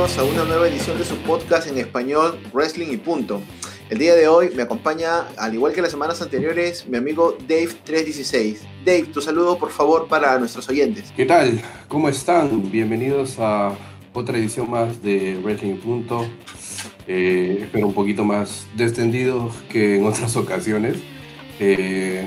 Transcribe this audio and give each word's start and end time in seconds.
A 0.00 0.22
una 0.22 0.44
nueva 0.44 0.66
edición 0.66 0.96
de 0.96 1.04
su 1.04 1.14
podcast 1.18 1.68
en 1.68 1.76
español 1.76 2.40
Wrestling 2.54 2.86
y 2.90 2.96
Punto. 2.96 3.42
El 3.90 3.98
día 3.98 4.14
de 4.14 4.28
hoy 4.28 4.48
me 4.56 4.62
acompaña, 4.62 5.28
al 5.36 5.52
igual 5.52 5.74
que 5.74 5.82
las 5.82 5.90
semanas 5.90 6.22
anteriores, 6.22 6.88
mi 6.88 6.96
amigo 6.96 7.36
Dave316. 7.46 8.60
Dave, 8.82 9.02
tu 9.12 9.20
saludo 9.20 9.58
por 9.58 9.70
favor 9.70 10.08
para 10.08 10.38
nuestros 10.38 10.66
oyentes. 10.70 11.12
¿Qué 11.14 11.26
tal? 11.26 11.60
¿Cómo 11.86 12.08
están? 12.08 12.70
Bienvenidos 12.70 13.38
a 13.38 13.76
otra 14.14 14.38
edición 14.38 14.70
más 14.70 15.02
de 15.02 15.38
Wrestling 15.44 15.74
y 15.74 15.78
Punto. 15.78 16.26
Eh, 17.06 17.58
espero 17.64 17.88
un 17.88 17.94
poquito 17.94 18.24
más 18.24 18.66
descendido 18.74 19.50
que 19.68 19.96
en 19.96 20.06
otras 20.06 20.34
ocasiones. 20.34 20.96
Eh, 21.58 22.26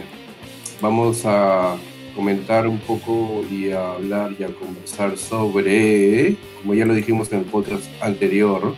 vamos 0.79 1.23
a 1.25 1.75
comentar 2.15 2.67
un 2.67 2.79
poco 2.79 3.43
y 3.49 3.71
hablar 3.71 4.35
y 4.37 4.43
a 4.43 4.47
conversar 4.47 5.17
sobre, 5.17 6.35
como 6.61 6.73
ya 6.73 6.85
lo 6.85 6.93
dijimos 6.93 7.31
en 7.31 7.39
el 7.39 7.45
podcast 7.45 7.85
anterior, 8.01 8.75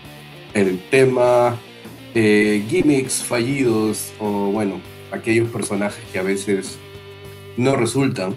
el 0.53 0.79
tema 0.89 1.57
gimmicks 2.13 3.23
fallidos 3.23 4.13
o 4.19 4.51
bueno, 4.51 4.79
aquellos 5.11 5.49
personajes 5.49 6.03
que 6.11 6.19
a 6.19 6.23
veces 6.23 6.77
no 7.57 7.75
resultan, 7.75 8.33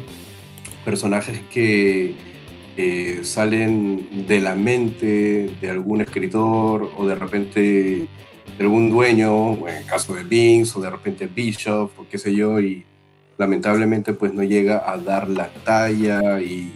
personajes 0.84 1.40
que 1.52 2.14
eh, 2.76 3.20
salen 3.22 4.26
de 4.26 4.40
la 4.40 4.54
mente 4.54 5.50
de 5.60 5.70
algún 5.70 6.00
escritor 6.00 6.90
o 6.96 7.06
de 7.06 7.14
repente 7.14 7.60
de 7.60 8.64
algún 8.64 8.90
dueño, 8.90 9.68
en 9.68 9.84
caso 9.86 10.14
de 10.14 10.24
Vince 10.24 10.78
o 10.78 10.82
de 10.82 10.90
repente 10.90 11.26
Bishop 11.26 11.90
o 11.96 12.06
qué 12.10 12.18
sé 12.18 12.34
yo, 12.34 12.60
y 12.60 12.84
lamentablemente 13.38 14.12
pues 14.12 14.34
no 14.34 14.42
llega 14.42 14.82
a 14.90 14.98
dar 14.98 15.28
la 15.30 15.48
talla 15.64 16.40
y 16.40 16.72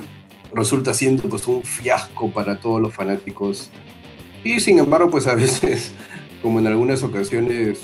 resulta 0.55 0.95
siendo 0.95 1.25
pues 1.25 1.47
un 1.49 1.63
fiasco 1.63 2.31
para 2.31 2.59
todos 2.61 2.81
los 2.81 2.95
fanáticos. 2.95 3.71
Y 4.45 4.61
sin 4.61 4.79
embargo 4.79 5.11
pues 5.11 5.27
a 5.27 5.35
veces, 5.35 5.93
como 6.43 6.61
en 6.61 6.69
algunas 6.69 7.03
ocasiones, 7.03 7.81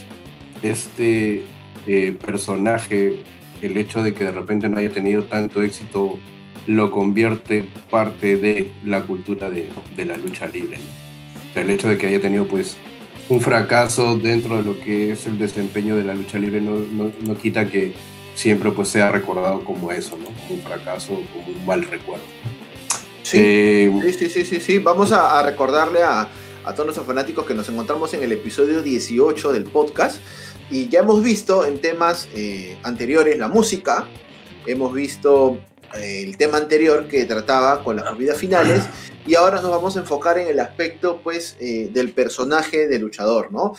este 0.63 1.45
eh, 1.87 2.17
personaje, 2.25 3.23
el 3.61 3.77
hecho 3.77 4.03
de 4.03 4.15
que 4.15 4.25
de 4.25 4.33
repente 4.33 4.69
no 4.69 4.79
haya 4.79 4.91
tenido 4.91 5.25
tanto 5.25 5.63
éxito, 5.63 6.19
lo 6.67 6.91
convierte 6.91 7.65
parte 7.91 8.37
de 8.37 8.71
la 8.85 9.03
cultura 9.03 9.51
de, 9.51 9.69
de 9.97 10.05
la 10.05 10.17
lucha 10.17 10.47
libre. 10.47 10.79
El 11.55 11.71
hecho 11.71 11.89
de 11.89 11.99
que 11.99 12.07
haya 12.07 12.21
tenido 12.21 12.47
pues 12.47 12.77
un 13.29 13.41
fracaso 13.41 14.17
dentro 14.19 14.59
de 14.59 14.63
lo 14.63 14.79
que 14.79 15.13
es 15.13 15.27
el 15.27 15.39
desempeño 15.39 15.97
de 15.97 16.05
la 16.05 16.15
lucha 16.15 16.39
libre 16.39 16.61
no, 16.61 16.79
no, 16.79 17.11
no 17.21 17.37
quita 17.37 17.69
que 17.69 17.93
siempre 18.39 18.71
pues 18.71 18.89
sea 18.89 19.11
recordado 19.11 19.65
como 19.65 19.91
eso, 19.91 20.17
¿no? 20.17 20.29
Un 20.55 20.63
fracaso, 20.63 21.21
como 21.33 21.49
un 21.49 21.67
mal 21.67 21.83
recuerdo. 21.83 22.23
Sí, 23.25 23.39
eh, 23.41 24.15
sí, 24.17 24.31
sí, 24.31 24.45
sí, 24.45 24.61
sí, 24.61 24.79
Vamos 24.79 25.11
a, 25.11 25.43
recordarle 25.43 26.05
a, 26.05 26.29
a, 26.65 26.73
todos 26.73 26.87
nuestros 26.87 27.05
fanáticos 27.05 27.45
que 27.45 27.53
nos 27.53 27.69
encontramos 27.69 28.15
en 28.15 28.23
el 28.23 28.31
episodio 28.31 28.81
18 28.81 29.53
del 29.53 29.65
podcast 29.65 30.21
y 30.71 30.89
ya 30.89 31.01
hemos 31.01 31.21
visto 31.23 31.67
en 31.67 31.81
temas 31.81 32.29
eh, 32.33 32.79
anteriores 32.85 33.37
la 33.39 33.49
música, 33.49 34.07
hemos 34.67 34.95
visto 34.95 35.59
eh, 35.97 36.23
el 36.25 36.37
tema 36.37 36.59
anterior 36.59 37.09
que 37.09 37.25
trataba 37.25 37.83
con 37.83 37.97
las 37.97 38.13
movidas 38.13 38.39
finales 38.39 38.85
y 39.27 39.35
ahora 39.35 39.61
nos 39.61 39.73
vamos 39.73 39.97
a 39.97 40.01
enfocar 40.01 40.39
en 40.39 40.47
el 40.47 40.61
aspecto 40.61 41.21
pues 41.25 41.57
del 41.59 42.13
personaje 42.13 42.87
de 42.87 43.01
luchador, 43.01 43.51
¿no? 43.51 43.75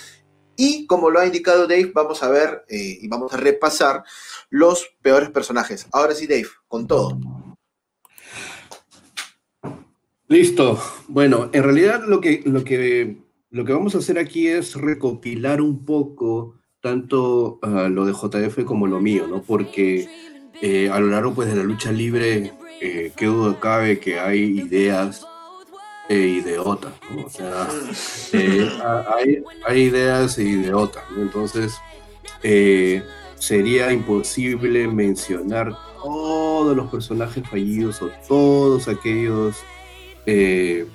Y 0.58 0.86
como 0.86 1.10
lo 1.10 1.22
ha 1.22 1.26
indicado 1.26 1.66
Dave, 1.66 1.92
vamos 1.96 2.22
a 2.22 2.30
ver 2.30 2.66
y 2.68 3.08
vamos 3.08 3.34
a 3.34 3.38
repasar 3.38 4.04
los 4.50 4.90
peores 5.02 5.30
personajes. 5.30 5.88
Ahora 5.92 6.14
sí, 6.14 6.28
Dave, 6.28 6.48
con 6.68 6.88
todo. 6.88 7.18
Listo. 10.28 10.80
Bueno, 11.08 11.50
en 11.54 11.64
realidad 11.64 12.04
lo 12.08 12.22
que, 12.22 12.42
lo 12.46 12.64
que, 12.64 13.18
lo 13.50 13.66
que 13.66 13.74
vamos 13.74 13.96
a 13.96 14.00
hacer 14.00 14.20
aquí 14.20 14.48
es 14.48 14.76
recopilar 14.76 15.62
un 15.62 15.86
poco 15.86 16.56
tanto 16.82 17.60
uh, 17.62 17.90
lo 17.90 18.06
de 18.06 18.14
JF 18.14 18.64
como 18.64 18.88
lo 18.88 19.00
mío, 19.00 19.28
¿no? 19.28 19.42
Porque 19.42 20.08
eh, 20.62 20.90
a 20.90 21.00
lo 21.00 21.08
largo 21.08 21.34
pues, 21.34 21.50
de 21.50 21.56
la 21.56 21.64
lucha 21.64 21.92
libre, 21.92 22.54
eh, 22.82 23.12
qué 23.16 23.26
duda 23.26 23.60
cabe 23.60 24.00
que 24.00 24.20
hay 24.20 24.60
ideas 24.60 25.26
e 26.10 26.18
idiotas, 26.18 26.94
¿no? 27.12 27.26
O 27.26 27.30
sea, 27.30 27.68
eh, 28.34 28.70
hay, 29.68 29.82
ideas 29.82 30.38
e 30.40 30.44
idiotas, 30.44 31.04
¿no? 31.12 31.22
Entonces, 31.22 31.76
eh, 32.42 33.04
sería 33.40 33.92
imposible 33.92 34.88
mencionar 34.88 35.74
todos 36.04 36.76
los 36.76 36.90
personajes 36.90 37.48
fallidos 37.50 38.02
o 38.02 38.10
todos 38.28 38.88
aquellos 38.88 39.56
eh, 40.26 40.86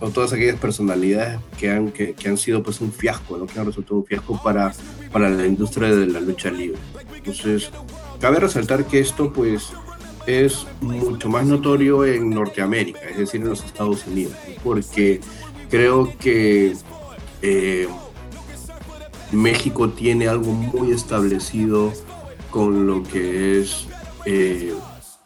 o 0.00 0.10
todas 0.10 0.32
aquellas 0.32 0.58
personalidades 0.58 1.38
que 1.58 1.70
han, 1.70 1.92
que, 1.92 2.16
han 2.26 2.36
sido 2.36 2.62
pues 2.62 2.80
un 2.80 2.92
fiasco, 2.92 3.36
¿no? 3.36 3.46
que 3.46 3.60
han 3.60 3.66
resultado 3.66 3.96
un 3.96 4.06
fiasco 4.06 4.42
para, 4.42 4.72
para 5.12 5.28
la 5.30 5.46
industria 5.46 5.94
de 5.94 6.06
la 6.06 6.20
lucha 6.20 6.50
libre. 6.50 6.78
Entonces, 7.14 7.70
cabe 8.20 8.40
resaltar 8.40 8.84
que 8.86 8.98
esto 8.98 9.32
pues 9.32 9.72
es 10.26 10.66
mucho 10.80 11.28
más 11.28 11.46
notorio 11.46 12.04
en 12.04 12.30
Norteamérica, 12.30 13.00
es 13.08 13.18
decir, 13.18 13.42
en 13.42 13.50
los 13.50 13.64
Estados 13.64 14.06
Unidos, 14.06 14.34
porque 14.64 15.20
creo 15.70 16.12
que 16.18 16.74
eh, 17.42 17.88
México 19.32 19.88
tiene 19.88 20.28
algo 20.28 20.52
muy 20.52 20.92
establecido 20.92 21.92
con 22.50 22.86
lo 22.86 23.02
que 23.02 23.60
es 23.60 23.86
eh, 24.26 24.74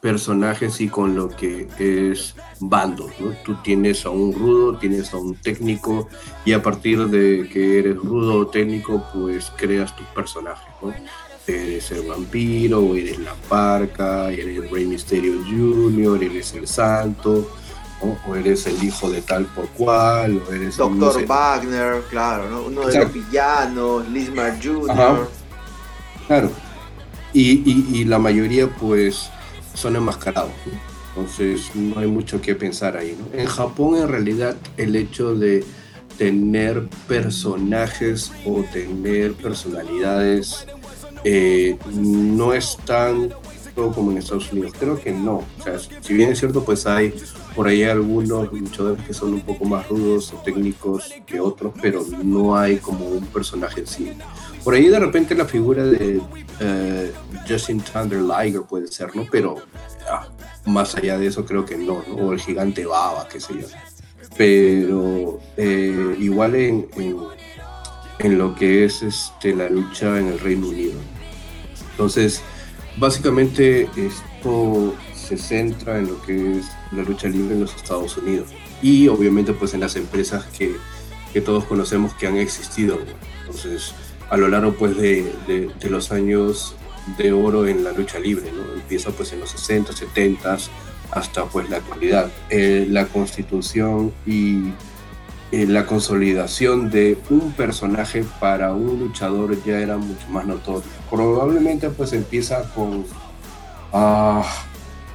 personajes 0.00 0.81
y 0.81 0.89
con 0.89 1.17
lo 1.17 1.28
que 1.28 1.69
es 1.78 2.34
bandos. 2.61 3.12
Tú 3.44 3.56
tienes 3.62 4.06
a 4.06 4.11
un 4.11 4.33
rudo, 4.33 4.78
tienes 4.78 5.12
a 5.12 5.17
un 5.17 5.34
técnico 5.34 6.09
y 6.44 6.53
a 6.53 6.62
partir 6.62 7.06
de 7.06 7.49
que 7.53 7.81
eres 7.81 7.97
rudo 7.97 8.41
o 8.41 8.47
técnico, 8.47 9.05
pues 9.12 9.53
creas 9.56 9.94
tus 9.97 10.06
personajes. 10.09 10.69
¿no? 10.81 10.94
Eres 11.49 11.91
el 11.91 12.06
vampiro, 12.06 12.94
eres 12.94 13.19
la 13.19 13.34
parca, 13.49 14.31
eres 14.33 14.71
Rey 14.71 14.87
Mysterio 14.87 15.34
Jr., 15.44 16.23
eres 16.23 16.55
el 16.55 16.67
santo 16.67 17.49
o 18.01 18.34
eres 18.34 18.67
el 18.67 18.83
hijo 18.83 19.11
de 19.11 19.23
tal 19.23 19.47
por 19.47 19.69
cual, 19.69 20.43
o 20.47 20.53
eres... 20.53 20.77
Doctor 20.77 21.27
Wagner, 21.27 22.03
claro, 22.11 22.51
¿no? 22.51 22.62
uno 22.62 22.87
de 22.87 22.99
los 22.99 23.12
villanos, 23.12 24.09
Lismar 24.09 24.59
Jr. 24.62 25.29
Claro. 26.27 26.51
Y, 27.33 27.99
y, 27.99 28.05
la 28.05 28.19
mayoría 28.19 28.69
pues 28.69 29.31
son 29.75 29.97
enmascarados. 29.97 30.53
Entonces 31.09 31.71
no 31.75 32.01
hay 32.01 32.06
mucho 32.06 32.41
que 32.41 32.55
pensar 32.55 32.97
ahí. 32.97 33.17
¿no? 33.19 33.39
En 33.39 33.47
Japón 33.47 33.97
en 33.97 34.09
realidad 34.09 34.56
el 34.77 34.97
hecho 34.97 35.35
de 35.35 35.65
tener 36.17 36.89
personajes 37.06 38.33
o 38.47 38.62
tener 38.73 39.35
personalidades 39.35 40.67
eh, 41.25 41.77
no 41.93 42.53
es 42.55 42.79
tan 42.85 43.31
como 43.76 44.10
en 44.10 44.19
Estados 44.19 44.53
Unidos. 44.53 44.72
Creo 44.78 44.98
que 44.98 45.12
no. 45.12 45.44
O 45.59 45.62
sea, 45.62 45.78
si 45.78 46.14
bien 46.14 46.31
es 46.31 46.38
cierto, 46.38 46.64
pues 46.64 46.87
hay 46.87 47.14
por 47.54 47.69
ahí 47.69 47.82
algunos 47.84 48.53
luchadores 48.53 49.04
que 49.04 49.14
son 49.14 49.34
un 49.34 49.41
poco 49.42 49.64
más 49.64 49.88
rudos 49.88 50.32
o 50.32 50.37
técnicos 50.38 51.12
que 51.26 51.41
otros, 51.41 51.75
pero 51.81 52.03
no 52.22 52.56
hay 52.56 52.76
como 52.78 53.06
un 53.06 53.26
personaje 53.26 53.81
en 53.81 53.87
sí. 53.87 54.12
Por 54.64 54.75
ahí 54.75 54.88
de 54.88 54.98
repente 54.98 55.34
la 55.34 55.44
figura 55.44 55.84
de 55.84 56.19
uh, 56.19 57.47
Justin 57.48 57.81
Thunder 57.81 58.20
Liger 58.20 58.62
puede 58.62 58.88
ser, 58.88 59.14
¿no? 59.14 59.26
Pero 59.31 59.56
ah, 60.10 60.26
más 60.64 60.97
allá 60.97 61.19
de 61.19 61.26
eso 61.26 61.44
creo 61.44 61.64
que 61.64 61.76
no, 61.76 62.03
¿no? 62.08 62.14
O 62.14 62.32
el 62.32 62.41
gigante 62.41 62.84
Baba, 62.84 63.28
qué 63.28 63.41
sé 63.41 63.54
yo. 63.54 63.67
Pero 64.37 65.38
eh, 65.56 66.17
igual 66.19 66.55
en, 66.56 66.88
en, 66.96 67.17
en, 68.19 68.38
lo 68.38 68.55
que 68.55 68.84
es 68.84 69.02
este, 69.02 69.55
la 69.55 69.69
lucha 69.69 70.19
en 70.19 70.29
el 70.29 70.38
Reino 70.38 70.69
Unido. 70.69 70.99
Entonces, 71.93 72.43
básicamente 72.96 73.88
esto 73.96 74.94
se 75.14 75.37
centra 75.37 75.98
en 75.98 76.08
lo 76.08 76.22
que 76.22 76.58
es 76.58 76.66
la 76.93 77.02
lucha 77.02 77.28
libre 77.28 77.54
en 77.54 77.60
los 77.60 77.75
Estados 77.75 78.16
Unidos 78.16 78.48
y 78.82 79.08
obviamente 79.08 79.52
pues 79.52 79.75
en 79.75 79.81
las 79.81 79.96
empresas 79.96 80.44
que, 80.56 80.76
que 81.32 81.40
todos 81.40 81.64
conocemos 81.64 82.14
que 82.14 82.26
han 82.26 82.37
existido. 82.37 82.98
Entonces, 83.40 83.93
a 84.31 84.37
lo 84.37 84.48
largo 84.48 84.75
pues 84.75 84.96
de, 84.96 85.32
de, 85.46 85.90
los 85.90 86.12
años 86.12 86.75
de 87.19 87.32
oro 87.32 87.66
en 87.66 87.84
la 87.84 87.93
lucha 87.93 88.19
libre. 88.19 88.50
Empieza 88.75 89.10
pues 89.10 89.32
en 89.32 89.40
los 89.40 89.50
60, 89.50 89.93
70 89.93 90.58
hasta 91.12 91.44
pues 91.44 91.70
la 91.70 91.78
actualidad. 91.78 92.31
Eh, 92.50 92.87
la 92.88 93.06
constitución 93.06 94.12
y 94.26 94.72
eh, 95.52 95.66
la 95.66 95.87
consolidación 95.87 96.90
de 96.90 97.16
un 97.31 97.52
personaje 97.52 98.25
para 98.40 98.72
un 98.72 98.98
luchador 98.98 99.56
ya 99.64 99.81
era 99.81 99.96
mucho 99.96 100.28
más 100.28 100.46
notorio. 100.46 100.90
Probablemente 101.11 101.91
pues 101.91 102.12
empieza 102.12 102.62
con... 102.75 103.05
Uh, 103.93 104.43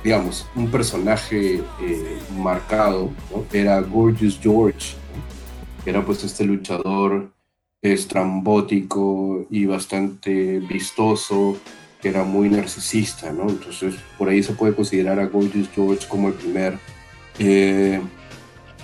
digamos, 0.03 0.47
un 0.55 0.69
personaje 0.71 1.63
eh, 1.81 2.17
marcado, 2.37 3.11
era 3.53 3.79
Gorgeous 3.81 4.39
George, 4.41 4.95
era 5.85 6.03
pues 6.03 6.23
este 6.23 6.43
luchador 6.43 7.31
estrambótico 7.81 9.45
y 9.49 9.65
bastante 9.65 10.59
vistoso, 10.59 11.57
que 12.01 12.09
era 12.09 12.23
muy 12.23 12.49
narcisista, 12.49 13.31
¿no? 13.31 13.49
Entonces, 13.49 13.95
por 14.17 14.29
ahí 14.29 14.41
se 14.41 14.53
puede 14.53 14.73
considerar 14.73 15.19
a 15.19 15.25
Gorgeous 15.25 15.69
George 15.73 16.07
como 16.07 16.29
el 16.29 16.33
primer 16.33 16.79
eh, 17.37 18.01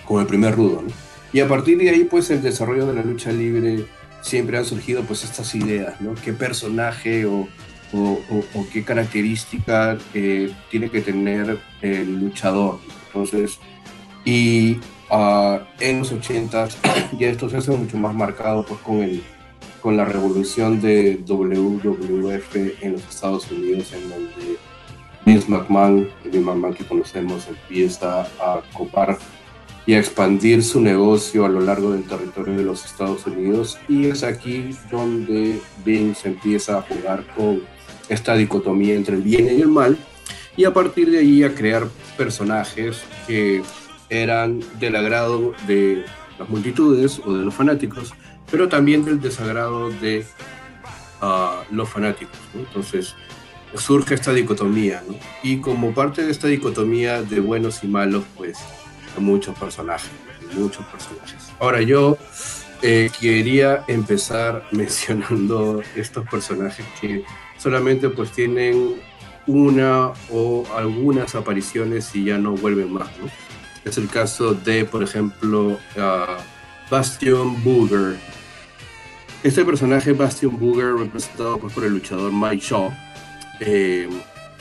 como 0.05 0.21
el 0.21 0.27
primer 0.27 0.55
rudo. 0.55 0.83
¿no? 0.83 0.89
Y 1.33 1.41
a 1.41 1.47
partir 1.47 1.77
de 1.77 1.89
ahí, 1.89 2.05
pues 2.05 2.29
el 2.29 2.41
desarrollo 2.41 2.87
de 2.87 2.93
la 2.93 3.03
lucha 3.03 3.31
libre 3.31 3.85
siempre 4.21 4.57
han 4.57 4.65
surgido 4.65 5.03
pues 5.03 5.23
estas 5.23 5.53
ideas, 5.55 5.99
¿no? 6.01 6.15
¿Qué 6.15 6.33
personaje 6.33 7.25
o, 7.25 7.47
o, 7.93 8.19
o, 8.53 8.67
qué 8.71 8.83
característica 8.83 9.97
eh, 10.13 10.53
tiene 10.69 10.89
que 10.89 11.01
tener 11.01 11.59
el 11.81 12.19
luchador? 12.19 12.79
Entonces, 13.07 13.59
y 14.25 14.79
uh, 15.09 15.59
en 15.79 15.99
los 15.99 16.11
80 16.11 16.67
ya 17.19 17.27
esto 17.29 17.49
se 17.49 17.57
hace 17.57 17.71
mucho 17.71 17.97
más 17.97 18.13
marcado 18.13 18.65
pues 18.65 18.79
con 18.81 19.01
el 19.01 19.23
con 19.81 19.95
la 19.95 20.05
revolución 20.05 20.81
de 20.81 21.23
WWF 21.25 22.55
en 22.81 22.93
los 22.93 23.07
Estados 23.07 23.49
Unidos, 23.51 23.93
en 23.93 24.09
donde 24.09 24.57
Vince 25.25 25.49
McMahon, 25.49 26.09
el 26.25 26.31
Vince 26.31 26.45
McMahon 26.45 26.73
que 26.73 26.85
conocemos, 26.85 27.47
empieza 27.47 28.21
a 28.21 28.61
copar 28.73 29.17
y 29.87 29.93
a 29.93 29.99
expandir 29.99 30.63
su 30.63 30.81
negocio 30.81 31.45
a 31.45 31.49
lo 31.49 31.61
largo 31.61 31.93
del 31.93 32.03
territorio 32.03 32.55
de 32.55 32.63
los 32.63 32.85
Estados 32.85 33.25
Unidos. 33.25 33.79
Y 33.87 34.07
es 34.07 34.21
aquí 34.21 34.69
donde 34.91 35.59
Vince 35.85 36.27
empieza 36.27 36.77
a 36.77 36.81
jugar 36.81 37.25
con 37.35 37.61
esta 38.09 38.35
dicotomía 38.35 38.95
entre 38.95 39.15
el 39.15 39.21
bien 39.21 39.45
y 39.45 39.61
el 39.61 39.69
mal, 39.69 39.97
y 40.57 40.65
a 40.65 40.73
partir 40.73 41.09
de 41.09 41.19
ahí 41.19 41.43
a 41.43 41.55
crear 41.55 41.87
personajes 42.17 43.01
que 43.27 43.61
eran 44.09 44.61
del 44.79 44.95
agrado 44.97 45.53
de 45.67 46.03
las 46.37 46.49
multitudes 46.49 47.21
o 47.25 47.33
de 47.33 47.45
los 47.45 47.53
fanáticos, 47.53 48.13
pero 48.51 48.67
también 48.67 49.05
del 49.05 49.21
desagrado 49.21 49.89
de 49.89 50.25
uh, 51.21 51.73
los 51.73 51.89
fanáticos. 51.89 52.37
Entonces 52.53 53.15
surge 53.75 54.15
esta 54.15 54.33
dicotomía, 54.33 55.01
y 55.43 55.57
como 55.57 55.93
parte 55.93 56.25
de 56.25 56.31
esta 56.31 56.47
dicotomía 56.47 57.21
de 57.21 57.39
buenos 57.39 57.83
y 57.83 57.87
malos, 57.87 58.23
pues 58.35 58.57
muchos 59.19 59.57
personajes, 59.57 60.09
muchos 60.53 60.85
personajes. 60.85 61.51
Ahora 61.59 61.81
yo 61.81 62.17
eh, 62.81 63.09
quería 63.19 63.83
empezar 63.87 64.63
mencionando 64.71 65.81
estos 65.95 66.27
personajes 66.29 66.85
que 67.01 67.23
solamente 67.57 68.09
pues 68.09 68.31
tienen 68.31 68.95
una 69.47 70.11
o 70.29 70.65
algunas 70.75 71.35
apariciones 71.35 72.13
y 72.15 72.25
ya 72.25 72.37
no 72.37 72.53
vuelven 72.53 72.93
más. 72.93 73.09
Es 73.85 73.97
el 73.97 74.09
caso 74.09 74.53
de, 74.53 74.83
por 74.83 75.01
ejemplo, 75.01 75.79
uh, 75.95 76.89
Bastion 76.89 77.63
Booger, 77.63 78.17
este 79.43 79.63
personaje, 79.63 80.13
Bastion 80.13 80.57
Booger, 80.59 80.95
representado 80.95 81.57
pues, 81.59 81.73
por 81.73 81.85
el 81.85 81.93
luchador 81.93 82.31
Mike 82.33 82.65
Shaw, 82.65 82.91
eh, 83.61 84.09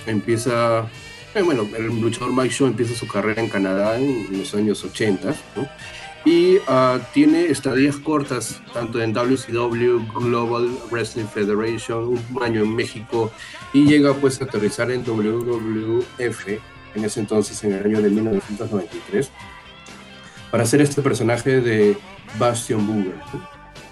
empieza, 0.06 0.87
eh, 1.36 1.42
bueno, 1.42 1.68
el 1.76 2.00
luchador 2.00 2.32
Mike 2.32 2.54
Shaw 2.54 2.68
empieza 2.68 2.94
su 2.94 3.06
carrera 3.06 3.42
en 3.42 3.48
Canadá 3.48 3.98
en, 3.98 4.38
los 4.38 4.54
años 4.54 4.82
80, 4.84 5.34
¿no? 5.54 5.68
y 6.24 6.56
uh, 6.56 6.98
tiene 7.14 7.46
estadías 7.46 7.96
cortas 7.98 8.60
tanto 8.72 9.00
en 9.00 9.12
WCW, 9.12 10.12
Global 10.12 10.68
Wrestling 10.90 11.26
Federation, 11.26 12.18
un 12.34 12.42
año 12.42 12.62
en 12.62 12.74
México 12.74 13.30
y 13.72 13.86
llega 13.86 14.12
pues 14.14 14.40
a 14.40 14.44
aterrizar 14.44 14.90
en 14.90 15.04
WWF 15.04 16.48
en 16.96 17.04
ese 17.04 17.20
entonces 17.20 17.62
en 17.62 17.74
el 17.74 17.84
año 17.84 18.02
de 18.02 18.10
1993 18.10 19.30
para 20.50 20.64
hacer 20.64 20.80
este 20.80 21.00
personaje 21.00 21.60
de 21.60 21.96
Bastion 22.38 22.86
Booger. 22.86 23.14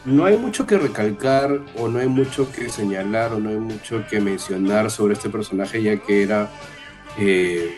no 0.05 0.25
hay 0.25 0.37
mucho 0.37 0.67
que 0.67 0.76
recalcar 0.76 1.61
o 1.76 1.88
no 1.88 2.00
hay 2.00 2.08
mucho 2.08 2.50
que 2.50 2.69
señalar 2.69 3.32
o 3.35 3.38
no 3.38 3.50
hay 3.50 3.58
mucho 3.58 4.05
que 4.11 4.20
mencionar 4.20 4.91
sobre 4.91 5.14
este 5.14 5.29
personaje 5.29 5.82
ya 5.82 5.99
que 5.99 6.23
era, 6.25 6.50
eh, 7.19 7.77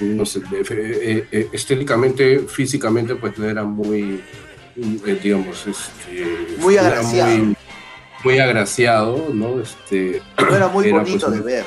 no 0.00 0.26
sé, 0.26 0.40
eh, 0.52 1.26
eh, 1.30 1.48
estéticamente, 1.52 2.40
físicamente, 2.40 3.14
pues 3.16 3.38
no 3.38 3.48
era 3.48 3.64
muy, 3.64 4.20
digamos, 5.22 5.66
este, 5.66 6.56
muy 6.58 6.76
agraciado. 6.76 7.38
Muy, 7.38 7.56
muy, 8.24 8.38
agraciado, 8.38 9.30
¿no? 9.32 9.60
Este, 9.60 10.20
no 10.38 10.54
era 10.54 10.68
muy 10.68 10.90
bonito 10.92 11.26
pues, 11.26 11.38
de 11.38 11.40
ver. 11.42 11.64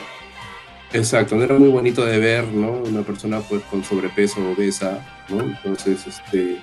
Exacto, 0.92 1.36
no 1.36 1.44
era 1.44 1.56
muy 1.56 1.70
bonito 1.70 2.06
de 2.06 2.18
ver, 2.18 2.48
¿no? 2.48 2.72
Una 2.72 3.02
persona 3.02 3.40
pues 3.42 3.62
con 3.64 3.84
sobrepeso, 3.84 4.40
obesa, 4.52 5.26
¿no? 5.30 5.42
Entonces, 5.42 6.06
este 6.08 6.58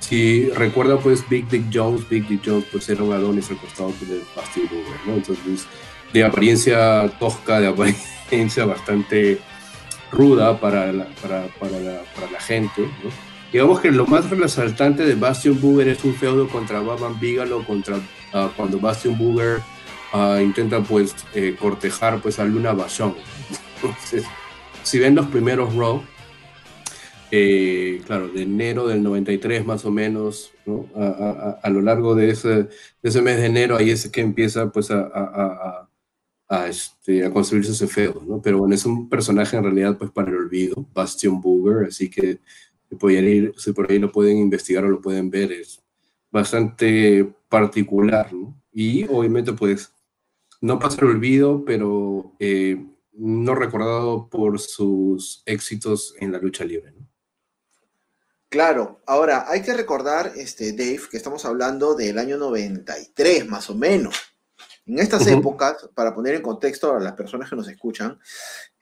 si 0.00 0.48
recuerda 0.50 0.98
pues 0.98 1.28
Big 1.28 1.48
Dick 1.48 1.64
Jones, 1.72 2.08
Big 2.08 2.26
Dick 2.28 2.42
Jones 2.44 2.64
pues 2.70 2.88
era 2.88 3.02
un 3.02 3.12
Adonis 3.12 3.50
al 3.50 3.58
costado 3.58 3.90
pues, 3.90 4.10
de 4.10 4.22
Basti 4.34 4.62
¿no? 5.06 5.14
Entonces, 5.14 5.66
de 6.12 6.24
apariencia 6.24 7.10
tosca, 7.18 7.60
de 7.60 7.68
apariencia 7.68 8.64
bastante 8.66 9.38
ruda 10.10 10.60
para 10.60 10.92
la, 10.92 11.06
para, 11.20 11.46
para 11.58 11.78
la, 11.78 12.02
para 12.14 12.30
la 12.30 12.40
gente, 12.40 12.82
¿no? 12.82 13.10
Digamos 13.52 13.80
que 13.80 13.90
lo 13.90 14.06
más 14.06 14.28
resaltante 14.28 15.06
de 15.06 15.14
Bastion 15.14 15.58
Booger 15.58 15.88
es 15.88 16.04
un 16.04 16.14
feudo 16.14 16.48
contra 16.48 16.80
Batman 16.80 17.18
Bigelow, 17.18 17.64
contra 17.64 17.96
uh, 17.96 18.48
cuando 18.54 18.78
Bastion 18.78 19.16
Booger 19.16 19.60
uh, 20.12 20.38
intenta 20.38 20.82
pues 20.82 21.16
eh, 21.34 21.56
cortejar 21.58 22.20
pues 22.20 22.38
a 22.38 22.44
Luna 22.44 22.72
Bashon. 22.72 23.14
Entonces, 23.76 24.24
si 24.82 24.98
ven 24.98 25.14
los 25.14 25.26
primeros 25.28 25.74
Raw, 25.74 26.02
eh, 27.30 28.02
claro, 28.06 28.28
de 28.28 28.42
enero 28.42 28.86
del 28.86 29.02
93 29.02 29.64
más 29.64 29.84
o 29.86 29.90
menos, 29.90 30.52
¿no? 30.66 30.86
a, 30.94 31.06
a, 31.06 31.50
a, 31.62 31.70
lo 31.70 31.80
largo 31.80 32.14
de 32.14 32.30
ese, 32.30 32.48
de 32.48 32.68
ese, 33.02 33.22
mes 33.22 33.38
de 33.38 33.46
enero, 33.46 33.76
ahí 33.76 33.90
es 33.90 34.08
que 34.08 34.20
empieza 34.20 34.70
pues 34.70 34.90
a, 34.90 35.87
este, 36.50 37.24
a 37.24 37.32
construirse 37.32 37.72
ese 37.72 37.86
feo, 37.86 38.22
¿no? 38.26 38.40
Pero 38.40 38.58
bueno, 38.58 38.74
es 38.74 38.84
un 38.86 39.08
personaje 39.08 39.56
en 39.56 39.64
realidad 39.64 39.98
pues 39.98 40.10
para 40.10 40.30
el 40.30 40.36
olvido, 40.36 40.86
Bastion 40.94 41.40
Booger, 41.40 41.88
así 41.88 42.08
que 42.10 42.40
pueden 42.98 43.28
ir, 43.28 43.54
si 43.58 43.72
por 43.72 43.90
ahí 43.90 43.98
lo 43.98 44.10
pueden 44.10 44.38
investigar 44.38 44.84
o 44.84 44.88
lo 44.88 45.00
pueden 45.00 45.30
ver, 45.30 45.52
es 45.52 45.82
bastante 46.30 47.30
particular, 47.48 48.32
¿no? 48.32 48.54
Y 48.72 49.04
obviamente 49.04 49.52
pues 49.52 49.92
no 50.60 50.78
pasa 50.78 51.02
el 51.02 51.08
olvido, 51.08 51.64
pero 51.64 52.32
eh, 52.38 52.82
no 53.12 53.54
recordado 53.54 54.28
por 54.28 54.58
sus 54.58 55.42
éxitos 55.44 56.14
en 56.18 56.32
la 56.32 56.38
lucha 56.38 56.64
libre, 56.64 56.92
¿no? 56.92 57.08
Claro, 58.50 59.02
ahora 59.06 59.44
hay 59.46 59.60
que 59.60 59.74
recordar, 59.74 60.32
este, 60.36 60.72
Dave, 60.72 61.02
que 61.10 61.18
estamos 61.18 61.44
hablando 61.44 61.94
del 61.94 62.18
año 62.18 62.38
93, 62.38 63.46
más 63.46 63.68
o 63.68 63.74
menos. 63.74 64.16
En 64.88 64.98
estas 64.98 65.22
uh 65.22 65.26
-huh. 65.26 65.38
épocas, 65.38 65.88
para 65.94 66.14
poner 66.14 66.34
en 66.34 66.42
contexto 66.42 66.94
a 66.94 67.00
las 67.00 67.12
personas 67.12 67.48
que 67.48 67.56
nos 67.56 67.68
escuchan, 67.68 68.18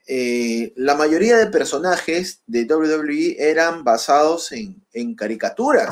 eh, 0.07 0.71
la 0.77 0.95
mayoría 0.95 1.35
de 1.35 1.47
personajes 1.47 2.41
de 2.47 2.63
WWE 2.63 3.35
eran 3.37 3.83
basados 3.83 4.53
en, 4.53 4.81
en, 4.93 5.15
caricaturas. 5.15 5.89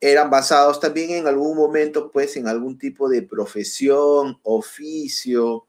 Eran 0.00 0.30
basados 0.30 0.78
también 0.78 1.10
en 1.10 1.26
algún 1.26 1.56
momento, 1.56 2.12
pues, 2.12 2.36
en 2.36 2.46
algún 2.46 2.78
tipo 2.78 3.08
de 3.08 3.22
profesión, 3.22 4.38
oficio, 4.44 5.66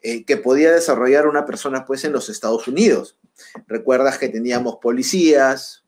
eh, 0.00 0.24
que 0.24 0.38
podía 0.38 0.72
desarrollar 0.72 1.26
una 1.26 1.44
persona, 1.44 1.84
pues, 1.84 2.04
en 2.04 2.12
los 2.12 2.30
Estados 2.30 2.66
Unidos. 2.68 3.18
Recuerdas 3.66 4.16
que 4.16 4.30
teníamos 4.30 4.76
policías, 4.80 5.84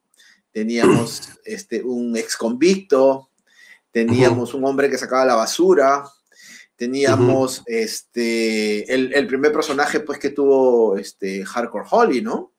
teníamos 0.52 1.30
este, 1.46 1.82
un 1.82 2.14
ex 2.14 2.36
convicto, 2.36 3.30
teníamos 3.90 4.52
un 4.52 4.66
hombre 4.66 4.90
que 4.90 4.98
sacaba 4.98 5.24
la 5.24 5.34
basura, 5.34 6.04
teníamos 6.76 7.60
uh 7.60 7.62
-huh. 7.62 7.64
este, 7.66 8.92
el, 8.92 9.12
el, 9.14 9.26
primer 9.26 9.52
personaje 9.52 10.00
pues, 10.00 10.18
que 10.18 10.30
tuvo 10.30 10.96
este, 10.96 11.44
Hardcore 11.44 11.86
Holly, 11.90 12.22
¿no? 12.22 12.52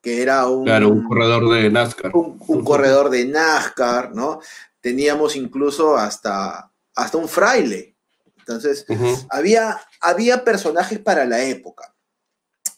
Que 0.00 0.22
era 0.22 0.46
un, 0.46 0.64
claro, 0.64 0.90
un 0.90 1.04
corredor 1.08 1.50
de 1.50 1.70
NASCAR. 1.70 2.14
Un, 2.14 2.24
un 2.24 2.58
uh 2.58 2.60
-huh. 2.60 2.64
corredor 2.64 3.10
de 3.10 3.24
NASCAR, 3.24 4.14
¿no? 4.14 4.40
Teníamos 4.80 5.34
incluso 5.34 5.96
hasta, 5.96 6.70
hasta 6.94 7.18
un 7.18 7.28
fraile. 7.28 7.96
Entonces, 8.38 8.84
había, 9.30 9.80
había 10.02 10.44
personajes 10.44 10.98
para 10.98 11.24
la 11.24 11.42
época. 11.42 11.94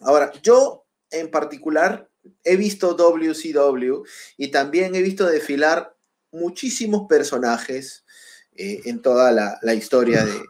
Ahora, 0.00 0.31
yo 0.40 0.87
en 1.11 1.28
particular 1.28 2.09
he 2.45 2.57
visto 2.57 2.95
WCW 2.95 4.05
y 4.37 4.49
también 4.52 4.95
he 4.95 5.02
visto 5.02 5.26
desfilar 5.26 5.97
muchísimos 6.31 7.09
personajes 7.09 8.05
eh, 8.52 8.83
en 8.85 9.02
toda 9.02 9.33
la, 9.33 9.59
la 9.62 9.75
historia 9.75 10.25
de, 10.25 10.40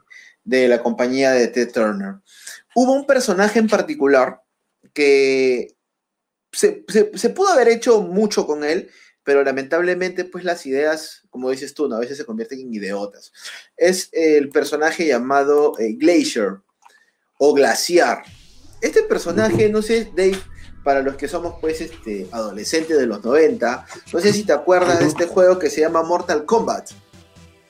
de, 0.46 0.68
la 0.68 0.82
compañía 0.82 1.32
de 1.32 1.48
Ted 1.48 1.72
Turner. 1.72 2.14
Hubo 2.74 2.92
un 2.92 3.06
personaje 3.06 3.58
en 3.58 3.68
particular 3.68 4.40
que 4.94 5.76
se, 6.52 6.84
pudo 7.34 7.48
haber 7.48 7.68
hecho 7.68 8.00
mucho 8.00 8.46
con 8.46 8.64
él, 8.64 8.88
pero 9.22 9.44
lamentablemente 9.44 10.24
pues 10.24 10.44
las 10.44 10.64
ideas, 10.64 11.22
como 11.28 11.50
dices 11.50 11.74
tú, 11.74 11.92
a 11.92 11.98
veces 11.98 12.16
se 12.16 12.24
convierten 12.24 12.60
en 12.60 12.72
idiotas. 12.72 13.32
Es 13.76 14.08
el 14.12 14.48
personaje 14.48 15.06
llamado 15.06 15.78
eh, 15.78 15.94
Glacier 15.94 16.60
o 17.38 17.52
Glaciar. 17.52 18.22
Este 18.80 19.02
personaje, 19.02 19.68
no 19.68 19.82
sé, 19.82 20.10
Dave, 20.16 20.38
para 20.86 21.02
los 21.02 21.16
que 21.16 21.26
somos 21.26 21.56
pues 21.60 21.80
este, 21.80 22.28
adolescentes 22.30 22.96
de 22.96 23.06
los 23.06 23.24
90, 23.24 23.86
no 24.12 24.20
sé 24.20 24.32
si 24.32 24.44
te 24.44 24.52
acuerdas 24.52 25.00
de 25.00 25.06
este 25.06 25.26
juego 25.26 25.58
que 25.58 25.68
se 25.68 25.80
llama 25.80 26.04
Mortal 26.04 26.44
Kombat. 26.44 26.90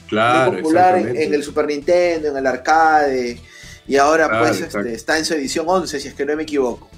Claro, 0.09 0.53
Muy 0.53 0.63
popular 0.63 0.99
en, 0.99 1.17
en, 1.17 1.35
el 1.35 1.43
Super 1.43 1.67
Nintendo, 1.67 2.29
en 2.29 2.37
el 2.37 2.47
arcade, 2.47 3.41
y 3.89 3.97
ahora 3.97 4.29
claro, 4.29 4.47
pues 4.47 4.61
este, 4.61 4.95
está 4.95 5.19
en 5.19 5.25
su 5.25 5.35
edición 5.35 5.67
11, 5.69 6.01
si 6.01 6.09
es 6.09 6.15
que 6.15 6.25
no 6.25 6.37
me 6.37 6.43
equivoco. 6.43 6.89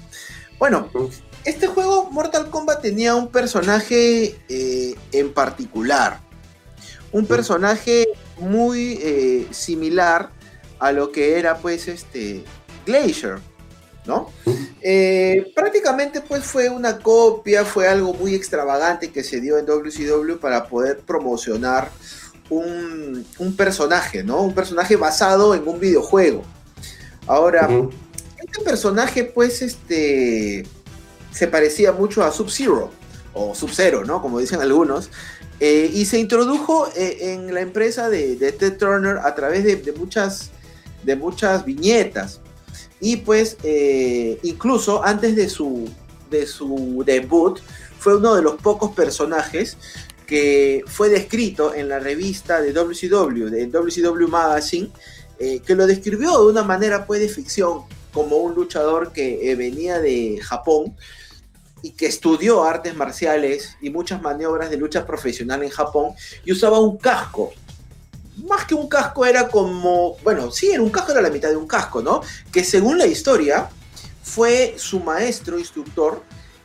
Bueno, 0.57 0.89
este 1.45 1.67
juego 1.67 2.09
Mortal 2.11 2.49
Kombat 2.49 2.81
tenía 2.81 3.15
un 3.15 3.29
personaje 3.29 4.35
eh, 4.49 4.95
en 5.11 5.33
particular. 5.33 6.19
Un 7.11 7.25
personaje 7.25 8.07
muy 8.37 8.99
eh, 9.01 9.47
similar 9.51 10.31
a 10.79 10.91
lo 10.91 11.11
que 11.11 11.39
era 11.39 11.57
pues 11.57 11.87
este 11.87 12.43
Glacier, 12.85 13.39
¿no? 14.05 14.31
Eh, 14.81 15.51
prácticamente 15.55 16.21
pues 16.21 16.43
fue 16.43 16.69
una 16.69 16.99
copia, 16.99 17.65
fue 17.65 17.87
algo 17.87 18.13
muy 18.13 18.33
extravagante 18.33 19.11
que 19.11 19.23
se 19.23 19.39
dio 19.39 19.57
en 19.57 19.65
WCW 19.65 20.37
para 20.39 20.67
poder 20.67 20.99
promocionar 20.99 21.91
un, 22.49 23.25
personaje, 23.55 24.23
¿no? 24.23 24.41
Un 24.41 24.53
personaje 24.53 24.95
basado 24.95 25.53
en 25.55 25.67
un 25.67 25.79
videojuego. 25.79 26.43
Ahora, 27.27 27.69
este 28.37 28.63
personaje 28.63 29.23
pues 29.23 29.61
este 29.61 30.65
se 31.31 31.47
parecía 31.47 31.91
mucho 31.91 32.23
a 32.23 32.31
Sub-Zero 32.31 32.91
o 33.33 33.53
Sub-Zero, 33.53 34.03
¿no? 34.05 34.21
Como 34.21 34.39
dicen 34.39 34.61
algunos. 34.61 35.09
Eh, 35.59 35.91
y 35.93 36.05
se 36.05 36.19
introdujo 36.19 36.87
eh, 36.95 37.33
en 37.33 37.53
la 37.53 37.61
empresa 37.61 38.09
de, 38.09 38.35
Ted 38.53 38.77
Turner 38.77 39.17
a 39.17 39.35
través 39.35 39.63
de, 39.63 39.91
muchas, 39.93 40.51
de 41.03 41.15
muchas 41.15 41.65
viñetas. 41.65 42.41
Y 43.01 43.17
pues 43.17 43.57
eh, 43.63 44.39
incluso 44.43 45.03
antes 45.03 45.35
de 45.35 45.49
su, 45.49 45.89
de 46.29 46.47
su 46.47 47.03
debut 47.05 47.59
fue 47.99 48.17
uno 48.17 48.35
de 48.35 48.41
los 48.41 48.55
pocos 48.61 48.91
personajes 48.91 49.77
que 50.29 50.83
fue 50.85 51.09
descrito 51.09 51.73
en 51.73 51.89
la 51.89 51.97
revista 51.97 52.61
de 52.61 52.71
WCW, 52.71 53.49
de 53.49 53.65
WCW 53.65 54.27
Magazine, 54.27 54.91
que 55.39 55.73
lo 55.75 55.87
describió 55.87 56.37
de 56.43 56.51
una 56.51 56.61
manera 56.61 57.07
pues 57.07 57.19
de 57.19 57.29
ficción 57.29 57.81
como 58.13 58.37
un 58.37 58.53
luchador 58.53 59.11
que 59.11 59.55
venía 59.57 59.99
de 59.99 60.39
Japón 60.43 60.95
y 61.81 61.91
que 61.91 62.05
estudió 62.05 62.63
artes 62.63 62.95
marciales 62.95 63.75
y 63.81 63.89
muchas 63.89 64.21
maniobras 64.21 64.69
de 64.69 64.77
lucha 64.77 65.07
profesional 65.07 65.63
en 65.63 65.69
Japón 65.69 66.11
y 66.45 66.51
usaba 66.51 66.79
un 66.79 66.97
casco. 66.97 67.51
Más 68.47 68.65
que 68.65 68.75
un 68.75 68.87
casco 68.87 69.25
era 69.25 69.47
como, 69.47 70.15
bueno, 70.23 70.51
sí, 70.51 70.69
era 70.69 70.83
un 70.83 70.91
casco, 70.91 71.11
era 71.13 71.21
la 71.21 71.31
mitad 71.31 71.49
de 71.49 71.57
un 71.57 71.67
casco, 71.67 72.03
¿no? 72.03 72.21
Que 72.51 72.63
según 72.63 72.99
la 72.99 73.07
historia 73.07 73.67
fue 74.21 74.75
su 74.77 74.99
maestro, 74.99 75.57
instructor, 75.57 76.21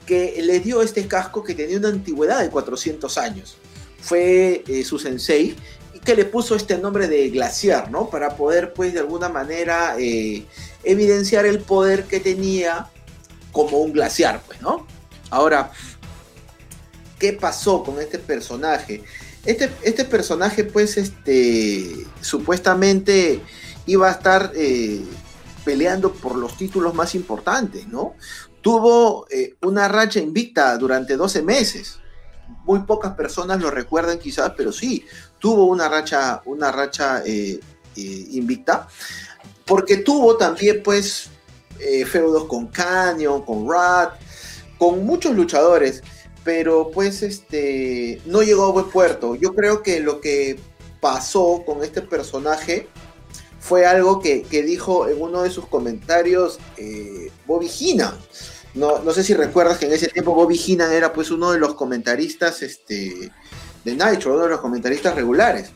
que 0.07 0.41
le 0.43 0.61
dio 0.61 0.83
este 0.83 1.07
casco 1.07 1.43
que 1.43 1.55
tenía 1.55 1.79
una 1.79 1.89
antigüedad 1.89 2.41
de 2.41 2.51
400 2.51 3.19
años. 3.19 3.57
Fue 4.01 4.63
eh, 4.67 4.85
su 4.85 4.99
sensei 4.99 5.57
y 5.95 5.99
que 6.01 6.15
le 6.15 6.25
puso 6.25 6.55
este 6.55 6.77
nombre 6.79 7.09
de 7.09 7.31
glaciar, 7.31 7.91
¿no? 7.91 8.11
Para 8.11 8.37
poder, 8.37 8.73
pues, 8.75 8.93
de 8.93 9.01
alguna 9.01 9.29
manera 9.29 9.97
eh, 9.99 10.45
evidenciar 10.83 11.47
el 11.47 11.61
poder 11.61 12.05
que 12.05 12.21
tenía 12.21 12.91
como 13.53 13.79
un 13.79 13.93
glaciar, 13.93 14.43
pues, 14.47 14.61
¿no? 14.61 14.87
Ahora, 15.31 15.73
¿qué 17.19 17.33
pasó 17.33 17.83
con 17.83 18.01
este 18.01 18.19
personaje? 18.19 19.03
Este, 19.47 19.71
este 19.83 20.05
personaje, 20.05 20.65
pues, 20.65 20.99
este, 20.99 22.07
supuestamente 22.21 23.41
iba 23.87 24.09
a 24.09 24.13
estar 24.13 24.53
eh, 24.55 25.03
peleando 25.65 26.13
por 26.13 26.37
los 26.37 26.57
títulos 26.57 26.95
más 26.95 27.15
importantes, 27.15 27.87
¿no? 27.89 28.15
Tuvo 28.65 29.27
eh, 29.31 29.57
una 29.61 29.89
racha 29.89 30.21
invicta 30.21 30.75
durante 30.79 31.19
12 31.19 31.43
meses. 31.43 31.99
Muy 32.65 32.79
pocas 32.81 33.13
personas 33.13 33.61
lo 33.61 33.71
recuerdan 33.71 34.19
quizás, 34.19 34.53
pero 34.57 34.73
sí, 34.73 35.05
tuvo 35.39 35.67
una 35.67 35.87
racha, 35.87 36.41
una 36.47 36.73
racha 36.73 37.23
eh, 37.27 37.61
invicta, 37.95 38.89
porque 39.67 39.99
tuvo 39.99 40.39
también, 40.39 40.83
pues, 40.83 41.29
feudos 42.07 42.47
con 42.47 42.69
Canyon, 42.69 43.43
con 43.43 43.69
Rat, 43.71 44.15
con 44.79 45.05
muchos 45.05 45.35
luchadores, 45.37 46.03
pero 46.45 46.91
pues 46.91 47.23
este 47.23 48.23
no 48.25 48.43
llegó 48.43 48.65
a 48.65 48.73
buen 48.73 48.89
puerto. 48.89 49.35
Yo 49.35 49.55
creo 49.55 49.83
que 49.83 50.01
lo 50.01 50.23
que 50.23 50.59
pasó 51.01 51.63
con 51.67 51.85
este 51.85 52.01
personaje 52.01 52.89
fue 53.65 53.87
algo 53.87 54.21
que, 54.21 54.45
dijo 54.51 55.09
en 55.09 55.21
uno 55.23 55.43
de 55.43 55.51
sus 55.51 55.67
comentarios 55.67 56.59
eh, 56.77 57.33
Bobby 57.47 57.69
Heenan. 57.69 58.15
No, 58.75 59.01
no, 59.01 59.13
sé 59.13 59.23
si 59.23 59.35
recuerdas 59.35 59.79
que 59.79 59.87
en 59.87 59.93
ese 59.93 60.09
tiempo 60.09 60.35
Bobby 60.35 60.59
Heenan 60.59 60.93
era 60.93 61.13
pues 61.13 61.31
uno 61.31 61.53
de 61.53 61.59
los 61.59 61.75
comentaristas 61.75 62.63
este, 62.63 63.31
de 63.85 63.93
Nitro, 63.93 64.35
uno 64.35 64.45
de 64.45 64.51
los 64.51 64.61
comentaristas 64.61 65.15
regulares. 65.15 65.71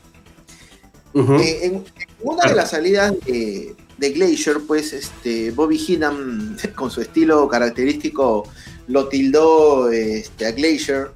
Eh, 1.15 1.61
en, 1.63 1.85
una 2.23 2.49
de 2.49 2.55
las 2.55 2.71
salidas 2.71 3.13
de, 3.25 3.75
de 3.97 4.11
Glacier, 4.11 4.59
pues 4.67 4.93
este, 4.93 5.51
Bobby 5.53 5.79
Heenan, 5.79 6.57
con 6.75 6.91
su 6.91 7.01
estilo 7.01 7.49
característico 7.49 8.45
lo 8.89 9.09
tildó 9.09 9.91
este, 9.91 10.47
a 10.47 10.53
Glacier 10.53 11.13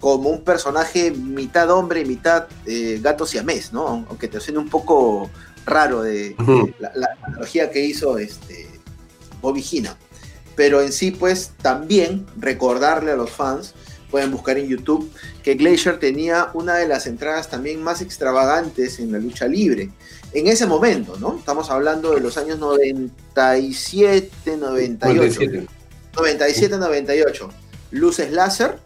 como 0.00 0.30
un 0.30 0.42
personaje 0.42 1.10
mitad 1.10 1.70
hombre 1.70 2.02
y 2.02 2.04
mitad 2.04 2.46
eh, 2.66 3.00
gato 3.02 3.26
siamés, 3.26 3.72
¿no? 3.72 4.06
Aunque 4.08 4.28
te 4.28 4.40
suene 4.40 4.58
un 4.58 4.68
poco 4.68 5.30
raro 5.64 6.02
de, 6.02 6.36
la, 6.78 7.08
analogía 7.22 7.70
que 7.70 7.84
hizo 7.84 8.18
este, 8.18 8.68
Bobby 9.40 9.64
Hina. 9.68 9.96
Pero 10.56 10.80
en 10.80 10.92
sí, 10.92 11.10
pues 11.10 11.52
también 11.62 12.26
recordarle 12.38 13.12
a 13.12 13.16
los 13.16 13.30
fans, 13.30 13.74
pueden 14.10 14.30
buscar 14.30 14.56
en 14.58 14.68
YouTube, 14.68 15.12
que 15.42 15.54
Glacier 15.54 15.98
tenía 15.98 16.50
una 16.54 16.76
de 16.76 16.88
las 16.88 17.06
entradas 17.06 17.50
también 17.50 17.82
más 17.82 18.00
extravagantes 18.00 18.98
en 18.98 19.12
la 19.12 19.18
lucha 19.18 19.46
libre. 19.46 19.90
En 20.32 20.46
ese 20.46 20.66
momento, 20.66 21.16
¿no? 21.18 21.36
Estamos 21.38 21.70
hablando 21.70 22.14
de 22.14 22.20
los 22.20 22.36
años 22.36 22.58
97, 22.58 24.56
98. 24.56 25.40
97-98. 26.14 27.50
Luces 27.90 28.32
láser 28.32 28.78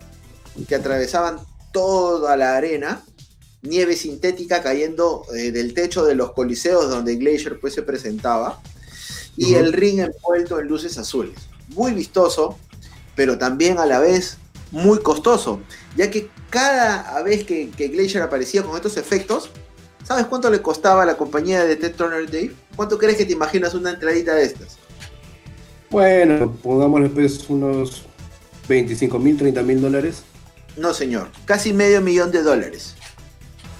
que 0.68 0.74
atravesaban 0.74 1.38
toda 1.72 2.36
la 2.36 2.56
arena. 2.56 3.02
Nieve 3.62 3.94
sintética 3.94 4.62
cayendo 4.62 5.24
eh, 5.36 5.52
del 5.52 5.74
techo 5.74 6.04
de 6.04 6.14
los 6.14 6.32
coliseos 6.32 6.88
donde 6.88 7.16
Glacier 7.16 7.60
pues, 7.60 7.74
se 7.74 7.82
presentaba. 7.82 8.60
Y 9.36 9.54
el 9.54 9.72
ring 9.72 10.00
envuelto 10.00 10.58
en 10.60 10.66
luces 10.66 10.98
azules. 10.98 11.49
Muy 11.74 11.92
vistoso, 11.92 12.58
pero 13.14 13.38
también 13.38 13.78
a 13.78 13.86
la 13.86 13.98
vez 13.98 14.38
muy 14.70 15.00
costoso. 15.00 15.60
Ya 15.96 16.10
que 16.10 16.28
cada 16.48 17.22
vez 17.22 17.44
que, 17.44 17.70
que 17.70 17.88
Glacier 17.88 18.22
aparecía 18.22 18.62
con 18.62 18.76
estos 18.76 18.96
efectos, 18.96 19.50
¿sabes 20.04 20.26
cuánto 20.26 20.50
le 20.50 20.62
costaba 20.62 21.02
a 21.02 21.06
la 21.06 21.16
compañía 21.16 21.64
de 21.64 21.76
Ted 21.76 21.94
Turner 21.94 22.26
Dave? 22.26 22.52
¿Cuánto 22.76 22.98
crees 22.98 23.16
que 23.16 23.24
te 23.24 23.32
imaginas 23.32 23.74
una 23.74 23.90
entradita 23.90 24.34
de 24.34 24.44
estas? 24.44 24.78
Bueno, 25.90 26.56
pongámosle 26.62 27.08
pues 27.08 27.48
unos 27.48 28.04
25 28.68 29.18
mil, 29.18 29.36
30 29.36 29.62
mil 29.62 29.80
dólares. 29.80 30.22
No, 30.76 30.94
señor, 30.94 31.28
casi 31.44 31.72
medio 31.72 32.00
millón 32.00 32.30
de 32.30 32.42
dólares. 32.42 32.94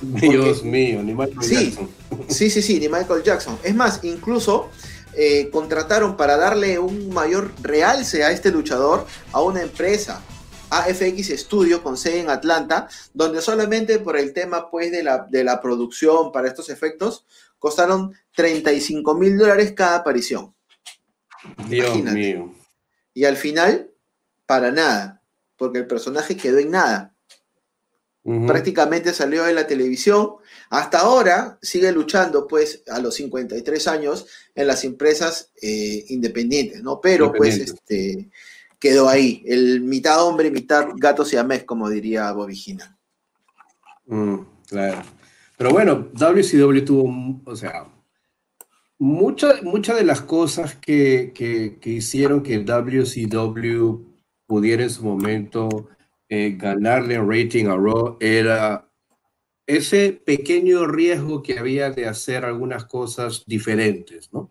Dios 0.01 0.65
mío, 0.65 1.03
ni 1.03 1.15
Michael 1.15 1.41
Jackson. 1.41 1.89
Sí, 2.29 2.51
sí, 2.51 2.63
sí, 2.63 2.81
ni 2.81 2.89
Michael 2.89 3.23
Jackson. 3.23 3.59
Es 3.63 3.75
más, 3.75 4.01
incluso 4.03 4.71
eh, 5.15 5.51
contrataron 5.51 6.17
para 6.17 6.37
darle 6.37 6.79
un 6.79 7.11
mayor 7.11 7.53
realce 7.63 8.25
a 8.25 8.31
este 8.31 8.51
luchador 8.51 9.07
a 9.33 9.43
una 9.43 9.63
empresa, 9.63 10.23
AFX 10.71 11.29
Studio, 11.41 11.83
con 11.83 11.97
sede 11.97 12.21
en 12.21 12.31
Atlanta, 12.31 12.89
donde 13.13 13.43
solamente 13.43 13.99
por 13.99 14.17
el 14.17 14.33
tema 14.33 14.71
pues, 14.71 14.93
de, 14.93 15.03
la, 15.03 15.27
de 15.29 15.45
la 15.45 15.61
producción 15.61 16.33
para 16.33 16.49
estos 16.49 16.71
efectos 16.71 17.25
costaron 17.59 18.15
35 18.35 19.15
mil 19.15 19.37
dólares 19.37 19.73
cada 19.77 19.97
aparición. 19.97 20.55
Dios 21.69 22.03
mío. 22.03 22.53
Y 23.15 23.25
al 23.25 23.37
final, 23.37 23.91
para 24.47 24.71
nada, 24.71 25.23
porque 25.57 25.79
el 25.79 25.87
personaje 25.87 26.37
quedó 26.37 26.59
en 26.59 26.71
nada. 26.71 27.15
Prácticamente 28.23 29.13
salió 29.13 29.47
en 29.49 29.55
la 29.55 29.67
televisión. 29.67 30.37
Hasta 30.71 31.01
ahora 31.01 31.59
sigue 31.61 31.93
luchando, 31.93 32.47
pues, 32.49 32.83
a 32.89 32.99
los 33.01 33.15
53 33.17 33.89
años 33.89 34.27
en 34.55 34.67
las 34.67 34.85
empresas 34.85 35.53
eh, 35.61 36.05
independientes, 36.09 36.83
¿no? 36.83 37.01
Pero, 37.01 37.33
pues, 37.33 37.59
este, 37.59 38.31
quedó 38.79 39.09
ahí. 39.09 39.43
El 39.47 39.83
mitad 39.83 40.25
hombre, 40.25 40.51
mitad 40.51 40.87
gato 40.97 41.25
siamés, 41.25 41.65
como 41.65 41.91
diría 41.91 42.33
Bobby 42.33 42.59
mm, 44.07 44.39
claro. 44.69 45.03
Pero 45.59 45.71
bueno, 45.71 46.09
WCW 46.15 46.85
tuvo, 46.85 47.43
o 47.45 47.55
sea, 47.55 47.87
Muchas 49.01 49.63
mucha 49.63 49.95
de 49.95 50.05
las 50.05 50.21
cosas 50.21 50.75
que, 50.75 51.33
que, 51.35 51.91
hicieron 51.91 52.43
que 52.43 52.59
WCW 52.59 54.05
pudiera 54.45 54.83
en 54.83 54.91
su 54.91 55.03
momento 55.05 55.89
eh, 56.29 56.55
ganarle 56.59 57.19
rating 57.19 57.65
a 57.69 57.77
Raw 57.77 58.19
era 58.21 58.90
ese 59.77 60.13
pequeño 60.13 60.87
riesgo 60.87 61.43
que 61.43 61.59
había 61.59 61.91
de 61.91 62.07
hacer 62.07 62.45
algunas 62.45 62.85
cosas 62.85 63.45
diferentes, 63.47 64.33
¿no? 64.33 64.51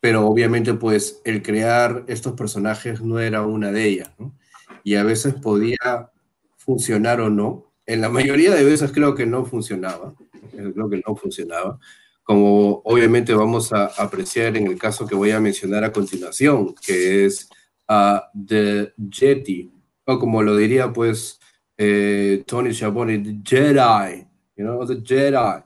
Pero 0.00 0.26
obviamente 0.26 0.74
pues 0.74 1.20
el 1.24 1.42
crear 1.42 2.04
estos 2.08 2.34
personajes 2.34 3.00
no 3.00 3.20
era 3.20 3.42
una 3.42 3.72
de 3.72 3.84
ellas, 3.86 4.10
¿no? 4.18 4.36
Y 4.82 4.96
a 4.96 5.04
veces 5.04 5.34
podía 5.34 6.10
funcionar 6.56 7.20
o 7.20 7.30
no. 7.30 7.72
En 7.86 8.00
la 8.00 8.08
mayoría 8.08 8.54
de 8.54 8.64
veces 8.64 8.92
creo 8.92 9.14
que 9.14 9.26
no 9.26 9.44
funcionaba, 9.44 10.14
creo 10.50 10.88
que 10.90 11.02
no 11.06 11.16
funcionaba 11.16 11.78
como 12.24 12.80
obviamente 12.84 13.34
vamos 13.34 13.72
a 13.72 13.84
apreciar 13.98 14.56
en 14.56 14.66
el 14.66 14.78
caso 14.78 15.06
que 15.06 15.14
voy 15.14 15.30
a 15.30 15.40
mencionar 15.40 15.84
a 15.84 15.92
continuación, 15.92 16.74
que 16.74 17.26
es 17.26 17.48
a 17.86 18.30
The 18.46 18.94
Jetty, 19.10 19.70
o 20.06 20.18
como 20.18 20.42
lo 20.42 20.56
diría 20.56 20.92
pues 20.92 21.38
eh, 21.76 22.42
Tony 22.46 22.72
Schiavone, 22.72 23.42
Jedi, 23.44 24.26
you 24.56 24.64
know, 24.64 24.86
The 24.86 25.00
Jedi. 25.02 25.62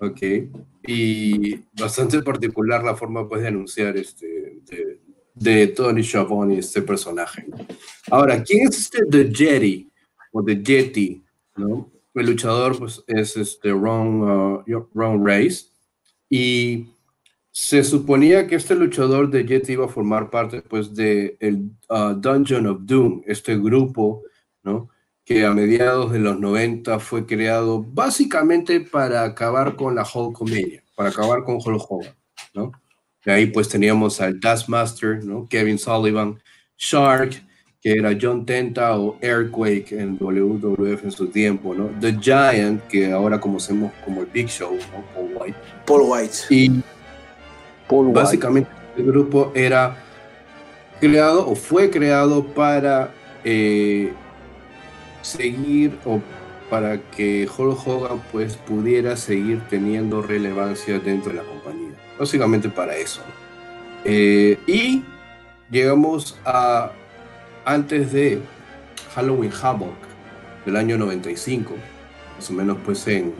Ok, 0.00 0.22
y 0.86 1.56
bastante 1.78 2.22
particular 2.22 2.84
la 2.84 2.94
forma 2.94 3.28
pues 3.28 3.42
de 3.42 3.48
anunciar 3.48 3.96
este, 3.96 4.60
de, 4.64 5.00
de 5.34 5.66
Tony 5.68 6.04
Schiavone, 6.04 6.58
este 6.58 6.82
personaje. 6.82 7.46
Ahora, 8.08 8.42
¿quién 8.44 8.68
es 8.68 8.78
este 8.78 9.04
The 9.06 9.28
Jedi 9.34 9.90
o 10.32 10.44
The 10.44 10.62
Jetty? 10.64 11.24
¿no? 11.56 11.90
El 12.14 12.26
luchador 12.26 12.78
pues, 12.78 13.02
es 13.06 13.36
este 13.36 13.70
Ron, 13.70 14.22
uh, 14.22 14.88
Ron 14.94 15.26
Race 15.26 15.66
y 16.30 16.86
se 17.50 17.82
suponía 17.82 18.46
que 18.46 18.54
este 18.54 18.74
luchador 18.74 19.30
de 19.30 19.44
Jetty 19.44 19.72
iba 19.72 19.86
a 19.86 19.88
formar 19.88 20.30
parte 20.30 20.62
pues 20.62 20.94
de 20.94 21.36
el 21.40 21.70
uh, 21.88 22.14
Dungeon 22.14 22.66
of 22.68 22.78
Doom, 22.82 23.22
este 23.26 23.56
grupo, 23.56 24.22
¿no? 24.68 24.88
que 25.28 25.44
a 25.44 25.52
mediados 25.52 26.10
de 26.10 26.20
los 26.20 26.40
90 26.40 26.98
fue 27.00 27.26
creado 27.26 27.84
básicamente 27.86 28.80
para 28.80 29.24
acabar 29.24 29.76
con 29.76 29.94
la 29.94 30.02
Hulkamania, 30.02 30.82
para 30.94 31.10
acabar 31.10 31.44
con 31.44 31.56
Hulk 31.56 31.84
Hogan, 31.86 32.14
¿no? 32.54 32.72
Y 33.26 33.30
ahí 33.30 33.46
pues 33.48 33.68
teníamos 33.68 34.22
al 34.22 34.40
Taskmaster, 34.40 35.22
¿no? 35.22 35.46
Kevin 35.46 35.78
Sullivan, 35.78 36.40
Shark, 36.78 37.42
que 37.82 37.92
era 37.92 38.16
John 38.18 38.46
Tenta 38.46 38.98
o 38.98 39.18
Airquake 39.20 39.92
en 39.92 40.16
WWF 40.18 41.04
en 41.04 41.12
su 41.12 41.26
tiempo, 41.26 41.74
¿no? 41.74 41.90
The 42.00 42.16
Giant, 42.18 42.86
que 42.86 43.12
ahora 43.12 43.38
conocemos 43.38 43.92
como 44.06 44.22
el 44.22 44.28
Big 44.28 44.48
Show, 44.48 44.76
¿no? 44.76 45.04
Paul 45.14 45.34
White. 45.34 45.58
Paul 45.84 46.02
White. 46.06 46.36
Y 46.48 46.82
básicamente 48.14 48.70
el 48.96 49.04
grupo 49.04 49.52
era 49.54 50.02
creado 51.00 51.46
o 51.46 51.54
fue 51.54 51.90
creado 51.90 52.46
para 52.46 53.12
eh, 53.44 54.10
seguir 55.28 55.98
o 56.04 56.20
para 56.70 57.00
que 57.10 57.48
Hulk 57.48 57.86
Hogan 57.86 58.22
pues 58.30 58.56
pudiera 58.56 59.16
seguir 59.16 59.62
teniendo 59.70 60.22
relevancia 60.22 60.98
dentro 60.98 61.32
de 61.32 61.38
la 61.38 61.44
compañía. 61.44 61.92
Básicamente 62.18 62.68
para 62.68 62.96
eso. 62.96 63.22
Eh, 64.04 64.58
y 64.66 65.02
llegamos 65.70 66.38
a 66.44 66.92
antes 67.64 68.12
de 68.12 68.40
Halloween 69.14 69.52
Havoc 69.62 69.96
del 70.64 70.76
año 70.76 70.98
95, 70.98 71.74
más 72.36 72.50
o 72.50 72.52
menos 72.52 72.76
pues 72.84 73.06
en 73.08 73.32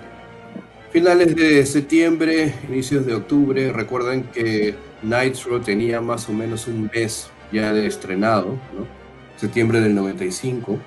finales 0.90 1.34
de 1.36 1.64
septiembre, 1.66 2.54
inicios 2.68 3.04
de 3.06 3.14
octubre. 3.14 3.72
Recuerden 3.72 4.24
que 4.24 4.74
Nitro 5.02 5.60
tenía 5.60 6.00
más 6.00 6.28
o 6.28 6.32
menos 6.32 6.66
un 6.66 6.90
mes 6.94 7.30
ya 7.52 7.72
de 7.72 7.86
estrenado, 7.86 8.58
¿no? 8.76 8.98
septiembre 9.36 9.80
del 9.80 9.94
95 9.94 10.78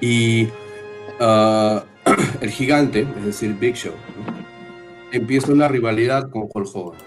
y 0.00 0.48
ah, 1.20 1.84
el 2.40 2.50
gigante, 2.50 3.06
es 3.18 3.24
decir, 3.24 3.54
Big 3.58 3.74
Show, 3.74 3.94
empieza 5.12 5.52
una 5.52 5.68
rivalidad 5.68 6.30
con 6.30 6.48
Hulk 6.52 6.68
Hogan. 6.74 7.00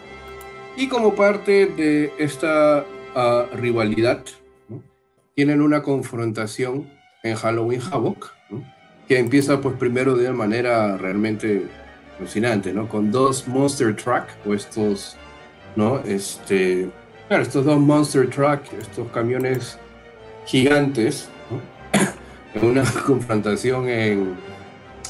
Y 0.78 0.88
como 0.88 1.16
parte 1.16 1.68
de 1.68 2.14
esta 2.18 2.86
ah, 3.16 3.46
rivalidad, 3.54 4.24
tienen 5.36 5.62
una 5.62 5.82
confrontación 5.82 6.90
en 7.24 7.36
Halloween 7.36 7.82
Havoc, 7.92 8.32
que 9.08 9.20
empieza 9.20 9.62
pues 9.62 9.76
primero 9.78 10.16
de 10.16 10.28
una 10.28 10.38
manera 10.38 10.98
realmente 10.98 11.68
alucinante, 12.18 12.74
¿no? 12.74 12.88
Con 12.88 13.12
dos 13.12 13.48
Monster 13.48 13.96
Truck, 13.96 14.26
o 14.46 14.54
estos, 14.54 15.18
¿no? 15.76 16.00
Este, 16.00 16.90
estos 17.30 17.66
dos 17.66 17.80
Monster 17.80 18.30
Truck, 18.30 18.62
estos 18.80 19.10
camiones 19.12 19.78
gigantes, 20.46 21.30
una 22.62 22.84
confrontación 23.06 23.88
en, 23.90 24.36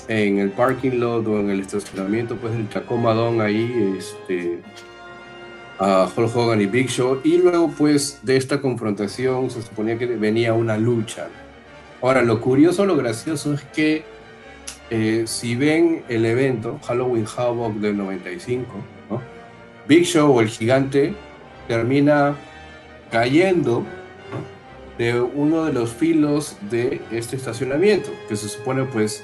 en 0.07 0.39
el 0.39 0.51
parking 0.51 0.99
lot 0.99 1.27
o 1.27 1.39
en 1.39 1.49
el 1.49 1.61
estacionamiento 1.61 2.35
pues 2.35 2.53
del 2.53 2.67
Tacoma 2.67 3.13
Don 3.13 3.41
ahí 3.41 3.95
este 3.97 4.59
a 5.79 6.07
Hulk 6.15 6.35
Hogan 6.35 6.61
y 6.61 6.67
Big 6.67 6.89
Show. 6.89 7.21
Y 7.23 7.37
luego 7.37 7.73
pues 7.75 8.19
de 8.21 8.37
esta 8.37 8.61
confrontación 8.61 9.49
se 9.49 9.61
suponía 9.61 9.97
que 9.97 10.05
venía 10.05 10.53
una 10.53 10.77
lucha. 10.77 11.27
Ahora 12.01 12.21
lo 12.21 12.39
curioso 12.39 12.85
lo 12.85 12.95
gracioso 12.95 13.53
es 13.53 13.63
que 13.63 14.03
eh, 14.91 15.23
si 15.25 15.55
ven 15.55 16.03
el 16.09 16.25
evento 16.25 16.79
Halloween 16.85 17.25
Havoc 17.25 17.75
del 17.75 17.97
95 17.97 18.67
Big 19.87 20.05
Show 20.05 20.35
o 20.35 20.41
el 20.41 20.49
gigante 20.49 21.13
termina 21.67 22.35
cayendo 23.09 23.85
de 25.01 25.19
uno 25.19 25.65
de 25.65 25.73
los 25.73 25.91
filos 25.91 26.57
de 26.69 27.01
este 27.09 27.35
estacionamiento, 27.35 28.11
que 28.29 28.35
se 28.35 28.47
supone 28.47 28.83
pues 28.83 29.23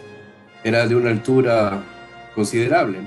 era 0.63 0.88
de 0.88 0.96
una 0.96 1.12
altura 1.12 1.84
considerable. 2.34 2.98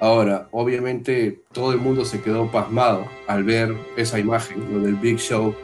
Ahora, 0.00 0.48
obviamente 0.50 1.44
todo 1.52 1.70
el 1.70 1.78
mundo 1.78 2.04
se 2.04 2.20
quedó 2.20 2.50
pasmado 2.50 3.06
al 3.28 3.44
ver 3.44 3.72
esa 3.96 4.18
imagen, 4.18 4.66
lo 4.72 4.80
del 4.80 4.96
Big 4.96 5.18
Show, 5.18 5.54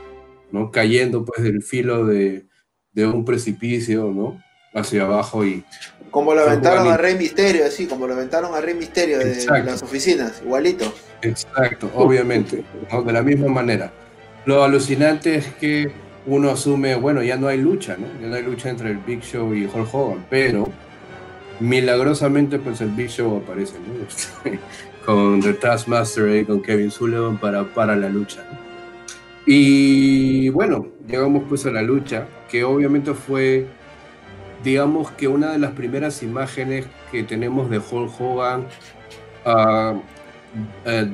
¿no? 0.52 0.70
Cayendo 0.70 1.24
pues 1.24 1.42
del 1.42 1.60
filo 1.60 2.06
de, 2.06 2.46
de 2.92 3.04
un 3.04 3.24
precipicio, 3.24 4.12
¿no? 4.14 4.40
Hacia 4.74 5.02
abajo 5.02 5.44
y... 5.44 5.64
Como 6.12 6.34
lo 6.34 6.42
aventaron 6.42 6.86
a 6.86 6.96
Rey 6.98 7.16
Misterio, 7.16 7.66
así, 7.66 7.86
como 7.86 8.06
lo 8.06 8.14
aventaron 8.14 8.54
a 8.54 8.60
Rey 8.60 8.74
Misterio 8.74 9.18
de 9.18 9.44
las 9.64 9.82
oficinas, 9.82 10.40
igualito. 10.44 10.94
Exacto, 11.22 11.90
obviamente, 11.96 12.62
de 13.04 13.12
la 13.12 13.22
misma 13.22 13.48
manera. 13.48 13.92
Lo 14.44 14.62
alucinante 14.62 15.36
es 15.36 15.46
que 15.54 15.90
uno 16.26 16.50
asume, 16.50 16.94
bueno, 16.94 17.22
ya 17.22 17.36
no 17.36 17.48
hay 17.48 17.58
lucha, 17.58 17.96
¿no? 17.96 18.06
Ya 18.20 18.28
no 18.28 18.34
hay 18.34 18.42
lucha 18.42 18.70
entre 18.70 18.90
el 18.90 18.98
Big 18.98 19.22
Show 19.22 19.54
y 19.54 19.64
Hulk 19.66 19.92
Hogan, 19.92 20.24
pero 20.30 20.68
milagrosamente 21.60 22.58
pues 22.58 22.80
el 22.80 22.90
Big 22.90 23.08
Show 23.08 23.36
aparece, 23.36 23.74
¿no? 23.78 24.50
con 25.06 25.40
The 25.40 25.54
Taskmaster 25.54 26.36
y 26.36 26.44
con 26.44 26.62
Kevin 26.62 26.90
Sullivan 26.90 27.38
para, 27.38 27.64
para 27.64 27.96
la 27.96 28.08
lucha. 28.08 28.44
Y 29.46 30.48
bueno, 30.50 30.86
llegamos 31.08 31.44
pues 31.48 31.66
a 31.66 31.70
la 31.70 31.82
lucha, 31.82 32.28
que 32.48 32.62
obviamente 32.62 33.12
fue, 33.14 33.66
digamos 34.62 35.10
que 35.12 35.26
una 35.26 35.50
de 35.50 35.58
las 35.58 35.72
primeras 35.72 36.22
imágenes 36.22 36.86
que 37.10 37.24
tenemos 37.24 37.68
de 37.68 37.78
Hulk 37.78 38.20
Hogan 38.20 38.66
uh, 39.44 39.98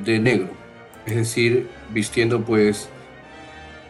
de 0.03 0.19
negro, 0.19 0.49
es 1.07 1.15
decir, 1.15 1.67
vistiendo 1.91 2.41
pues 2.41 2.89